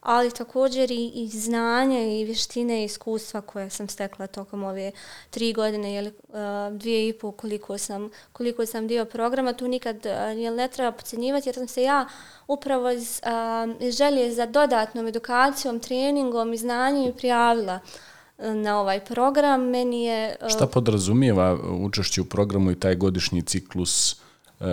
ali 0.08 0.30
također 0.30 0.90
i, 0.90 1.12
i 1.14 1.28
znanje 1.28 2.20
i 2.20 2.24
vještine 2.24 2.82
i 2.82 2.84
iskustva 2.84 3.40
koje 3.40 3.70
sam 3.70 3.88
stekla 3.88 4.26
tokom 4.26 4.64
ove 4.64 4.92
tri 5.30 5.52
godine 5.52 5.94
ili 5.94 6.08
uh, 6.08 6.34
eh, 6.34 6.78
dvije 6.78 7.08
i 7.08 7.12
pol 7.12 7.32
koliko 7.32 7.78
sam, 7.78 8.10
koliko 8.32 8.66
sam 8.66 8.88
dio 8.88 9.04
programa. 9.04 9.52
Tu 9.52 9.68
nikad 9.68 10.06
eh, 10.06 10.32
uh, 10.32 10.38
jel, 10.38 10.54
ne 10.54 10.68
treba 10.68 10.92
pocenjivati 10.92 11.48
jer 11.48 11.54
sam 11.54 11.68
se 11.68 11.82
ja 11.82 12.06
upravo 12.46 12.90
iz 12.90 13.20
uh, 13.22 13.90
želje 13.90 14.34
za 14.34 14.46
dodatnom 14.46 15.06
edukacijom, 15.06 15.80
treningom 15.80 16.52
i 16.52 16.56
znanjem 16.56 17.12
prijavila 17.12 17.80
na 18.38 18.80
ovaj 18.80 19.04
program. 19.04 19.60
Meni 19.60 20.04
je... 20.04 20.36
Uh, 20.42 20.48
Šta 20.48 20.66
podrazumijeva 20.66 21.58
učešće 21.80 22.20
u 22.20 22.24
programu 22.24 22.70
i 22.70 22.80
taj 22.80 22.94
godišnji 22.94 23.42
ciklus 23.42 24.12
uh, 24.12 24.27
E, 24.60 24.64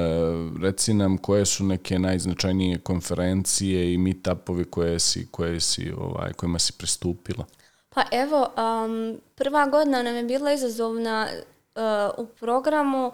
reci 0.62 0.94
nam 0.94 1.18
koje 1.18 1.46
su 1.46 1.64
neke 1.64 2.00
najznačajnije 2.00 2.78
konferencije 2.78 3.94
i 3.94 3.98
meetupovi 3.98 4.66
koje 4.66 5.00
si, 5.00 5.28
koje 5.32 5.60
si, 5.60 5.92
ovaj, 5.98 6.34
kojima 6.34 6.60
si 6.60 6.74
pristupila? 6.74 7.46
Pa 7.90 8.04
evo, 8.12 8.50
um, 8.58 9.20
prva 9.36 9.68
godina 9.68 10.04
nam 10.04 10.16
je 10.16 10.24
bila 10.24 10.54
izazovna 10.54 11.28
uh, 11.76 12.26
u 12.26 12.28
programu 12.28 13.12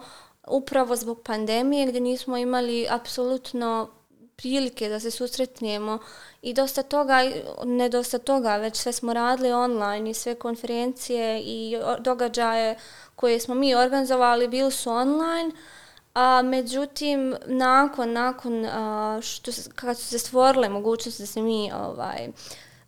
upravo 0.48 0.96
zbog 0.96 1.22
pandemije 1.24 1.86
gdje 1.86 2.00
nismo 2.00 2.36
imali 2.36 2.86
apsolutno 2.90 3.90
prilike 4.36 4.88
da 4.88 5.00
se 5.00 5.10
susretnemo 5.10 5.98
i 6.42 6.54
dosta 6.54 6.82
toga, 6.82 7.18
ne 7.64 7.88
dosta 7.88 8.18
toga, 8.18 8.56
već 8.56 8.76
sve 8.76 8.92
smo 8.92 9.12
radili 9.12 9.52
online 9.52 10.10
i 10.10 10.14
sve 10.14 10.34
konferencije 10.34 11.40
i 11.40 11.76
događaje 11.98 12.76
koje 13.16 13.40
smo 13.40 13.54
mi 13.54 13.74
organizovali 13.74 14.48
bili 14.48 14.70
su 14.70 14.90
online. 14.90 15.48
Uh, 15.48 15.81
A, 16.14 16.42
međutim, 16.42 17.34
nakon, 17.46 18.12
nakon 18.12 18.64
a, 18.64 19.18
što, 19.22 19.50
kad 19.74 19.98
su 19.98 20.04
se 20.04 20.18
stvorile 20.18 20.68
mogućnosti 20.68 21.22
da 21.22 21.26
se 21.26 21.42
mi 21.42 21.72
ovaj, 21.72 22.28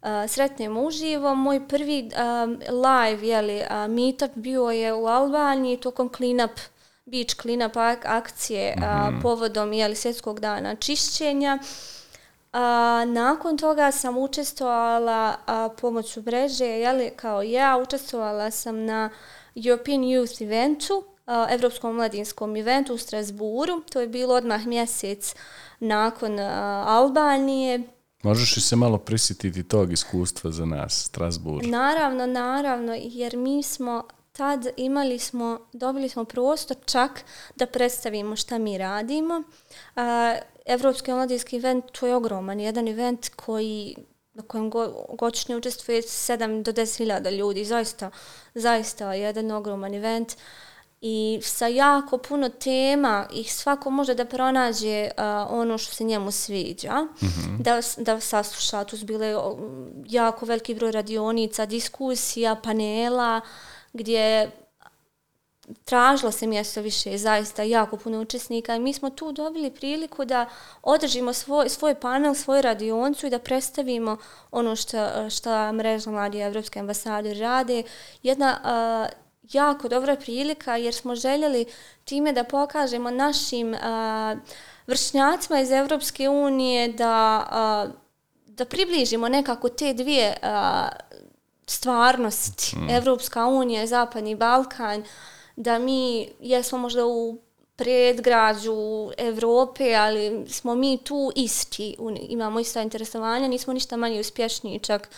a, 0.02 0.28
sretnemo 0.28 0.82
uživo, 0.82 1.34
moj 1.34 1.68
prvi 1.68 2.10
a, 2.16 2.46
live 2.68 3.28
jeli, 3.28 3.62
a, 3.70 3.86
meetup 3.86 4.30
bio 4.34 4.70
je 4.70 4.94
u 4.94 5.06
Albaniji 5.06 5.76
tokom 5.76 6.10
cleanup 6.16 6.50
beach 7.04 7.34
cleanup 7.42 7.72
akcije 8.04 8.74
a, 8.82 9.10
mm 9.10 9.14
-hmm. 9.14 9.22
povodom 9.22 9.72
jeli, 9.72 9.96
svjetskog 9.96 10.40
dana 10.40 10.74
čišćenja. 10.74 11.58
A, 12.52 13.04
nakon 13.06 13.58
toga 13.58 13.92
sam 13.92 14.18
učestvovala 14.18 15.36
a, 15.46 15.68
pomoću 15.80 16.22
mreže, 16.22 16.66
jeli, 16.66 17.10
kao 17.16 17.42
ja, 17.42 17.76
učestvovala 17.82 18.50
sam 18.50 18.84
na 18.84 19.10
European 19.54 20.00
Youth 20.00 20.44
eventu, 20.44 21.13
Evropskom 21.50 21.94
mladinskom 21.94 22.56
eventu 22.56 22.94
u 22.94 22.98
Strasburu. 22.98 23.82
To 23.92 24.00
je 24.00 24.08
bilo 24.08 24.34
odmah 24.34 24.66
mjesec 24.66 25.34
nakon 25.80 26.38
Albanije. 26.86 27.82
Možeš 28.22 28.56
li 28.56 28.62
se 28.62 28.76
malo 28.76 28.98
prisjetiti 28.98 29.68
tog 29.68 29.92
iskustva 29.92 30.50
za 30.50 30.64
nas, 30.64 31.04
Strasbur? 31.04 31.66
Naravno, 31.66 32.26
naravno, 32.26 32.96
jer 32.98 33.36
mi 33.36 33.62
smo 33.62 34.02
tad 34.32 34.66
imali 34.76 35.18
smo, 35.18 35.58
dobili 35.72 36.08
smo 36.08 36.24
prostor 36.24 36.76
čak 36.84 37.24
da 37.56 37.66
predstavimo 37.66 38.36
šta 38.36 38.58
mi 38.58 38.78
radimo. 38.78 39.42
Evropski 40.66 41.12
mladinski 41.12 41.56
event, 41.56 41.84
to 41.92 42.06
je 42.06 42.14
ogroman, 42.14 42.60
jedan 42.60 42.88
event 42.88 43.28
koji 43.28 43.96
na 44.34 44.42
kojem 44.42 44.70
go, 44.70 45.06
godišnje 45.18 45.56
učestvuje 45.56 46.02
7 46.02 46.62
do 46.62 46.72
10 46.72 46.98
hiljada 46.98 47.30
ljudi, 47.30 47.64
zaista, 47.64 48.10
zaista 48.54 49.14
jedan 49.14 49.50
ogroman 49.50 49.94
event. 49.94 50.32
Uh, 50.32 50.38
i 51.06 51.40
sa 51.42 51.66
jako 51.66 52.18
puno 52.18 52.48
tema 52.48 53.26
i 53.32 53.44
svako 53.44 53.90
može 53.90 54.14
da 54.14 54.24
pronađe 54.24 55.10
uh, 55.18 55.24
ono 55.50 55.78
što 55.78 55.94
se 55.94 56.04
njemu 56.04 56.30
sviđa, 56.30 56.94
mm 57.02 57.26
-hmm. 57.26 57.58
da, 57.58 57.80
da 57.96 58.20
sasluša. 58.20 58.84
Tu 58.84 58.96
su 58.96 59.06
bile 59.06 59.34
jako 60.06 60.46
veliki 60.46 60.74
broj 60.74 60.92
radionica, 60.92 61.66
diskusija, 61.66 62.54
panela, 62.54 63.40
gdje 63.92 64.50
tražilo 65.84 66.32
se 66.32 66.46
mjesto 66.46 66.80
više, 66.80 67.18
zaista 67.18 67.62
jako 67.62 67.96
puno 67.96 68.20
učesnika 68.20 68.76
i 68.76 68.80
mi 68.80 68.92
smo 68.92 69.10
tu 69.10 69.32
dobili 69.32 69.70
priliku 69.70 70.24
da 70.24 70.48
održimo 70.82 71.32
svoj, 71.32 71.68
svoj 71.68 71.94
panel, 71.94 72.34
svoju 72.34 72.62
radioncu 72.62 73.26
i 73.26 73.30
da 73.30 73.38
predstavimo 73.38 74.16
ono 74.50 74.76
što, 74.76 75.30
što 75.30 75.72
mreža 75.72 76.10
mladi 76.10 76.38
Evropske 76.38 76.80
ambasade 76.80 77.34
rade. 77.34 77.82
Jedna 78.22 78.58
uh, 79.08 79.23
jako 79.52 79.88
dobra 79.88 80.16
prilika 80.16 80.76
jer 80.76 80.94
smo 80.94 81.14
željeli 81.14 81.66
time 82.04 82.32
da 82.32 82.44
pokažemo 82.44 83.10
našim 83.10 83.74
a, 83.82 84.36
vršnjacima 84.86 85.60
iz 85.60 85.70
Evropske 85.70 86.28
unije 86.28 86.88
da, 86.88 87.46
a, 87.50 87.86
da 88.46 88.64
približimo 88.64 89.28
nekako 89.28 89.68
te 89.68 89.92
dvije 89.92 90.36
a, 90.42 90.88
stvarnosti. 91.66 92.76
Mm. 92.76 92.90
Evropska 92.90 93.46
unija 93.46 93.82
i 93.82 93.86
Zapadni 93.86 94.34
Balkan, 94.34 95.04
da 95.56 95.78
mi 95.78 96.28
jesmo 96.40 96.78
možda 96.78 97.06
u 97.06 97.38
predgrađu 97.76 99.10
Evrope, 99.18 99.94
ali 99.94 100.46
smo 100.48 100.74
mi 100.74 100.98
tu 101.04 101.32
isti, 101.36 101.96
imamo 102.28 102.60
isto 102.60 102.80
interesovanja, 102.80 103.48
nismo 103.48 103.72
ništa 103.72 103.96
manje 103.96 104.20
uspješni 104.20 104.80
čak 104.80 105.08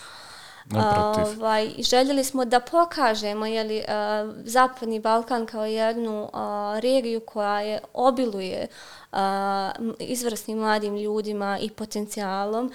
Ovaj, 0.75 1.71
željeli 1.79 2.25
smo 2.25 2.45
da 2.45 2.61
pokažemo 2.61 3.47
jeli, 3.47 3.77
uh, 3.79 4.35
Zapadni 4.45 5.01
Balkan 5.01 5.47
kao 5.47 5.67
jednu 5.67 6.23
uh, 6.23 6.31
regiju 6.79 7.21
koja 7.21 7.61
je 7.61 7.81
obiluje 7.95 8.67
uh, 9.13 9.19
izvrsnim 9.99 10.59
mladim 10.59 10.97
ljudima 10.97 11.59
i 11.59 11.71
potencijalom. 11.71 12.73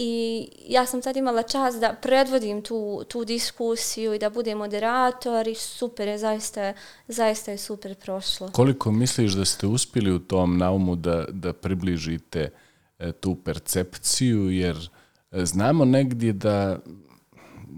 I 0.00 0.48
ja 0.68 0.86
sam 0.86 1.02
sad 1.02 1.16
imala 1.16 1.42
čas 1.42 1.74
da 1.80 1.96
predvodim 2.02 2.62
tu, 2.62 3.04
tu 3.08 3.24
diskusiju 3.24 4.14
i 4.14 4.18
da 4.18 4.30
budem 4.30 4.58
moderator 4.58 5.48
i 5.48 5.54
super 5.54 6.08
je, 6.08 6.18
zaista, 6.18 6.72
zaista 7.08 7.50
je 7.50 7.58
super 7.58 7.94
prošlo. 7.94 8.50
Koliko 8.52 8.92
misliš 8.92 9.32
da 9.32 9.44
ste 9.44 9.66
uspjeli 9.66 10.12
u 10.12 10.18
tom 10.18 10.58
naumu 10.58 10.96
da, 10.96 11.24
da 11.28 11.52
približite 11.52 12.50
e, 12.98 13.12
tu 13.12 13.34
percepciju, 13.34 14.50
jer 14.50 14.90
e, 15.30 15.44
znamo 15.44 15.84
negdje 15.84 16.32
da 16.32 16.78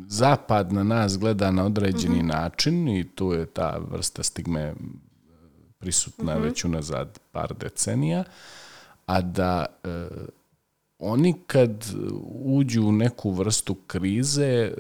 zapad 0.08 0.72
na 0.72 0.84
nas 0.84 1.18
gleda 1.18 1.50
na 1.50 1.64
određeni 1.64 2.22
mm 2.22 2.26
-hmm. 2.26 2.32
način 2.32 2.88
i 2.88 3.04
tu 3.04 3.32
je 3.32 3.46
ta 3.46 3.80
vrsta 3.90 4.22
stigme 4.22 4.74
prisutna 5.78 6.34
mm 6.34 6.38
-hmm. 6.38 6.44
već 6.44 6.64
unazad 6.64 7.18
par 7.32 7.54
decenija, 7.54 8.24
a 9.06 9.20
da 9.20 9.66
e, 9.84 10.06
oni 10.98 11.34
kad 11.46 11.84
uđu 12.44 12.82
u 12.82 12.92
neku 12.92 13.30
vrstu 13.30 13.74
krize, 13.74 14.44
e, 14.44 14.72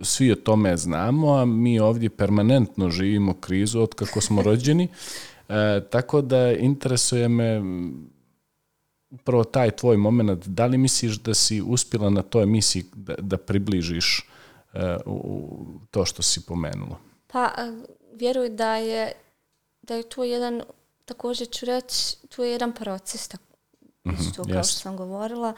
svi 0.00 0.32
o 0.32 0.34
tome 0.34 0.76
znamo, 0.76 1.34
a 1.34 1.44
mi 1.44 1.80
ovdje 1.80 2.10
permanentno 2.10 2.90
živimo 2.90 3.34
krizu 3.34 3.80
od 3.80 3.94
kako 3.94 4.20
smo 4.20 4.42
rođeni, 4.48 4.88
e, 5.48 5.80
tako 5.90 6.20
da 6.20 6.52
interesuje 6.52 7.28
me 7.28 7.62
upravo 9.10 9.44
taj 9.44 9.70
tvoj 9.70 9.96
moment, 9.96 10.46
da 10.46 10.66
li 10.66 10.78
misliš 10.78 11.18
da 11.18 11.34
si 11.34 11.62
uspjela 11.62 12.10
na 12.10 12.22
toj 12.22 12.42
emisiji 12.42 12.84
da, 12.94 13.14
da 13.18 13.36
približiš 13.36 14.28
u 15.06 15.56
to 15.90 16.04
što 16.04 16.22
si 16.22 16.46
pomenula? 16.46 16.96
Pa, 17.26 17.52
vjeruj 18.12 18.48
da 18.48 18.76
je, 18.76 19.12
da 19.82 19.94
je 19.94 20.02
to 20.02 20.24
jedan, 20.24 20.62
također 21.04 21.48
ću 21.50 21.66
reći, 21.66 22.16
to 22.28 22.44
je 22.44 22.52
jedan 22.52 22.72
proces, 22.72 23.28
tako, 23.28 23.44
mm 24.04 24.10
-hmm, 24.10 24.20
isto 24.20 24.44
kao 24.52 24.64
što 24.64 24.78
sam 24.78 24.96
govorila. 24.96 25.54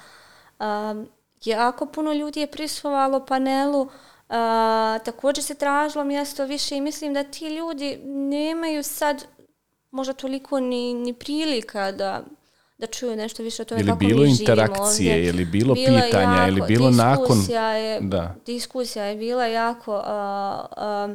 Um, 0.61 1.09
jako 1.45 1.87
puno 1.87 2.13
ljudi 2.13 2.41
je 2.41 2.51
prisuvalo 2.51 3.27
panelu, 3.27 3.81
uh, 3.81 3.89
također 5.05 5.45
se 5.45 5.55
tražilo 5.55 6.05
mjesto 6.05 6.45
više 6.45 6.77
i 6.77 6.81
mislim 6.81 7.15
da 7.15 7.25
ti 7.25 7.49
ljudi 7.49 7.97
nemaju 8.05 8.83
sad 8.83 9.25
možda 9.91 10.13
toliko 10.13 10.61
ni, 10.61 10.95
ni 10.95 11.15
prilika 11.15 11.93
da 11.93 12.25
da 12.79 12.87
čuju 12.87 13.17
nešto 13.17 13.43
više 13.43 13.63
o 13.63 13.65
tome 13.65 13.81
Ili 13.81 13.89
kako 13.91 13.99
bilo 13.99 14.23
mi 14.23 14.31
interakcije, 14.31 14.95
živimo 14.97 15.15
ovdje. 15.15 15.29
ili 15.29 15.45
bilo 15.45 15.75
Bilo 15.75 15.97
je 15.97 16.03
pitanja, 16.03 16.37
jako, 16.37 16.49
ili 16.49 16.63
bilo 16.69 16.91
nakon... 16.91 17.27
diskusija 17.27 17.71
Je, 17.71 18.01
Da. 18.01 18.35
Diskusija 18.47 19.05
je 19.05 19.17
bila 19.17 19.47
jako... 19.47 20.03
a, 20.05 20.67
a, 20.77 21.15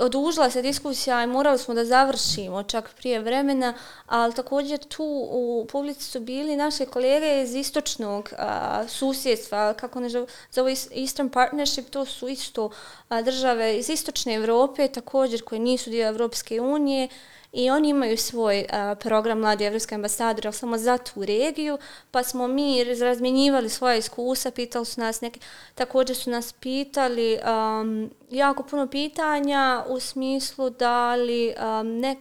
odužila 0.00 0.50
se 0.50 0.62
diskusija 0.62 1.24
i 1.24 1.26
morali 1.26 1.58
smo 1.58 1.74
da 1.74 1.84
završimo 1.84 2.62
čak 2.62 2.94
prije 2.96 3.20
vremena, 3.20 3.74
ali 4.06 4.34
također 4.34 4.78
tu 4.78 5.04
u 5.30 5.66
publici 5.72 6.04
su 6.04 6.20
bili 6.20 6.56
naše 6.56 6.86
kolege 6.86 7.42
iz 7.42 7.54
istočnog 7.54 8.32
a, 8.38 8.84
susjedstva, 8.88 9.74
kako 9.74 10.00
ne 10.00 10.08
zove 10.50 10.74
Eastern 10.96 11.28
Partnership, 11.28 11.90
to 11.90 12.04
su 12.04 12.28
isto 12.28 12.70
a, 13.08 13.22
države 13.22 13.78
iz 13.78 13.90
istočne 13.90 14.34
Evrope, 14.34 14.88
također 14.88 15.42
koje 15.44 15.58
nisu 15.58 15.90
dio 15.90 16.08
Evropske 16.08 16.60
unije, 16.60 17.08
i 17.52 17.70
oni 17.70 17.88
imaju 17.88 18.16
svoj 18.16 18.66
a, 18.70 18.94
program 18.94 19.38
Mladi 19.38 19.64
Evropski 19.64 19.94
ambasador, 19.94 20.54
samo 20.54 20.78
za 20.78 20.98
tu 20.98 21.24
regiju, 21.24 21.78
pa 22.10 22.22
smo 22.22 22.46
mi 22.46 22.84
razmjenjivali 22.84 23.68
svoje 23.68 23.98
iskusa, 23.98 24.50
pitali 24.50 24.86
su 24.86 25.00
nas 25.00 25.20
neke, 25.20 25.40
također 25.74 26.16
su 26.16 26.30
nas 26.30 26.52
pitali 26.52 27.38
um, 27.80 28.10
jako 28.30 28.62
puno 28.62 28.86
pitanja 28.86 29.84
u 29.88 30.00
smislu 30.00 30.70
da 30.70 31.14
li 31.14 31.54
um, 31.80 31.98
nek, 31.98 32.18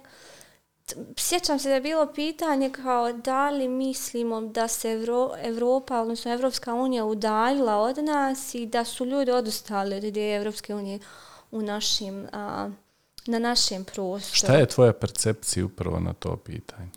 sjećam 1.17 1.59
se 1.59 1.69
da 1.69 1.75
je 1.75 1.81
bilo 1.81 2.13
pitanje 2.13 2.69
kao 2.69 3.13
da 3.13 3.49
li 3.49 3.67
mislimo 3.67 4.41
da 4.41 4.67
se 4.67 4.91
Evro, 4.91 5.31
Evropa, 5.43 6.01
odnosno 6.01 6.33
Evropska 6.33 6.73
unija 6.73 7.05
udaljila 7.05 7.77
od 7.77 7.97
nas 7.97 8.55
i 8.55 8.65
da 8.65 8.85
su 8.85 9.05
ljudi 9.05 9.31
odustali 9.31 9.95
od 9.95 10.03
ideje 10.03 10.37
Evropske 10.37 10.75
unije 10.75 10.99
u 11.51 11.61
našim, 11.61 12.23
uh, 12.23 12.71
na 13.25 13.39
našem 13.39 13.83
prostoru. 13.83 14.35
Šta 14.35 14.53
je 14.53 14.65
tvoja 14.65 14.93
percepcija 14.93 15.65
upravo 15.65 15.99
na 15.99 16.13
to 16.13 16.37
pitanje? 16.37 16.89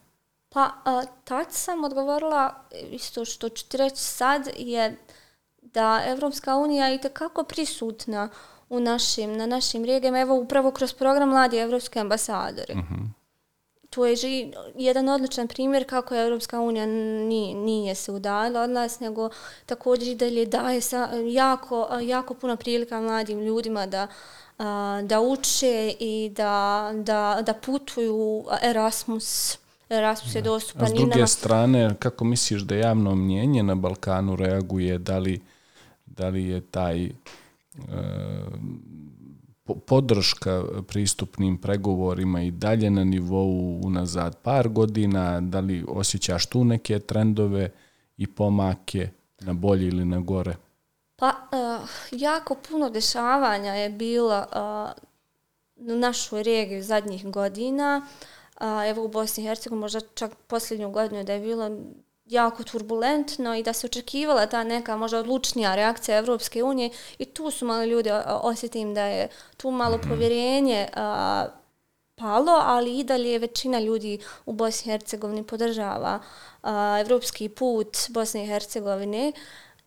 Pa, 0.49 0.71
a, 0.85 1.03
tad 1.25 1.47
sam 1.51 1.85
odgovorila, 1.85 2.55
isto 2.91 3.25
što 3.25 3.49
ću 3.49 3.69
ti 3.69 3.77
reći 3.77 4.03
sad, 4.03 4.49
je 4.57 4.97
da 5.63 6.03
Evropska 6.07 6.57
unija 6.57 6.87
je 6.87 6.95
itekako 6.95 7.45
prisutna 7.45 8.29
u 8.69 8.81
našim, 8.81 9.37
na 9.37 9.47
našim 9.47 9.85
regijama, 9.85 10.21
evo 10.21 10.35
upravo 10.35 10.71
kroz 10.71 10.93
program 10.93 11.29
Mladi 11.29 11.57
Evropski 11.57 11.99
ambasadori. 11.99 12.75
Mm 12.75 13.15
To 13.95 14.07
je 14.07 14.17
ži, 14.17 14.53
jedan 14.75 15.09
odličan 15.09 15.49
primjer 15.49 15.89
kako 15.89 16.15
je 16.15 16.27
Evropska 16.27 16.61
unija 16.61 16.87
nije, 16.87 17.55
nije 17.55 17.95
se 17.95 18.13
udaljila 18.13 18.63
od 18.63 18.71
nas, 18.71 19.01
nego 19.01 19.31
također 19.67 20.09
i 20.09 20.15
dalje 20.15 20.47
daje 20.47 20.81
sa, 20.81 21.09
jako, 21.27 21.89
jako 22.03 22.35
puno 22.35 22.57
prilika 22.57 23.01
mladim 23.01 23.41
ljudima 23.41 23.87
da, 23.87 24.03
a, 24.03 24.07
da 25.05 25.21
uče 25.21 25.95
i 26.01 26.33
da, 26.37 26.93
da, 26.95 27.43
da 27.47 27.55
putuju 27.55 28.45
Erasmus. 28.63 29.59
Erasmus 29.89 30.35
je 30.35 30.39
A 30.39 30.43
dostupan 30.43 30.89
s 30.89 30.91
i 30.91 30.95
druge 30.95 31.15
nama. 31.15 31.27
strane, 31.27 31.95
kako 31.99 32.25
misliš 32.25 32.63
da 32.63 32.75
javno 32.75 33.15
mnjenje 33.15 33.63
na 33.63 33.75
Balkanu 33.75 34.37
reaguje, 34.37 34.99
da 34.99 35.19
li, 35.19 35.41
da 36.07 36.29
li 36.29 36.45
je 36.45 36.61
taj 36.61 37.05
e, 37.05 37.11
po- 39.65 39.75
podrška 39.75 40.65
pristupnim 40.89 41.59
pregovorima 41.59 42.43
i 42.43 42.51
dalje 42.51 42.91
na 42.91 43.05
nivou 43.05 43.81
unazad 43.85 44.37
par 44.43 44.69
godina, 44.69 45.41
da 45.41 45.61
li 45.61 45.85
osjećaš 45.89 46.47
tu 46.47 46.65
neke 46.65 46.99
trendove 46.99 47.71
i 48.17 48.27
pomake 48.27 49.09
na 49.41 49.53
bolje 49.53 49.89
ili 49.89 50.05
na 50.05 50.21
gore? 50.21 50.57
Pa, 51.17 51.29
uh, 51.29 51.89
jako 52.11 52.55
puno 52.55 52.91
dešavanja 52.91 53.75
je 53.75 53.91
bilo 53.91 54.35
eh, 54.35 54.59
uh, 54.61 54.91
u 55.77 55.97
našoj 55.97 56.43
regiji 56.43 56.83
zadnjih 56.83 57.31
godina. 57.31 58.07
Uh, 58.61 58.67
evo 58.87 59.05
u 59.05 59.09
Bosni 59.09 59.45
i 59.45 59.47
Hercegovini 59.47 59.81
možda 59.81 60.01
čak 60.01 60.35
posljednju 60.47 60.91
godinu 60.91 61.25
da 61.25 61.33
je 61.33 61.41
bilo 61.41 61.71
jako 62.27 62.65
turbulentno 62.65 63.55
i 63.55 63.63
da 63.63 63.73
se 63.73 63.87
očekivala 63.87 64.47
ta 64.47 64.65
neka 64.65 64.97
možda 64.97 65.19
odlučnija 65.19 65.75
reakcija 65.75 66.19
Evropske 66.19 66.63
unije 66.63 66.91
i 67.19 67.25
tu 67.25 67.51
su 67.51 67.67
malo 67.67 67.85
ljudi, 67.85 68.11
osjetim 68.27 68.95
da 68.95 69.03
je 69.03 69.29
tu 69.57 69.71
malo 69.71 69.99
povjerenje 70.09 70.89
a, 70.95 71.47
palo, 72.15 72.53
ali 72.53 72.99
i 72.99 73.05
dalje 73.05 73.39
većina 73.39 73.81
ljudi 73.81 74.19
u 74.47 74.53
Bosni 74.53 74.89
i 74.89 74.93
Hercegovini 74.93 75.43
podržava 75.43 76.21
a, 76.63 76.99
evropski 77.01 77.49
put 77.49 77.97
Bosne 78.09 78.45
i 78.45 78.47
Hercegovine 78.47 79.33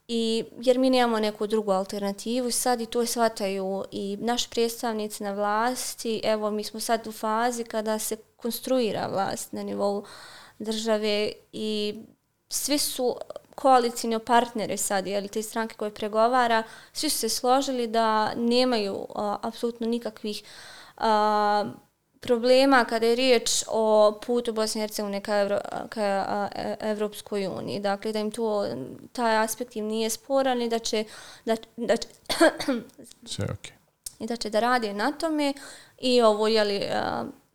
i 0.08 0.46
jer 0.62 0.78
mi 0.78 0.90
nemamo 0.90 1.20
neku 1.20 1.48
drugu 1.48 1.72
alternativu 1.72 2.52
sad 2.52 2.82
i 2.82 2.86
to 2.86 3.06
shvataju 3.06 3.84
i 3.92 4.18
naši 4.22 4.50
predstavnici 4.50 5.24
na 5.24 5.34
vlasti, 5.34 6.22
evo 6.24 6.52
mi 6.52 6.64
smo 6.64 6.80
sad 6.80 7.08
u 7.08 7.12
fazi 7.12 7.64
kada 7.64 8.00
se 8.00 8.18
konstruira 8.36 9.08
vlast 9.08 9.52
na 9.54 9.64
nivou 9.64 10.06
države 10.60 11.32
i 11.52 11.96
svi 12.50 12.78
su 12.78 13.16
koalicijni 13.56 14.20
partneri 14.20 14.78
sad, 14.78 15.08
jeli 15.08 15.28
te 15.28 15.44
stranke 15.44 15.76
koje 15.76 15.94
pregovara, 15.94 16.64
svi 16.94 17.10
su 17.10 17.18
se 17.18 17.30
složili 17.30 17.88
da 17.88 18.34
nemaju 18.36 19.06
a, 19.16 19.38
apsolutno 19.42 19.88
nikakvih 19.88 20.44
a, 20.98 21.66
problema 22.20 22.86
kada 22.86 23.06
je 23.06 23.16
riječ 23.16 23.64
o 23.68 24.20
putu 24.26 24.54
Bosne 24.54 24.80
i 24.80 24.84
Hercegovine 24.84 25.22
ka, 25.22 25.40
Evro, 25.40 25.60
ka 25.90 26.50
e- 26.56 26.76
Evropskoj 26.80 27.48
uniji. 27.48 27.80
Dakle, 27.80 28.12
da 28.12 28.20
im 28.20 28.32
to, 28.32 28.68
taj 29.12 29.38
aspekt 29.38 29.76
im 29.76 29.86
nije 29.86 30.10
sporan 30.10 30.62
i 30.62 30.70
da 30.70 30.80
će, 30.80 31.04
da, 31.46 31.56
da 31.78 31.98
će, 31.98 32.08
Sve 33.26 33.46
ok. 33.46 33.68
i 34.20 34.28
da 34.28 34.36
će 34.36 34.50
da 34.50 34.60
rade 34.60 34.94
na 34.94 35.12
tome 35.12 35.54
i 35.98 36.22
ovo 36.22 36.48
je 36.48 36.64
li 36.64 36.82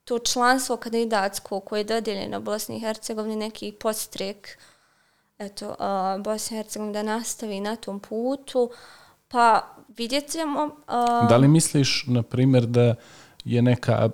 to 0.04 0.18
članstvo 0.18 0.76
kandidatsko 0.76 1.60
koje 1.60 1.80
je 1.80 1.84
dodijeljeno 1.84 2.40
Bosni 2.40 2.76
i 2.76 2.80
Hercegovini 2.80 3.36
neki 3.36 3.72
podstrek 3.72 4.58
eto 5.38 5.76
Bosni 6.18 6.56
i 6.56 6.58
Hercegovini 6.58 6.92
da 6.92 7.02
nastavi 7.02 7.60
na 7.60 7.76
tom 7.76 8.00
putu 8.00 8.70
pa 9.28 9.74
vidjet 9.88 10.30
ćemo 10.30 10.70
a, 10.86 11.26
Da 11.28 11.36
li 11.36 11.48
misliš, 11.48 12.04
na 12.06 12.22
primjer, 12.22 12.66
da 12.66 12.94
je 13.44 13.62
neka 13.62 14.10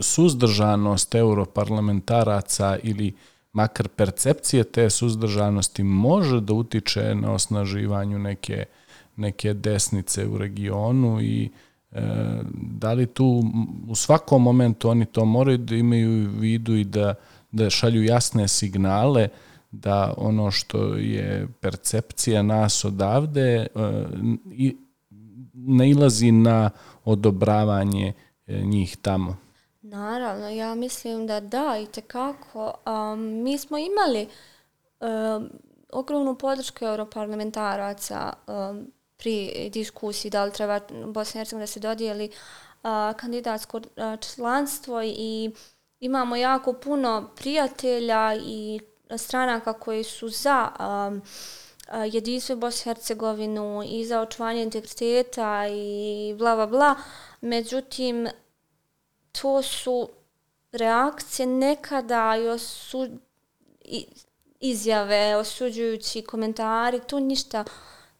suzdržanost 0.00 1.14
europarlamentaraca 1.14 2.78
ili 2.82 3.12
makar 3.52 3.88
percepcije 3.88 4.64
te 4.64 4.90
suzdržanosti 4.90 5.82
može 5.82 6.40
da 6.40 6.52
utiče 6.52 7.14
na 7.14 7.32
osnaživanju 7.32 8.18
neke, 8.18 8.64
neke 9.16 9.54
desnice 9.54 10.26
u 10.26 10.38
regionu 10.38 11.20
i 11.20 11.50
e, 11.92 12.00
da 12.52 12.92
li 12.92 13.06
tu 13.06 13.44
u 13.88 13.94
svakom 13.94 14.42
momentu 14.42 14.88
oni 14.88 15.06
to 15.06 15.24
moraju 15.24 15.58
da 15.58 15.74
imaju 15.74 16.28
u 16.28 16.40
vidu 16.40 16.74
i 16.74 16.84
da, 16.84 17.14
da 17.52 17.70
šalju 17.70 18.02
jasne 18.02 18.48
signale 18.48 19.28
da 19.70 20.14
ono 20.16 20.50
što 20.50 20.94
je 20.94 21.48
percepcija 21.60 22.42
nas 22.42 22.84
odavde 22.84 23.40
e, 23.42 23.66
i 24.50 24.76
nailazi 25.54 26.32
na 26.32 26.70
odobravanje 27.04 28.12
e, 28.46 28.60
njih 28.62 28.96
tamo. 28.96 29.36
Naravno, 29.92 30.48
ja 30.48 30.74
mislim 30.74 31.26
da 31.26 31.40
da 31.40 31.78
i 31.82 31.86
tekako. 31.86 32.74
Um, 32.86 33.20
mi 33.20 33.58
smo 33.58 33.78
imali 33.78 34.28
um, 35.00 35.50
ogromnu 35.92 36.34
podršku 36.38 36.84
europarlamentaraca 36.84 38.32
um, 38.46 38.92
pri 39.16 39.68
diskusiji 39.72 40.30
da 40.30 40.44
li 40.44 40.52
treba 40.52 40.80
Bosna 41.06 41.38
i 41.38 41.40
Hercegovina 41.40 41.62
da 41.62 41.66
se 41.66 41.80
dodijeli 41.80 42.24
uh, 42.82 42.90
kandidatsko 43.16 43.76
uh, 43.78 44.20
članstvo 44.20 45.02
i 45.02 45.50
imamo 46.00 46.36
jako 46.36 46.72
puno 46.72 47.30
prijatelja 47.36 48.34
i 48.46 48.80
stranaka 49.16 49.72
koji 49.72 50.04
su 50.04 50.28
za 50.28 50.68
um, 50.78 51.22
jedinstvo 52.12 52.56
Bosne 52.56 52.80
i 52.80 52.94
Hercegovinu 52.94 53.82
i 53.86 54.04
za 54.04 54.20
očuvanje 54.20 54.62
integriteta 54.62 55.66
i 55.68 56.34
bla 56.38 56.54
bla 56.54 56.66
bla. 56.66 56.94
Međutim, 57.40 58.28
to 59.32 59.62
su 59.62 60.08
reakcije 60.72 61.46
nekada 61.46 62.36
i 62.36 62.48
osu, 62.48 63.08
i, 63.84 64.06
izjave, 64.60 65.36
osuđujući 65.36 66.22
komentari, 66.22 67.00
to 67.06 67.20
ništa 67.20 67.64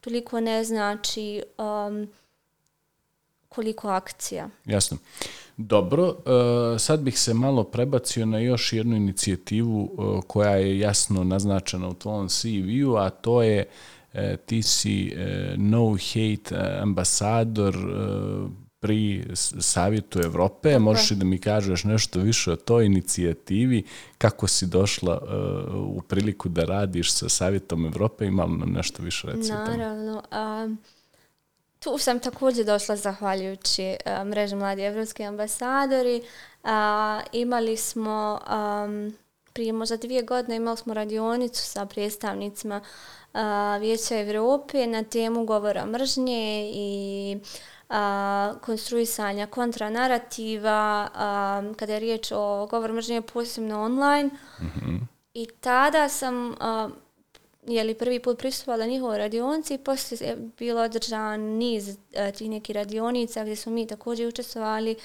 toliko 0.00 0.40
ne 0.40 0.64
znači 0.64 1.42
um, 1.58 2.08
koliko 3.48 3.88
akcija. 3.88 4.48
Jasno. 4.64 4.98
Dobro, 5.56 6.08
uh, 6.08 6.80
sad 6.80 7.00
bih 7.00 7.18
se 7.18 7.34
malo 7.34 7.64
prebacio 7.64 8.26
na 8.26 8.38
još 8.38 8.72
jednu 8.72 8.96
inicijativu 8.96 9.90
uh, 9.92 10.24
koja 10.26 10.50
je 10.50 10.78
jasno 10.78 11.24
naznačena 11.24 11.88
u 11.88 11.94
tvojom 11.94 12.28
CV-u, 12.28 12.96
a 12.96 13.10
to 13.10 13.42
je 13.42 13.66
uh, 13.68 14.20
ti 14.46 14.62
si 14.62 15.16
no 15.56 15.96
hate 15.96 16.78
ambasador 16.82 17.76
pri 18.82 19.24
Savjetu 19.60 20.20
Evrope. 20.20 20.78
Možeš 20.78 21.10
li 21.10 21.16
da 21.16 21.24
mi 21.24 21.38
kažeš 21.38 21.84
nešto 21.84 22.18
više 22.18 22.52
o 22.52 22.56
toj 22.56 22.86
inicijativi, 22.86 23.84
kako 24.18 24.46
si 24.46 24.66
došla 24.66 25.20
e, 25.22 25.34
u 25.76 26.02
priliku 26.08 26.48
da 26.48 26.64
radiš 26.64 27.12
sa 27.12 27.28
Savjetom 27.28 27.86
Evrope 27.86 28.26
i 28.26 28.30
malo 28.30 28.56
nam 28.56 28.72
nešto 28.72 29.02
više 29.02 29.26
reci 29.26 29.52
o 29.52 29.66
tome. 29.66 29.76
Naravno. 29.76 30.22
Um, 30.64 30.78
tu 31.78 31.98
sam 31.98 32.20
također 32.20 32.66
došla 32.66 32.96
zahvaljujući 32.96 33.96
uh, 34.06 34.26
mreži 34.26 34.56
Mladi 34.56 34.82
Evropski 34.82 35.24
ambasadori. 35.24 36.22
Uh, 36.62 36.70
imali 37.32 37.76
smo 37.76 38.40
um, 38.84 39.14
prije 39.52 39.72
možda 39.72 39.96
dvije 39.96 40.22
godine 40.22 40.56
imali 40.56 40.76
smo 40.76 40.94
radionicu 40.94 41.62
sa 41.62 41.86
predstavnicima 41.86 42.80
uh, 43.34 43.40
Vijeća 43.80 44.18
Evrope 44.20 44.86
na 44.86 45.02
temu 45.02 45.44
govora 45.44 45.86
mržnje 45.86 46.70
i 46.74 47.38
a, 47.92 48.54
konstruisanja 48.60 49.46
kontranarativa, 49.46 51.08
a, 51.14 51.62
kada 51.76 51.92
je 51.92 52.00
riječ 52.00 52.32
o 52.32 52.66
govor 52.70 52.92
mržnje 52.92 53.22
posebno 53.22 53.82
online. 53.82 54.30
Mm-hmm. 54.60 55.08
I 55.34 55.46
tada 55.60 56.08
sam 56.08 56.54
a, 56.60 56.88
jeli, 57.66 57.94
prvi 57.94 58.20
put 58.20 58.38
pristupala 58.38 58.86
njihovoj 58.86 59.18
radionici 59.18 59.74
i 59.74 59.78
poslije 59.78 60.28
je 60.28 60.36
bilo 60.58 60.82
održan 60.82 61.40
niz 61.40 61.96
a, 62.16 62.30
tih 62.30 62.50
nekih 62.50 62.76
radionica 62.76 63.42
gdje 63.42 63.56
smo 63.56 63.72
mi 63.72 63.86
također 63.86 64.28
učestvovali 64.28 64.96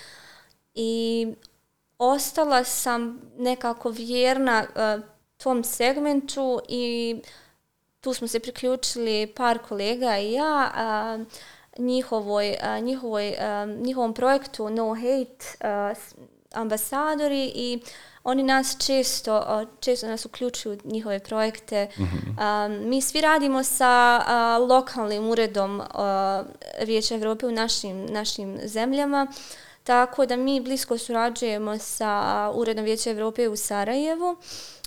i 0.75 1.27
ostala 1.97 2.63
sam 2.63 3.21
nekako 3.37 3.89
vjerna 3.89 4.65
a, 4.75 4.99
tom 5.37 5.63
segmentu 5.63 6.59
i 6.69 7.15
tu 8.01 8.13
smo 8.13 8.27
se 8.27 8.39
priključili 8.39 9.33
par 9.35 9.59
kolega 9.59 10.17
i 10.17 10.31
ja. 10.31 10.71
A, 10.75 11.19
njihovoj, 11.77 12.57
njihovoj, 12.81 13.35
njihovom 13.81 14.13
projektu 14.13 14.69
No 14.69 14.95
Hate 14.95 15.45
ambasadori 16.53 17.51
i 17.55 17.79
oni 18.23 18.43
nas 18.43 18.77
često, 18.85 19.65
često 19.79 20.07
nas 20.07 20.25
uključuju 20.25 20.77
u 20.83 20.89
njihove 20.91 21.19
projekte. 21.19 21.87
Mm 21.97 22.03
-hmm. 22.03 22.65
um, 22.65 22.89
mi 22.89 23.01
svi 23.01 23.21
radimo 23.21 23.63
sa 23.63 24.21
uh, 24.21 24.69
lokalnim 24.69 25.29
uredom 25.29 25.79
uh, 25.79 25.85
Vijeća 26.85 27.15
Evrope 27.15 27.45
u 27.45 27.51
našim, 27.51 28.05
našim 28.05 28.59
zemljama, 28.63 29.27
tako 29.83 30.25
da 30.25 30.35
mi 30.35 30.61
blisko 30.61 30.97
surađujemo 30.97 31.77
sa 31.77 32.51
uredom 32.55 32.85
Vijeća 32.85 33.09
Evrope 33.09 33.47
u 33.47 33.55
Sarajevu. 33.55 34.31
Uh, 34.31 34.37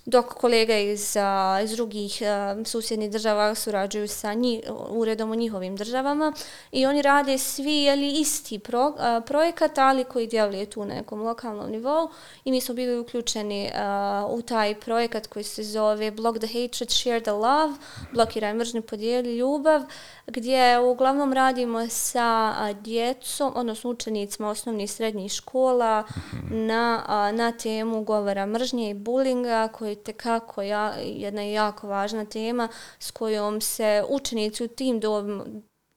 dok 0.06 0.26
kolege 0.34 0.92
iz, 0.92 1.16
a, 1.16 1.60
iz 1.64 1.70
drugih 1.70 2.22
a, 2.22 2.56
susjednih 2.64 3.10
država 3.10 3.54
surađuju 3.54 4.08
sa 4.08 4.34
nji, 4.34 4.62
uredom 4.88 5.30
u 5.30 5.34
njihovim 5.34 5.76
državama 5.76 6.32
i 6.72 6.86
oni 6.86 7.02
rade 7.02 7.38
svi 7.38 7.72
jeli, 7.72 8.12
isti 8.12 8.58
pro, 8.58 8.92
a, 8.98 9.20
projekat, 9.26 9.78
ali 9.78 10.04
koji 10.04 10.26
djeluje 10.26 10.66
tu 10.66 10.84
na 10.84 10.94
nekom 10.94 11.22
lokalnom 11.22 11.70
nivou 11.70 12.08
i 12.44 12.50
mi 12.50 12.60
smo 12.60 12.74
bili 12.74 12.98
uključeni 12.98 13.70
a, 13.74 14.26
u 14.30 14.42
taj 14.42 14.80
projekat 14.80 15.26
koji 15.26 15.44
se 15.44 15.62
zove 15.62 16.10
Block 16.10 16.38
the 16.38 16.46
Hatred, 16.46 16.90
Share 16.90 17.20
the 17.20 17.32
Love, 17.32 17.74
blokiraj 18.12 18.54
mržnju, 18.54 18.82
podijeli 18.82 19.36
ljubav, 19.36 19.82
gdje 20.26 20.78
uglavnom 20.78 21.32
radimo 21.32 21.88
sa 21.88 22.54
a, 22.58 22.72
djecom, 22.72 23.52
odnosno 23.56 23.90
učenicima 23.90 24.48
osnovnih 24.48 24.84
i 24.84 24.88
srednjih 24.88 25.32
škola 25.32 26.04
mhm. 26.10 26.66
na, 26.66 27.02
a, 27.06 27.32
na 27.32 27.52
temu 27.52 28.04
govora 28.04 28.46
mržnje 28.46 28.90
i 28.90 28.94
bulinga 28.94 29.68
koji 29.68 29.89
te 29.94 30.12
kako 30.12 30.62
ja, 30.62 30.94
jedna 30.98 31.42
jako 31.42 31.88
važna 31.88 32.24
tema 32.24 32.68
s 32.98 33.10
kojom 33.10 33.60
se 33.60 34.04
učenici 34.08 34.64
u 34.64 34.68
tim 34.68 35.00
dobu, 35.00 35.44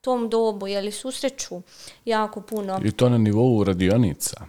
tom 0.01 0.29
dobu 0.29 0.67
jeli, 0.67 0.91
susreću 0.91 1.61
jako 2.05 2.41
puno. 2.41 2.79
I 2.83 2.91
to 2.91 3.09
na 3.09 3.17
nivou 3.17 3.63
radionica? 3.63 4.45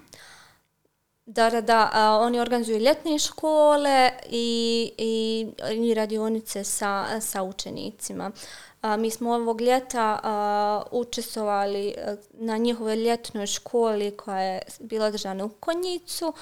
Da, 1.27 1.51
da, 1.51 1.61
da. 1.61 1.91
A, 1.93 2.19
oni 2.19 2.41
organizuju 2.41 2.79
ljetne 2.79 3.19
škole 3.19 4.11
i, 4.31 4.91
i, 4.99 5.47
i 5.75 5.95
radionice 5.95 6.65
sa, 6.65 7.21
sa 7.21 7.43
učenicima. 7.43 8.31
A, 8.83 8.97
mi 8.97 9.11
smo 9.11 9.35
ovog 9.35 9.61
ljeta 9.61 10.21
a, 10.23 10.83
učestvovali 10.91 11.95
na 12.33 12.57
njihovoj 12.57 12.97
ljetnoj 12.97 13.47
školi 13.47 14.17
koja 14.17 14.41
je 14.41 14.63
bila 14.81 15.07
održana 15.07 15.45
u 15.45 15.49
Konjicu. 15.49 16.33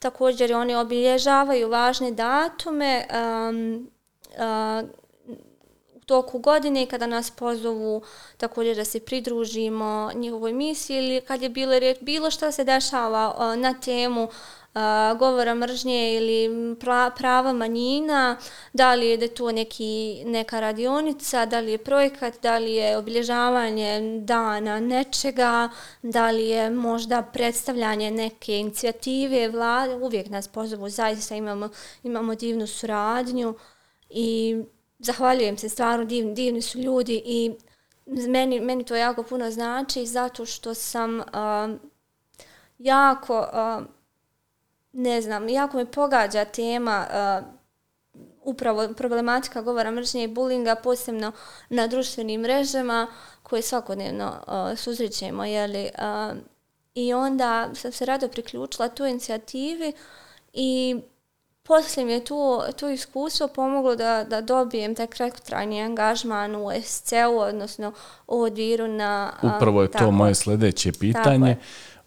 Također 0.00 0.52
oni 0.52 0.74
obilježavaju 0.74 1.68
važne 1.68 2.10
datume 2.10 3.06
um, 3.10 3.90
uh, 4.30 4.88
u 5.94 6.00
toku 6.00 6.38
godine 6.38 6.86
kada 6.86 7.06
nas 7.06 7.30
pozovu 7.30 8.02
također 8.36 8.76
da 8.76 8.84
se 8.84 9.00
pridružimo 9.00 10.10
njihovoj 10.14 10.52
misiji 10.52 10.96
ili 10.96 11.20
kad 11.20 11.42
je 11.42 11.48
bilo, 11.48 11.72
bilo 12.00 12.30
što 12.30 12.52
se 12.52 12.64
dešava 12.64 13.34
uh, 13.34 13.60
na 13.60 13.74
temu 13.74 14.24
uh, 14.24 14.30
govora 15.18 15.54
mržnje 15.54 16.14
ili 16.14 16.76
pra, 16.80 17.10
prava 17.16 17.52
manjina, 17.52 18.36
da 18.72 18.94
li 18.94 19.06
je 19.06 19.16
da 19.16 19.52
neki, 19.52 20.22
neka 20.26 20.60
radionica, 20.60 21.46
da 21.46 21.60
li 21.60 21.72
je 21.72 21.78
projekat, 21.78 22.42
da 22.42 22.58
li 22.58 22.74
je 22.74 22.96
obilježavanje 22.96 24.20
dana 24.24 24.80
nečega, 24.80 25.68
da 26.02 26.30
li 26.30 26.48
je 26.48 26.70
možda 26.70 27.22
predstavljanje 27.22 28.10
neke 28.10 28.58
inicijative 28.58 29.48
vlade, 29.48 29.94
uvijek 29.94 30.28
nas 30.28 30.48
pozovu, 30.48 30.88
zaista 30.88 31.34
imamo, 31.34 31.68
imamo 32.02 32.34
divnu 32.34 32.66
suradnju 32.66 33.54
i 34.10 34.56
zahvaljujem 34.98 35.58
se, 35.58 35.68
stvarno 35.68 36.04
divni, 36.04 36.34
divni 36.34 36.62
su 36.62 36.78
ljudi 36.78 37.22
i 37.24 37.52
meni, 38.06 38.60
meni 38.60 38.84
to 38.84 38.96
jako 38.96 39.22
puno 39.22 39.50
znači 39.50 40.06
zato 40.06 40.46
što 40.46 40.74
sam 40.74 41.18
uh, 41.18 41.80
jako 42.78 43.38
uh, 43.38 43.99
ne 44.92 45.22
znam, 45.22 45.48
jako 45.48 45.76
me 45.76 45.86
pogađa 45.86 46.44
tema 46.44 47.06
uh, 47.10 47.46
upravo 48.44 48.88
problematika 48.96 49.62
govora 49.62 49.90
mržnje 49.90 50.24
i 50.24 50.28
bulinga, 50.28 50.74
posebno 50.74 51.32
na 51.68 51.86
društvenim 51.86 52.40
mrežama 52.40 53.06
koje 53.42 53.62
svakodnevno 53.62 54.32
uh, 54.46 54.78
suzrećemo, 54.78 55.44
jeli, 55.44 55.90
uh, 55.98 56.38
i 56.94 57.14
onda 57.14 57.70
sam 57.74 57.92
se 57.92 58.04
rado 58.04 58.28
priključila 58.28 58.88
tu 58.88 59.06
inicijativi 59.06 59.92
i 60.52 61.00
poslije 61.62 62.06
mi 62.06 62.12
je 62.12 62.24
tu, 62.24 62.60
tu 62.76 62.88
iskustvo 62.88 63.48
pomoglo 63.48 63.96
da, 63.96 64.24
da 64.24 64.40
dobijem 64.40 64.94
taj 64.94 65.06
kratkotrajni 65.06 65.82
angažman 65.82 66.56
u 66.56 66.68
SC-u, 66.82 67.38
odnosno 67.38 67.92
u 68.26 68.42
odviru 68.42 68.88
na... 68.88 69.32
Upravo 69.56 69.82
je 69.82 69.90
to 69.90 70.10
moje 70.10 70.34
sljedeće 70.34 70.92
pitanje. 70.92 71.56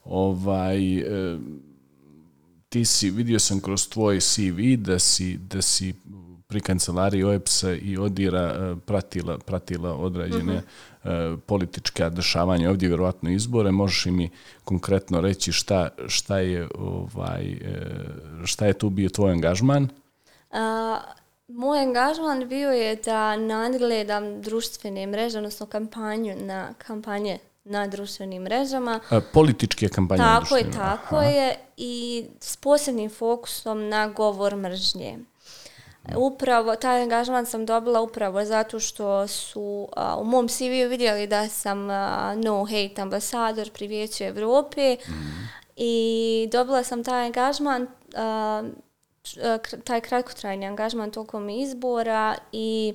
Ovaj, 0.06 0.98
e, 0.98 1.38
ti 2.74 2.86
si, 2.86 3.10
vidio 3.10 3.40
sam 3.40 3.60
kroz 3.62 3.90
tvoj 3.90 4.20
CV 4.20 4.60
da 4.78 5.00
si, 5.00 5.38
da 5.38 5.62
si 5.62 5.94
pri 6.48 6.62
kancelariji 6.62 7.24
OEPS-a 7.24 7.72
i 7.72 7.98
odira 7.98 8.40
e, 8.40 8.76
pratila, 8.86 9.38
pratila 9.38 9.96
odrađene 9.96 10.56
uh 10.56 10.62
-huh. 11.04 11.38
političke 11.38 12.10
dešavanja 12.10 12.70
ovdje, 12.70 12.88
vjerovatno 12.88 13.30
izbore. 13.30 13.72
Možeš 13.72 14.06
mi 14.06 14.30
konkretno 14.64 15.22
reći 15.22 15.52
šta, 15.52 15.90
šta, 16.08 16.38
je, 16.38 16.68
ovaj, 16.76 17.52
e, 17.52 17.58
šta 18.46 18.66
je 18.66 18.74
tu 18.74 18.90
bio 18.90 19.10
tvoj 19.10 19.32
angažman? 19.32 19.84
Uh, 19.84 20.58
moj 21.48 21.80
angažman 21.80 22.50
bio 22.50 22.72
je 22.72 22.96
da 22.96 23.36
nadgledam 23.36 24.42
društvene 24.42 25.08
mreže, 25.08 25.38
odnosno 25.38 25.66
kampanju 25.66 26.36
na 26.36 26.74
kampanje 26.74 27.40
na 27.64 27.88
društvenim 27.88 28.44
mrežama. 28.44 29.00
A, 29.10 29.22
političke 29.34 29.90
kampanje 29.90 30.18
tako 30.18 30.34
na 30.34 30.40
društvenim 30.40 30.72
Tako 30.72 30.82
je, 30.82 30.90
tako 30.90 31.16
Aha. 31.16 31.26
je. 31.26 31.56
I 31.78 32.26
s 32.40 32.58
posebnim 32.58 33.10
fokusom 33.10 33.90
na 33.90 34.08
govor 34.08 34.56
mržnje. 34.56 35.20
Upravo, 36.16 36.76
taj 36.76 37.02
angažman 37.02 37.46
sam 37.46 37.66
dobila 37.66 38.02
upravo 38.02 38.46
zato 38.46 38.80
što 38.80 39.28
su 39.28 39.88
a, 39.96 40.18
u 40.18 40.24
mom 40.24 40.48
CV 40.48 40.90
vidjeli 40.90 41.28
da 41.28 41.50
sam 41.50 41.90
a, 41.90 42.36
no 42.36 42.66
hate 42.66 43.02
ambasador 43.02 43.72
pri 43.72 43.88
Vijeću 43.88 44.24
Evrope 44.24 44.98
mm. 45.08 45.14
i 45.76 46.50
dobila 46.52 46.84
sam 46.84 47.04
taj 47.04 47.26
angažman, 47.26 47.88
a, 48.16 48.64
taj 49.84 50.02
kratkotrajni 50.02 50.66
angažman 50.66 51.12
tokom 51.12 51.50
izbora 51.50 52.36
i 52.52 52.94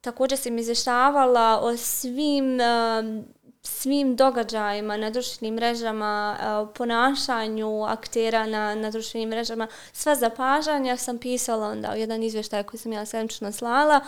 također 0.00 0.38
sam 0.38 0.58
izvještavala 0.58 1.60
o 1.62 1.76
svim 1.76 2.60
a, 2.60 3.22
svim 3.62 4.16
događajima 4.16 4.96
na 4.96 5.10
društvenim 5.10 5.54
mrežama, 5.54 6.36
e, 6.40 6.74
ponašanju 6.74 7.84
aktera 7.84 8.46
na, 8.46 8.74
na 8.74 8.90
društvenim 8.90 9.28
mrežama, 9.28 9.66
sva 9.92 10.14
zapažanja 10.14 10.96
sam 10.96 11.18
pisala 11.18 11.68
onda 11.68 11.92
u 11.94 11.96
jedan 11.96 12.22
izvještaj 12.22 12.62
koji 12.62 12.80
sam 12.80 12.92
ja 12.92 13.06
sedmično 13.06 13.52
slala, 13.52 14.00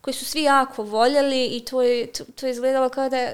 koji 0.00 0.14
su 0.14 0.24
svi 0.24 0.42
jako 0.42 0.82
voljeli 0.82 1.46
i 1.46 1.64
to 1.64 1.82
je, 1.82 2.06
to, 2.06 2.24
to 2.34 2.46
je 2.46 2.52
izgledalo 2.52 2.88
kao 2.88 3.08
da 3.08 3.32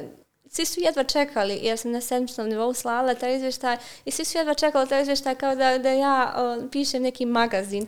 svi 0.50 0.64
su 0.64 0.80
jedva 0.80 1.04
čekali, 1.04 1.60
ja 1.62 1.76
sam 1.76 1.90
na 1.90 2.00
sedmičnom 2.00 2.48
nivou 2.48 2.72
slala 2.74 3.14
taj 3.14 3.36
izvještaj 3.36 3.76
i 4.04 4.10
svi 4.10 4.24
su 4.24 4.38
jedva 4.38 4.54
čekali 4.54 4.88
taj 4.88 5.02
izvještaj 5.02 5.34
kao 5.34 5.54
da, 5.54 5.78
da 5.78 5.90
ja 5.90 6.34
o, 6.36 6.68
pišem 6.70 7.02
neki 7.02 7.26
magazin. 7.26 7.86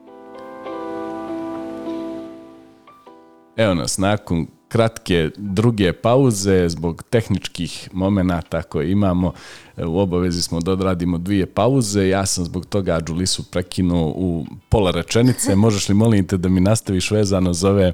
Evo 3.57 3.74
nas, 3.74 3.99
nakon 3.99 4.59
kratke 4.70 5.30
druge 5.36 5.92
pauze 5.92 6.68
zbog 6.68 7.02
tehničkih 7.02 7.88
momenata 7.92 8.62
koje 8.62 8.90
imamo. 8.90 9.32
U 9.76 9.98
obavezi 9.98 10.42
smo 10.42 10.60
da 10.60 10.72
odradimo 10.72 11.18
dvije 11.18 11.46
pauze. 11.46 12.08
Ja 12.08 12.26
sam 12.26 12.44
zbog 12.44 12.66
toga 12.66 13.00
Đulisu 13.00 13.50
prekinuo 13.50 14.12
u 14.16 14.46
pola 14.68 14.90
rečenice. 14.90 15.56
Možeš 15.64 15.88
li 15.88 15.94
molim 15.94 16.26
te 16.26 16.36
da 16.36 16.48
mi 16.48 16.60
nastaviš 16.60 17.10
vezano 17.10 17.52
za 17.52 17.70
ove 17.70 17.92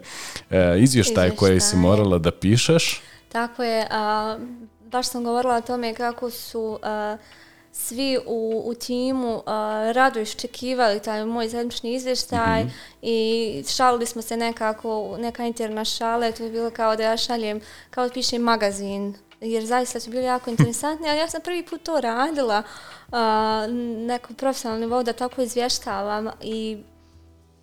e, 0.50 0.76
izvještaje 0.78 1.36
koje 1.36 1.60
si 1.60 1.76
morala 1.76 2.18
da 2.18 2.30
pišeš? 2.30 3.00
Tako 3.32 3.62
je. 3.62 3.86
A, 3.90 4.36
baš 4.92 5.08
sam 5.08 5.24
govorila 5.24 5.56
o 5.56 5.60
tome 5.60 5.94
kako 5.94 6.30
su... 6.30 6.78
A, 6.82 7.16
svi 7.78 8.18
u, 8.26 8.62
u 8.66 8.74
timu 8.74 9.34
uh, 9.36 9.42
rado 9.92 10.20
iščekivali 10.20 11.00
taj 11.00 11.24
moj 11.24 11.48
zajednični 11.48 11.94
izvještaj 11.94 12.64
mm 12.64 12.68
-hmm. 12.68 12.72
i 13.02 13.64
šalili 13.68 14.06
smo 14.06 14.22
se 14.22 14.36
nekako, 14.36 15.16
neka 15.18 15.46
interna 15.46 15.84
šale, 15.84 16.32
to 16.32 16.44
je 16.44 16.50
bilo 16.50 16.70
kao 16.70 16.96
da 16.96 17.02
ja 17.02 17.16
šaljem, 17.16 17.60
kao 17.90 18.06
da 18.06 18.12
pišem 18.12 18.42
magazin, 18.42 19.14
jer 19.40 19.64
zaista 19.64 20.00
su 20.00 20.10
bili 20.10 20.24
jako 20.24 20.50
interesantni, 20.54 21.08
ali 21.08 21.18
ja 21.18 21.28
sam 21.28 21.40
prvi 21.40 21.62
put 21.62 21.82
to 21.82 22.00
radila 22.00 22.62
uh, 23.08 23.16
nekom 24.06 24.36
profesionalnom 24.36 24.80
nivou 24.80 25.02
da 25.02 25.12
tako 25.12 25.42
izvještavam 25.42 26.28
i 26.42 26.78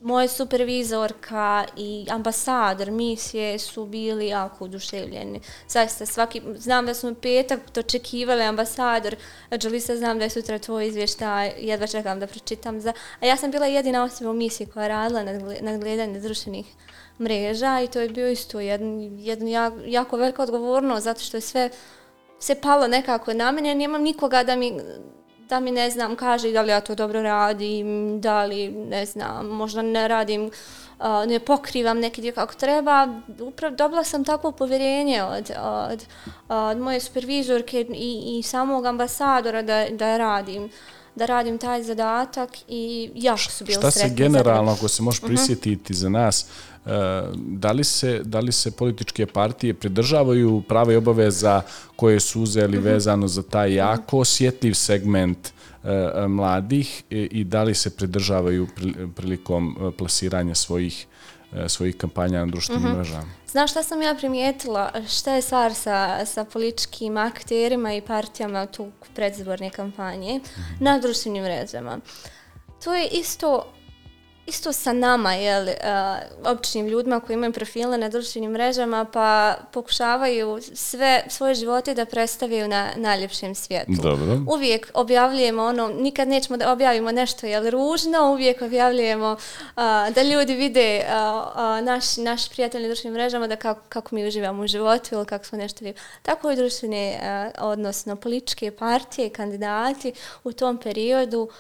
moja 0.04 0.28
supervizorka 0.28 1.66
i 1.78 2.06
ambasador 2.10 2.92
misije 2.92 3.60
su 3.60 3.86
bili 3.86 4.28
jako 4.28 4.66
oduševljeni. 4.66 5.42
Zaista 5.68 6.06
svaki, 6.06 6.42
znam 6.56 6.86
da 6.86 6.94
smo 6.94 7.14
petak 7.14 7.60
dočekivali 7.74 8.44
ambasador, 8.44 9.16
Đelisa 9.52 9.98
znam 9.98 10.18
da 10.18 10.24
je 10.24 10.30
sutra 10.30 10.60
tvoj 10.60 10.88
izvještaj, 10.88 11.54
jedva 11.58 11.88
čekam 11.88 12.20
da 12.20 12.28
pročitam. 12.28 12.82
Za, 12.82 12.94
a 13.20 13.26
ja 13.26 13.38
sam 13.38 13.52
bila 13.52 13.66
jedina 13.66 14.04
osoba 14.04 14.30
u 14.30 14.34
misiji 14.34 14.68
koja 14.68 14.88
radila 14.88 15.24
na 15.62 15.78
gledanje 15.78 16.20
društvenih 16.20 16.66
mreža 17.20 17.82
i 17.82 17.88
to 17.88 18.00
je 18.00 18.10
bio 18.10 18.30
isto 18.30 18.60
jedan, 18.60 19.00
jedan 19.20 19.48
jako, 19.48 19.78
jako 19.86 20.18
velika 20.18 20.44
odgovornost 20.44 21.04
zato 21.04 21.20
što 21.20 21.38
je 21.38 21.42
sve 21.42 21.70
se 22.40 22.56
palo 22.56 22.88
nekako 22.88 23.34
na 23.34 23.52
mene, 23.52 23.76
nemam 23.76 24.02
nikoga 24.02 24.44
da 24.44 24.56
mi 24.56 24.74
da 25.50 25.60
mi 25.60 25.72
ne 25.72 25.90
znam, 25.90 26.16
kaže 26.16 26.52
da 26.52 26.62
li 26.62 26.70
ja 26.70 26.82
to 26.82 26.96
dobro 26.96 27.22
radim, 27.22 28.22
da 28.22 28.44
li 28.46 28.70
ne 28.70 29.06
znam, 29.06 29.48
možda 29.48 29.82
ne 29.82 30.08
radim, 30.08 30.52
uh, 31.00 31.06
ne 31.28 31.40
pokrivam 31.40 32.00
neki 32.00 32.22
dio 32.22 32.32
kako 32.32 32.54
treba. 32.54 33.08
Upravo 33.40 33.76
dobila 33.76 34.04
sam 34.04 34.24
takvo 34.24 34.52
povjerenje 34.52 35.24
od, 35.24 35.52
od, 35.62 36.06
od 36.50 36.78
moje 36.78 37.00
supervizorke 37.00 37.86
i, 37.94 38.40
i 38.40 38.44
samog 38.44 38.86
ambasadora 38.86 39.62
da, 39.62 39.86
da 39.92 40.18
radim 40.18 40.70
da 41.16 41.26
radim 41.26 41.58
taj 41.58 41.84
zadatak 41.84 42.50
i 42.68 43.12
jako 43.16 43.40
su 43.40 43.66
bili 43.66 43.74
sretni. 43.74 43.92
Šta 43.92 44.00
se 44.00 44.16
generalno, 44.16 44.72
ako 44.72 44.88
se 44.88 45.04
možeš 45.04 45.22
mhm. 45.22 45.28
prisjetiti 45.28 45.94
uh 45.94 45.98
-huh. 45.98 46.02
za 46.02 46.10
nas, 46.10 46.42
uh, 46.42 46.73
da 47.36 47.72
li, 47.72 47.84
se, 47.84 48.22
da 48.24 48.40
li 48.40 48.52
se 48.52 48.72
političke 48.72 49.26
partije 49.26 49.74
pridržavaju 49.74 50.64
prave 50.68 50.98
obaveza 50.98 51.62
koje 51.96 52.20
su 52.20 52.42
uzeli 52.42 52.78
mhm. 52.78 52.86
vezano 52.86 53.28
za 53.28 53.44
taj 53.44 53.74
jako 53.74 54.20
osjetljiv 54.20 54.74
segment 54.74 55.38
uh, 55.84 55.90
mladih 56.28 57.04
i, 57.10 57.44
da 57.44 57.64
li 57.64 57.76
se 57.76 57.96
pridržavaju 57.96 58.68
prilikom 59.16 59.94
plasiranja 59.98 60.56
svojih 60.56 61.08
svojih 61.68 61.98
kampanja 61.98 62.40
na 62.40 62.46
društvenim 62.46 62.84
mhm. 62.84 62.94
-huh. 62.94 62.98
mrežama. 62.98 63.32
Znaš 63.48 63.72
šta 63.72 63.84
sam 63.84 64.02
ja 64.02 64.16
primijetila? 64.16 64.92
Šta 65.10 65.34
je 65.34 65.42
stvar 65.42 65.74
sa, 65.74 66.26
sa 66.26 66.46
političkim 66.46 67.18
akterima 67.18 67.94
i 67.94 68.02
partijama 68.02 68.66
tu 68.66 68.92
predzborne 69.16 69.70
kampanje 69.70 70.40
uh 70.44 70.50
-huh. 70.50 70.82
na 70.82 71.00
društvenim 71.00 71.44
mrežama? 71.44 72.00
To 72.84 72.94
je 72.94 73.08
isto 73.08 73.74
isto 74.46 74.74
sa 74.74 74.94
nama, 74.94 75.34
jel, 75.34 75.64
uh, 75.64 76.52
običnim 76.52 76.88
ljudima 76.88 77.20
koji 77.20 77.34
imaju 77.34 77.54
profile 77.54 77.98
na 77.98 78.10
društvenim 78.10 78.52
mrežama, 78.52 79.06
pa 79.06 79.56
pokušavaju 79.72 80.60
sve 80.74 81.24
svoje 81.30 81.56
živote 81.56 81.94
da 81.94 82.06
predstavljaju 82.06 82.68
na 82.68 82.90
najljepšem 82.96 83.56
svijetu. 83.56 83.92
Dobro. 83.92 84.40
Uvijek 84.48 84.92
objavljujemo 84.94 85.64
ono, 85.64 85.88
nikad 85.88 86.28
nećemo 86.28 86.58
da 86.58 86.72
objavimo 86.72 87.12
nešto, 87.12 87.48
jel, 87.48 87.70
ružno, 87.70 88.32
uvijek 88.32 88.62
objavljujemo 88.62 89.32
uh, 89.32 89.84
da 90.16 90.24
ljudi 90.24 90.54
vide 90.54 91.06
uh, 91.08 91.48
uh, 91.48 91.86
naš, 91.86 92.18
naš 92.18 92.50
prijatelj 92.50 92.82
na 92.82 92.88
društvenim 92.88 93.14
mrežama 93.14 93.48
da 93.48 93.56
kako, 93.56 93.82
kako 93.90 94.16
mi 94.16 94.28
uživamo 94.28 94.64
u 94.64 94.68
životu 94.68 95.16
ili 95.16 95.26
kako 95.26 95.46
smo 95.46 95.58
nešto 95.58 95.86
lijepo. 95.86 96.00
Tako 96.22 96.50
je 96.50 96.56
društvene, 96.56 97.20
uh, 97.20 97.70
odnosno 97.70 98.16
političke 98.16 98.72
partije, 98.72 99.30
kandidati 99.30 100.14
u 100.44 100.52
tom 100.52 100.78
periodu 100.78 101.42
uh, 101.42 101.54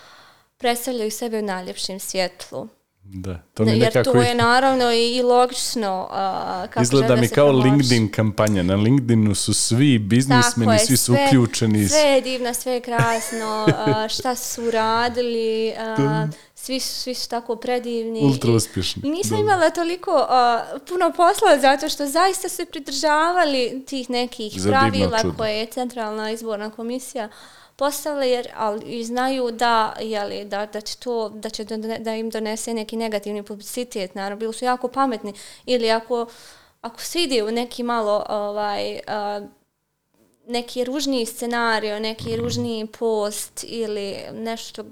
predstavljaju 0.64 1.11
sebe 1.11 1.39
u 1.39 1.41
najljepšem 1.41 1.99
svjetlu. 1.99 2.68
Da, 3.03 3.39
to 3.53 3.66
mi 3.66 3.72
Jer 3.72 3.80
nekako... 3.80 4.11
to 4.11 4.22
je 4.22 4.36
naravno 4.36 4.91
i, 4.91 5.16
i 5.16 5.22
logično 5.22 6.07
uh, 6.09 6.70
kako 6.70 6.82
Izgleda 6.82 7.16
mi 7.16 7.28
kao 7.28 7.47
promoši. 7.47 7.70
LinkedIn 7.70 8.11
kampanja. 8.11 8.64
Na 8.64 8.76
LinkedInu 8.76 9.36
su 9.36 9.53
svi 9.53 9.99
biznismeni, 9.99 10.80
svi 10.80 10.97
su 10.97 11.14
sve, 11.14 11.26
uključeni. 11.28 11.89
Sve 11.89 11.99
je 11.99 12.22
divno, 12.22 12.53
sve 12.53 12.74
je 12.74 12.82
krasno, 12.82 13.68
uh, 13.68 14.07
šta 14.16 14.36
su 14.36 14.72
radili, 14.72 15.74
uh, 15.97 16.30
svi, 16.55 16.80
svi 16.80 17.14
su 17.14 17.30
tako 17.30 17.55
predivni. 17.55 18.20
Ultra 18.24 18.51
uspješni. 18.51 19.01
I 19.05 19.11
nisam 19.11 19.38
Dobre. 19.38 19.41
imala 19.41 19.70
toliko 19.70 20.11
uh, 20.11 20.82
puno 20.89 21.11
posla 21.16 21.59
zato 21.61 21.89
što 21.89 22.07
zaista 22.07 22.49
su 22.49 22.66
pridržavali 22.72 23.84
tih 23.88 24.09
nekih 24.09 24.61
Za 24.61 24.70
pravila 24.70 25.20
koje 25.38 25.59
je 25.59 25.66
centralna 25.66 26.32
izborna 26.32 26.70
komisija 26.70 27.26
uh, 27.26 27.62
postavili 27.76 28.30
jer 28.30 28.47
ali 28.55 29.03
znaju 29.03 29.51
da 29.51 29.93
je 29.99 30.24
li 30.24 30.45
da 30.45 30.65
da 30.65 30.82
će 30.82 30.97
to 30.97 31.30
da 31.30 31.49
će 31.49 31.63
da, 31.63 31.97
da 31.97 32.15
im 32.15 32.30
donese 32.30 32.74
neki 32.74 32.97
negativni 32.97 33.43
publicitet 33.43 34.15
naravno 34.15 34.39
bili 34.39 34.53
su 34.53 34.65
jako 34.65 34.88
pametni 34.88 35.34
ili 35.65 35.91
ako 35.91 36.26
ako 36.82 37.01
se 37.01 37.24
ide 37.24 37.43
u 37.43 37.51
neki 37.51 37.84
malo 37.84 38.26
ovaj 38.30 38.93
uh, 38.93 39.49
neki 40.47 40.84
ružni 40.84 41.26
scenarijo, 41.26 41.99
neki 41.99 42.36
ružni 42.36 42.88
post 42.99 43.65
ili 43.67 44.15
nešto 44.34 44.86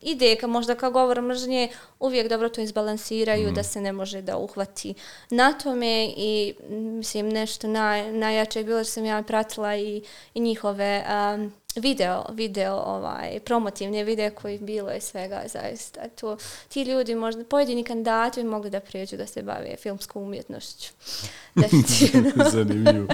ide 0.00 0.36
ka 0.36 0.46
možda 0.46 0.74
kao 0.74 0.90
govor 0.90 1.22
mržnje, 1.22 1.68
uvijek 2.00 2.28
dobro 2.28 2.48
to 2.48 2.60
izbalansiraju 2.60 3.50
mm. 3.50 3.54
da 3.54 3.62
se 3.62 3.80
ne 3.80 3.92
može 3.92 4.22
da 4.22 4.36
uhvati 4.36 4.94
na 5.30 5.52
tome 5.52 6.12
i 6.16 6.54
mislim 6.70 7.28
nešto 7.28 7.68
naj, 7.68 8.12
najjače 8.12 8.60
je 8.60 8.64
bilo 8.64 8.84
što 8.84 8.92
sam 8.92 9.04
ja 9.04 9.22
pratila 9.22 9.76
i, 9.76 10.02
i 10.34 10.40
njihove 10.40 11.04
um, 11.34 11.52
video, 11.76 12.24
video 12.32 12.74
ovaj, 12.74 13.40
promotivne 13.40 14.04
video 14.04 14.30
koji 14.30 14.58
bilo 14.58 14.90
je 14.90 15.00
svega 15.00 15.42
zaista. 15.46 16.08
To, 16.08 16.36
ti 16.68 16.82
ljudi, 16.82 17.14
možda 17.14 17.44
pojedini 17.44 17.84
kandidati 17.84 18.42
bi 18.42 18.48
mogli 18.48 18.70
da 18.70 18.80
prijeđu 18.80 19.16
da 19.16 19.26
se 19.26 19.42
bave 19.42 19.76
filmskom 19.76 20.22
umjetnošću. 20.22 20.92
Zanimljivo. 22.52 23.06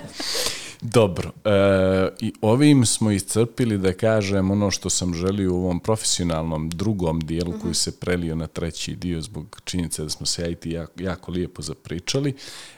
Dobro, 0.83 1.31
e, 1.45 2.09
i 2.21 2.33
ovim 2.41 2.87
smo 2.87 3.11
iscrpili 3.11 3.79
da 3.79 3.93
kažem 3.93 4.51
ono 4.51 4.71
što 4.71 4.91
sam 4.91 5.15
želio 5.15 5.55
u 5.55 5.57
ovom 5.57 5.81
profesionalnom 5.81 6.71
drugom 6.71 7.21
dijelu 7.21 7.51
uh 7.51 7.57
-huh. 7.57 7.63
koji 7.63 7.75
se 7.75 8.01
prelio 8.01 8.35
na 8.35 8.47
treći 8.47 8.97
dio 8.97 9.21
zbog 9.21 9.61
činjenice 9.65 10.03
da 10.03 10.09
smo 10.09 10.27
se 10.27 10.43
ja 10.43 10.49
i 10.49 10.55
ti 10.55 10.71
jako, 10.71 11.03
jako 11.03 11.33
lijepo 11.33 11.63
zapričali. 11.63 12.35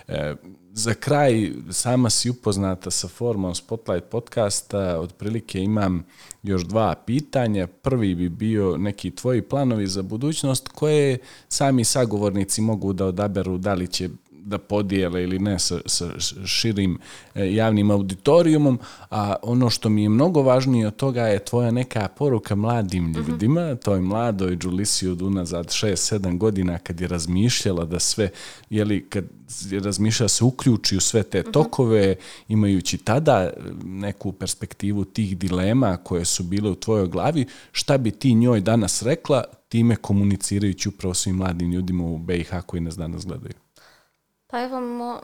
E, 0.08 0.34
za 0.72 0.94
kraj, 0.94 1.52
sama 1.70 2.10
si 2.10 2.30
upoznata 2.30 2.90
sa 2.90 3.08
formom 3.08 3.54
Spotlight 3.54 4.10
podcasta, 4.10 4.98
otprilike 4.98 5.60
imam 5.60 6.06
još 6.42 6.62
dva 6.62 6.94
pitanja. 7.06 7.66
Prvi 7.66 8.14
bi 8.14 8.28
bio 8.28 8.76
neki 8.76 9.10
tvoji 9.10 9.42
planovi 9.42 9.86
za 9.86 10.02
budućnost 10.02 10.68
koje 10.68 11.18
sami 11.48 11.84
sagovornici 11.84 12.60
mogu 12.60 12.92
da 12.92 13.06
odaberu 13.06 13.58
da 13.58 13.74
li 13.74 13.86
će 13.86 14.08
da 14.44 14.58
podijele 14.58 15.22
ili 15.22 15.38
ne 15.38 15.58
sa, 15.58 15.78
sa 15.86 16.10
širim 16.46 16.98
e, 17.34 17.54
javnim 17.54 17.90
auditorijumom, 17.90 18.78
a 19.10 19.34
ono 19.42 19.70
što 19.70 19.88
mi 19.88 20.02
je 20.02 20.08
mnogo 20.08 20.42
važnije 20.42 20.86
od 20.86 20.96
toga 20.96 21.22
je 21.22 21.44
tvoja 21.44 21.70
neka 21.70 22.08
poruka 22.08 22.54
mladim 22.54 23.04
mhm. 23.04 23.20
ljudima, 23.20 23.60
uh 23.60 23.66
-huh. 23.66 23.84
toj 23.84 24.00
mladoj 24.00 24.56
Đulisi 24.56 25.08
od 25.08 25.22
unazad 25.22 25.66
6-7 25.66 26.38
godina 26.38 26.78
kad 26.78 27.00
je 27.00 27.08
razmišljala 27.08 27.84
da 27.84 27.98
sve, 27.98 28.30
jeli, 28.70 29.06
kad 29.08 29.24
je 29.70 29.80
razmišljala 29.80 30.28
se 30.28 30.44
uključi 30.44 30.96
u 30.96 31.00
sve 31.00 31.22
te 31.22 31.40
mhm. 31.40 31.50
tokove, 31.50 32.10
uh 32.10 32.16
-huh. 32.16 32.44
imajući 32.48 32.98
tada 32.98 33.50
neku 33.84 34.32
perspektivu 34.32 35.04
tih 35.04 35.38
dilema 35.38 35.96
koje 35.96 36.24
su 36.24 36.42
bile 36.42 36.70
u 36.70 36.74
tvojoj 36.74 37.08
glavi, 37.08 37.46
šta 37.72 37.98
bi 37.98 38.10
ti 38.10 38.34
njoj 38.34 38.60
danas 38.60 39.02
rekla, 39.02 39.44
time 39.68 39.96
komunicirajući 39.96 40.88
upravo 40.88 41.14
svim 41.14 41.36
mladim 41.36 41.72
ljudima 41.72 42.04
u 42.04 42.18
BiH 42.18 42.50
koji 42.66 42.80
nas 42.80 42.96
danas 42.96 43.26
gledaju? 43.26 43.63
Pa 44.54 44.62
evo, 44.62 44.80
mo, 44.80 45.20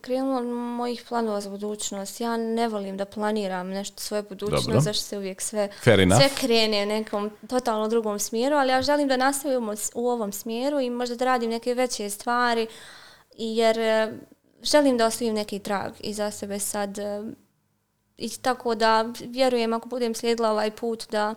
krenulo 0.00 0.42
mojih 0.54 1.04
planova 1.08 1.40
za 1.40 1.50
budućnost. 1.50 2.20
Ja 2.20 2.36
ne 2.36 2.68
volim 2.68 2.96
da 2.96 3.04
planiram 3.04 3.68
nešto 3.68 4.00
svoje 4.00 4.22
budućnost, 4.22 4.66
Dobro. 4.66 4.80
zašto 4.80 5.02
se 5.02 5.18
uvijek 5.18 5.40
sve, 5.40 5.68
sve 5.82 6.28
krene 6.40 6.82
u 6.82 6.86
nekom 6.86 7.30
totalno 7.48 7.88
drugom 7.88 8.18
smjeru, 8.18 8.56
ali 8.56 8.70
ja 8.70 8.82
želim 8.82 9.08
da 9.08 9.16
nastavim 9.16 9.68
u 9.94 10.08
ovom 10.08 10.32
smjeru 10.32 10.80
i 10.80 10.90
možda 10.90 11.16
da 11.16 11.24
radim 11.24 11.50
neke 11.50 11.74
veće 11.74 12.10
stvari, 12.10 12.66
jer 13.36 13.78
e, 13.78 14.12
želim 14.62 14.98
da 14.98 15.06
ostavim 15.06 15.34
neki 15.34 15.58
trag 15.58 15.92
iza 16.00 16.30
sebe 16.30 16.58
sad. 16.58 16.98
E, 16.98 17.22
I 18.18 18.28
tako 18.28 18.74
da 18.74 19.12
vjerujem 19.20 19.72
ako 19.72 19.88
budem 19.88 20.14
slijedila 20.14 20.50
ovaj 20.50 20.70
put 20.70 21.10
da 21.10 21.30
uh, 21.30 21.36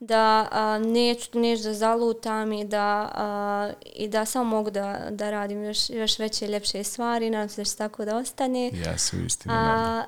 da 0.00 0.48
a, 0.50 0.78
neću, 0.78 1.38
neću 1.38 1.62
da 1.62 1.74
zalutam 1.74 2.52
i 2.52 2.64
da, 2.64 3.10
a, 3.14 3.70
i 3.94 4.08
da 4.08 4.24
samo 4.24 4.44
mogu 4.44 4.70
da, 4.70 5.06
da 5.10 5.30
radim 5.30 5.64
još, 5.64 5.90
još 5.90 6.18
veće 6.18 6.44
i 6.46 6.48
ljepše 6.48 6.84
stvari. 6.84 7.30
Nadam 7.30 7.48
se 7.48 7.60
da 7.60 7.64
će 7.64 7.76
tako 7.76 8.04
da 8.04 8.16
ostane. 8.16 8.70
Ja 8.84 8.98
se 8.98 9.16
uistinu 9.16 9.54
a, 9.54 10.02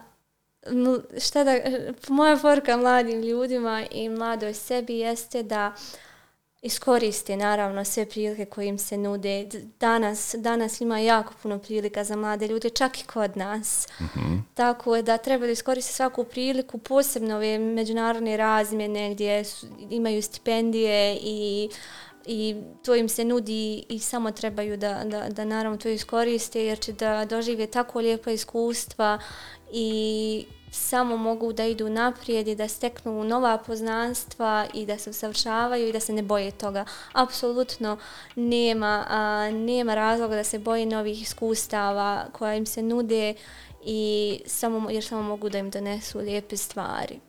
šta 1.20 1.44
da, 1.44 1.52
moja 2.08 2.36
poruka 2.36 2.76
mladim 2.76 3.22
ljudima 3.22 3.84
i 3.90 4.08
mladoj 4.08 4.54
sebi 4.54 4.98
jeste 4.98 5.42
da 5.42 5.72
iskoriste 6.62 7.36
naravno 7.36 7.84
sve 7.84 8.06
prilike 8.06 8.44
koje 8.44 8.66
im 8.66 8.78
se 8.78 8.96
nude. 8.96 9.48
Danas, 9.80 10.34
danas 10.38 10.80
ima 10.80 10.98
jako 10.98 11.34
puno 11.42 11.58
prilika 11.58 12.04
za 12.04 12.16
mlade 12.16 12.46
ljude, 12.46 12.70
čak 12.70 13.00
i 13.00 13.04
kod 13.04 13.36
nas. 13.36 13.88
Mm-hmm. 14.00 14.46
Tako 14.54 15.02
da 15.02 15.18
treba 15.18 15.46
da 15.46 15.52
iskoriste 15.52 15.92
svaku 15.92 16.24
priliku, 16.24 16.78
posebno 16.78 17.36
ove 17.36 17.58
međunarodne 17.58 18.36
razmjene 18.36 19.14
gdje 19.14 19.44
su, 19.44 19.66
imaju 19.90 20.22
stipendije 20.22 21.18
i 21.22 21.70
i 22.26 22.56
to 22.84 22.94
im 22.94 23.08
se 23.08 23.24
nudi 23.24 23.84
i 23.88 23.98
samo 23.98 24.30
trebaju 24.30 24.76
da, 24.76 25.04
da, 25.04 25.28
da 25.28 25.44
naravno 25.44 25.78
to 25.78 25.88
iskoriste 25.88 26.64
jer 26.64 26.78
će 26.78 26.92
da 26.92 27.24
dožive 27.24 27.66
tako 27.66 28.00
lijepa 28.00 28.30
iskustva 28.30 29.18
i 29.72 30.46
samo 30.70 31.16
mogu 31.16 31.52
da 31.52 31.64
idu 31.66 31.88
naprijed 31.88 32.48
i 32.48 32.54
da 32.54 32.68
steknu 32.68 33.24
nova 33.24 33.58
poznanstva 33.58 34.66
i 34.74 34.86
da 34.86 34.98
se 34.98 35.10
usavršavaju 35.10 35.88
i 35.88 35.92
da 35.92 36.00
se 36.00 36.12
ne 36.12 36.22
boje 36.22 36.50
toga. 36.50 36.84
Apsolutno 37.12 37.98
nema, 38.34 39.04
a, 39.08 39.50
nema 39.50 39.94
razloga 39.94 40.36
da 40.36 40.44
se 40.44 40.58
boje 40.58 40.86
novih 40.86 41.22
iskustava 41.22 42.26
koja 42.32 42.54
im 42.54 42.66
se 42.66 42.82
nude 42.82 43.34
i 43.84 44.40
samo, 44.46 44.90
jer 44.90 45.04
samo 45.04 45.22
mogu 45.22 45.48
da 45.48 45.58
im 45.58 45.70
donesu 45.70 46.18
lijepe 46.18 46.56
stvari. 46.56 47.20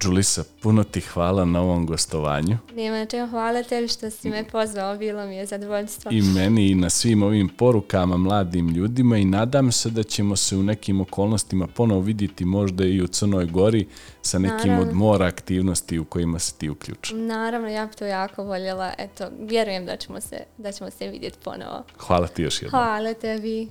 Đulisa, 0.00 0.44
puno 0.62 0.84
ti 0.84 1.00
hvala 1.00 1.44
na 1.44 1.60
ovom 1.60 1.86
gostovanju. 1.86 2.58
Nema 2.74 2.96
na 2.98 3.06
čemu 3.06 3.28
hvala 3.28 3.62
tebi 3.62 3.88
što 3.88 4.10
si 4.10 4.30
me 4.30 4.44
pozvao, 4.44 4.96
bilo 4.96 5.26
mi 5.26 5.36
je 5.36 5.46
zadovoljstvo. 5.46 6.10
I 6.10 6.22
meni 6.22 6.70
i 6.70 6.74
na 6.74 6.90
svim 6.90 7.22
ovim 7.22 7.48
porukama 7.48 8.16
mladim 8.16 8.68
ljudima 8.68 9.16
i 9.16 9.24
nadam 9.24 9.72
se 9.72 9.90
da 9.90 10.02
ćemo 10.02 10.36
se 10.36 10.56
u 10.56 10.62
nekim 10.62 11.00
okolnostima 11.00 11.66
ponovo 11.66 12.00
vidjeti 12.00 12.44
možda 12.44 12.84
i 12.84 13.02
u 13.02 13.06
Crnoj 13.06 13.46
Gori 13.46 13.86
sa 14.22 14.38
nekim 14.38 14.70
Naravno. 14.70 14.90
od 14.90 14.96
mora 14.96 15.26
aktivnosti 15.26 15.98
u 15.98 16.04
kojima 16.04 16.38
se 16.38 16.54
ti 16.54 16.70
uključu. 16.70 17.16
Naravno, 17.16 17.68
ja 17.68 17.86
bi 17.86 17.94
to 17.96 18.06
jako 18.06 18.44
voljela. 18.44 18.92
Eto, 18.98 19.28
vjerujem 19.40 19.86
da 19.86 19.96
ćemo 19.96 20.20
se, 20.20 20.36
da 20.58 20.72
ćemo 20.72 20.90
se 20.90 21.08
vidjeti 21.08 21.38
ponovo. 21.44 21.84
Hvala 21.98 22.26
ti 22.26 22.42
još 22.42 22.62
jednom. 22.62 22.70
Hvala 22.70 23.14
tebi. 23.14 23.68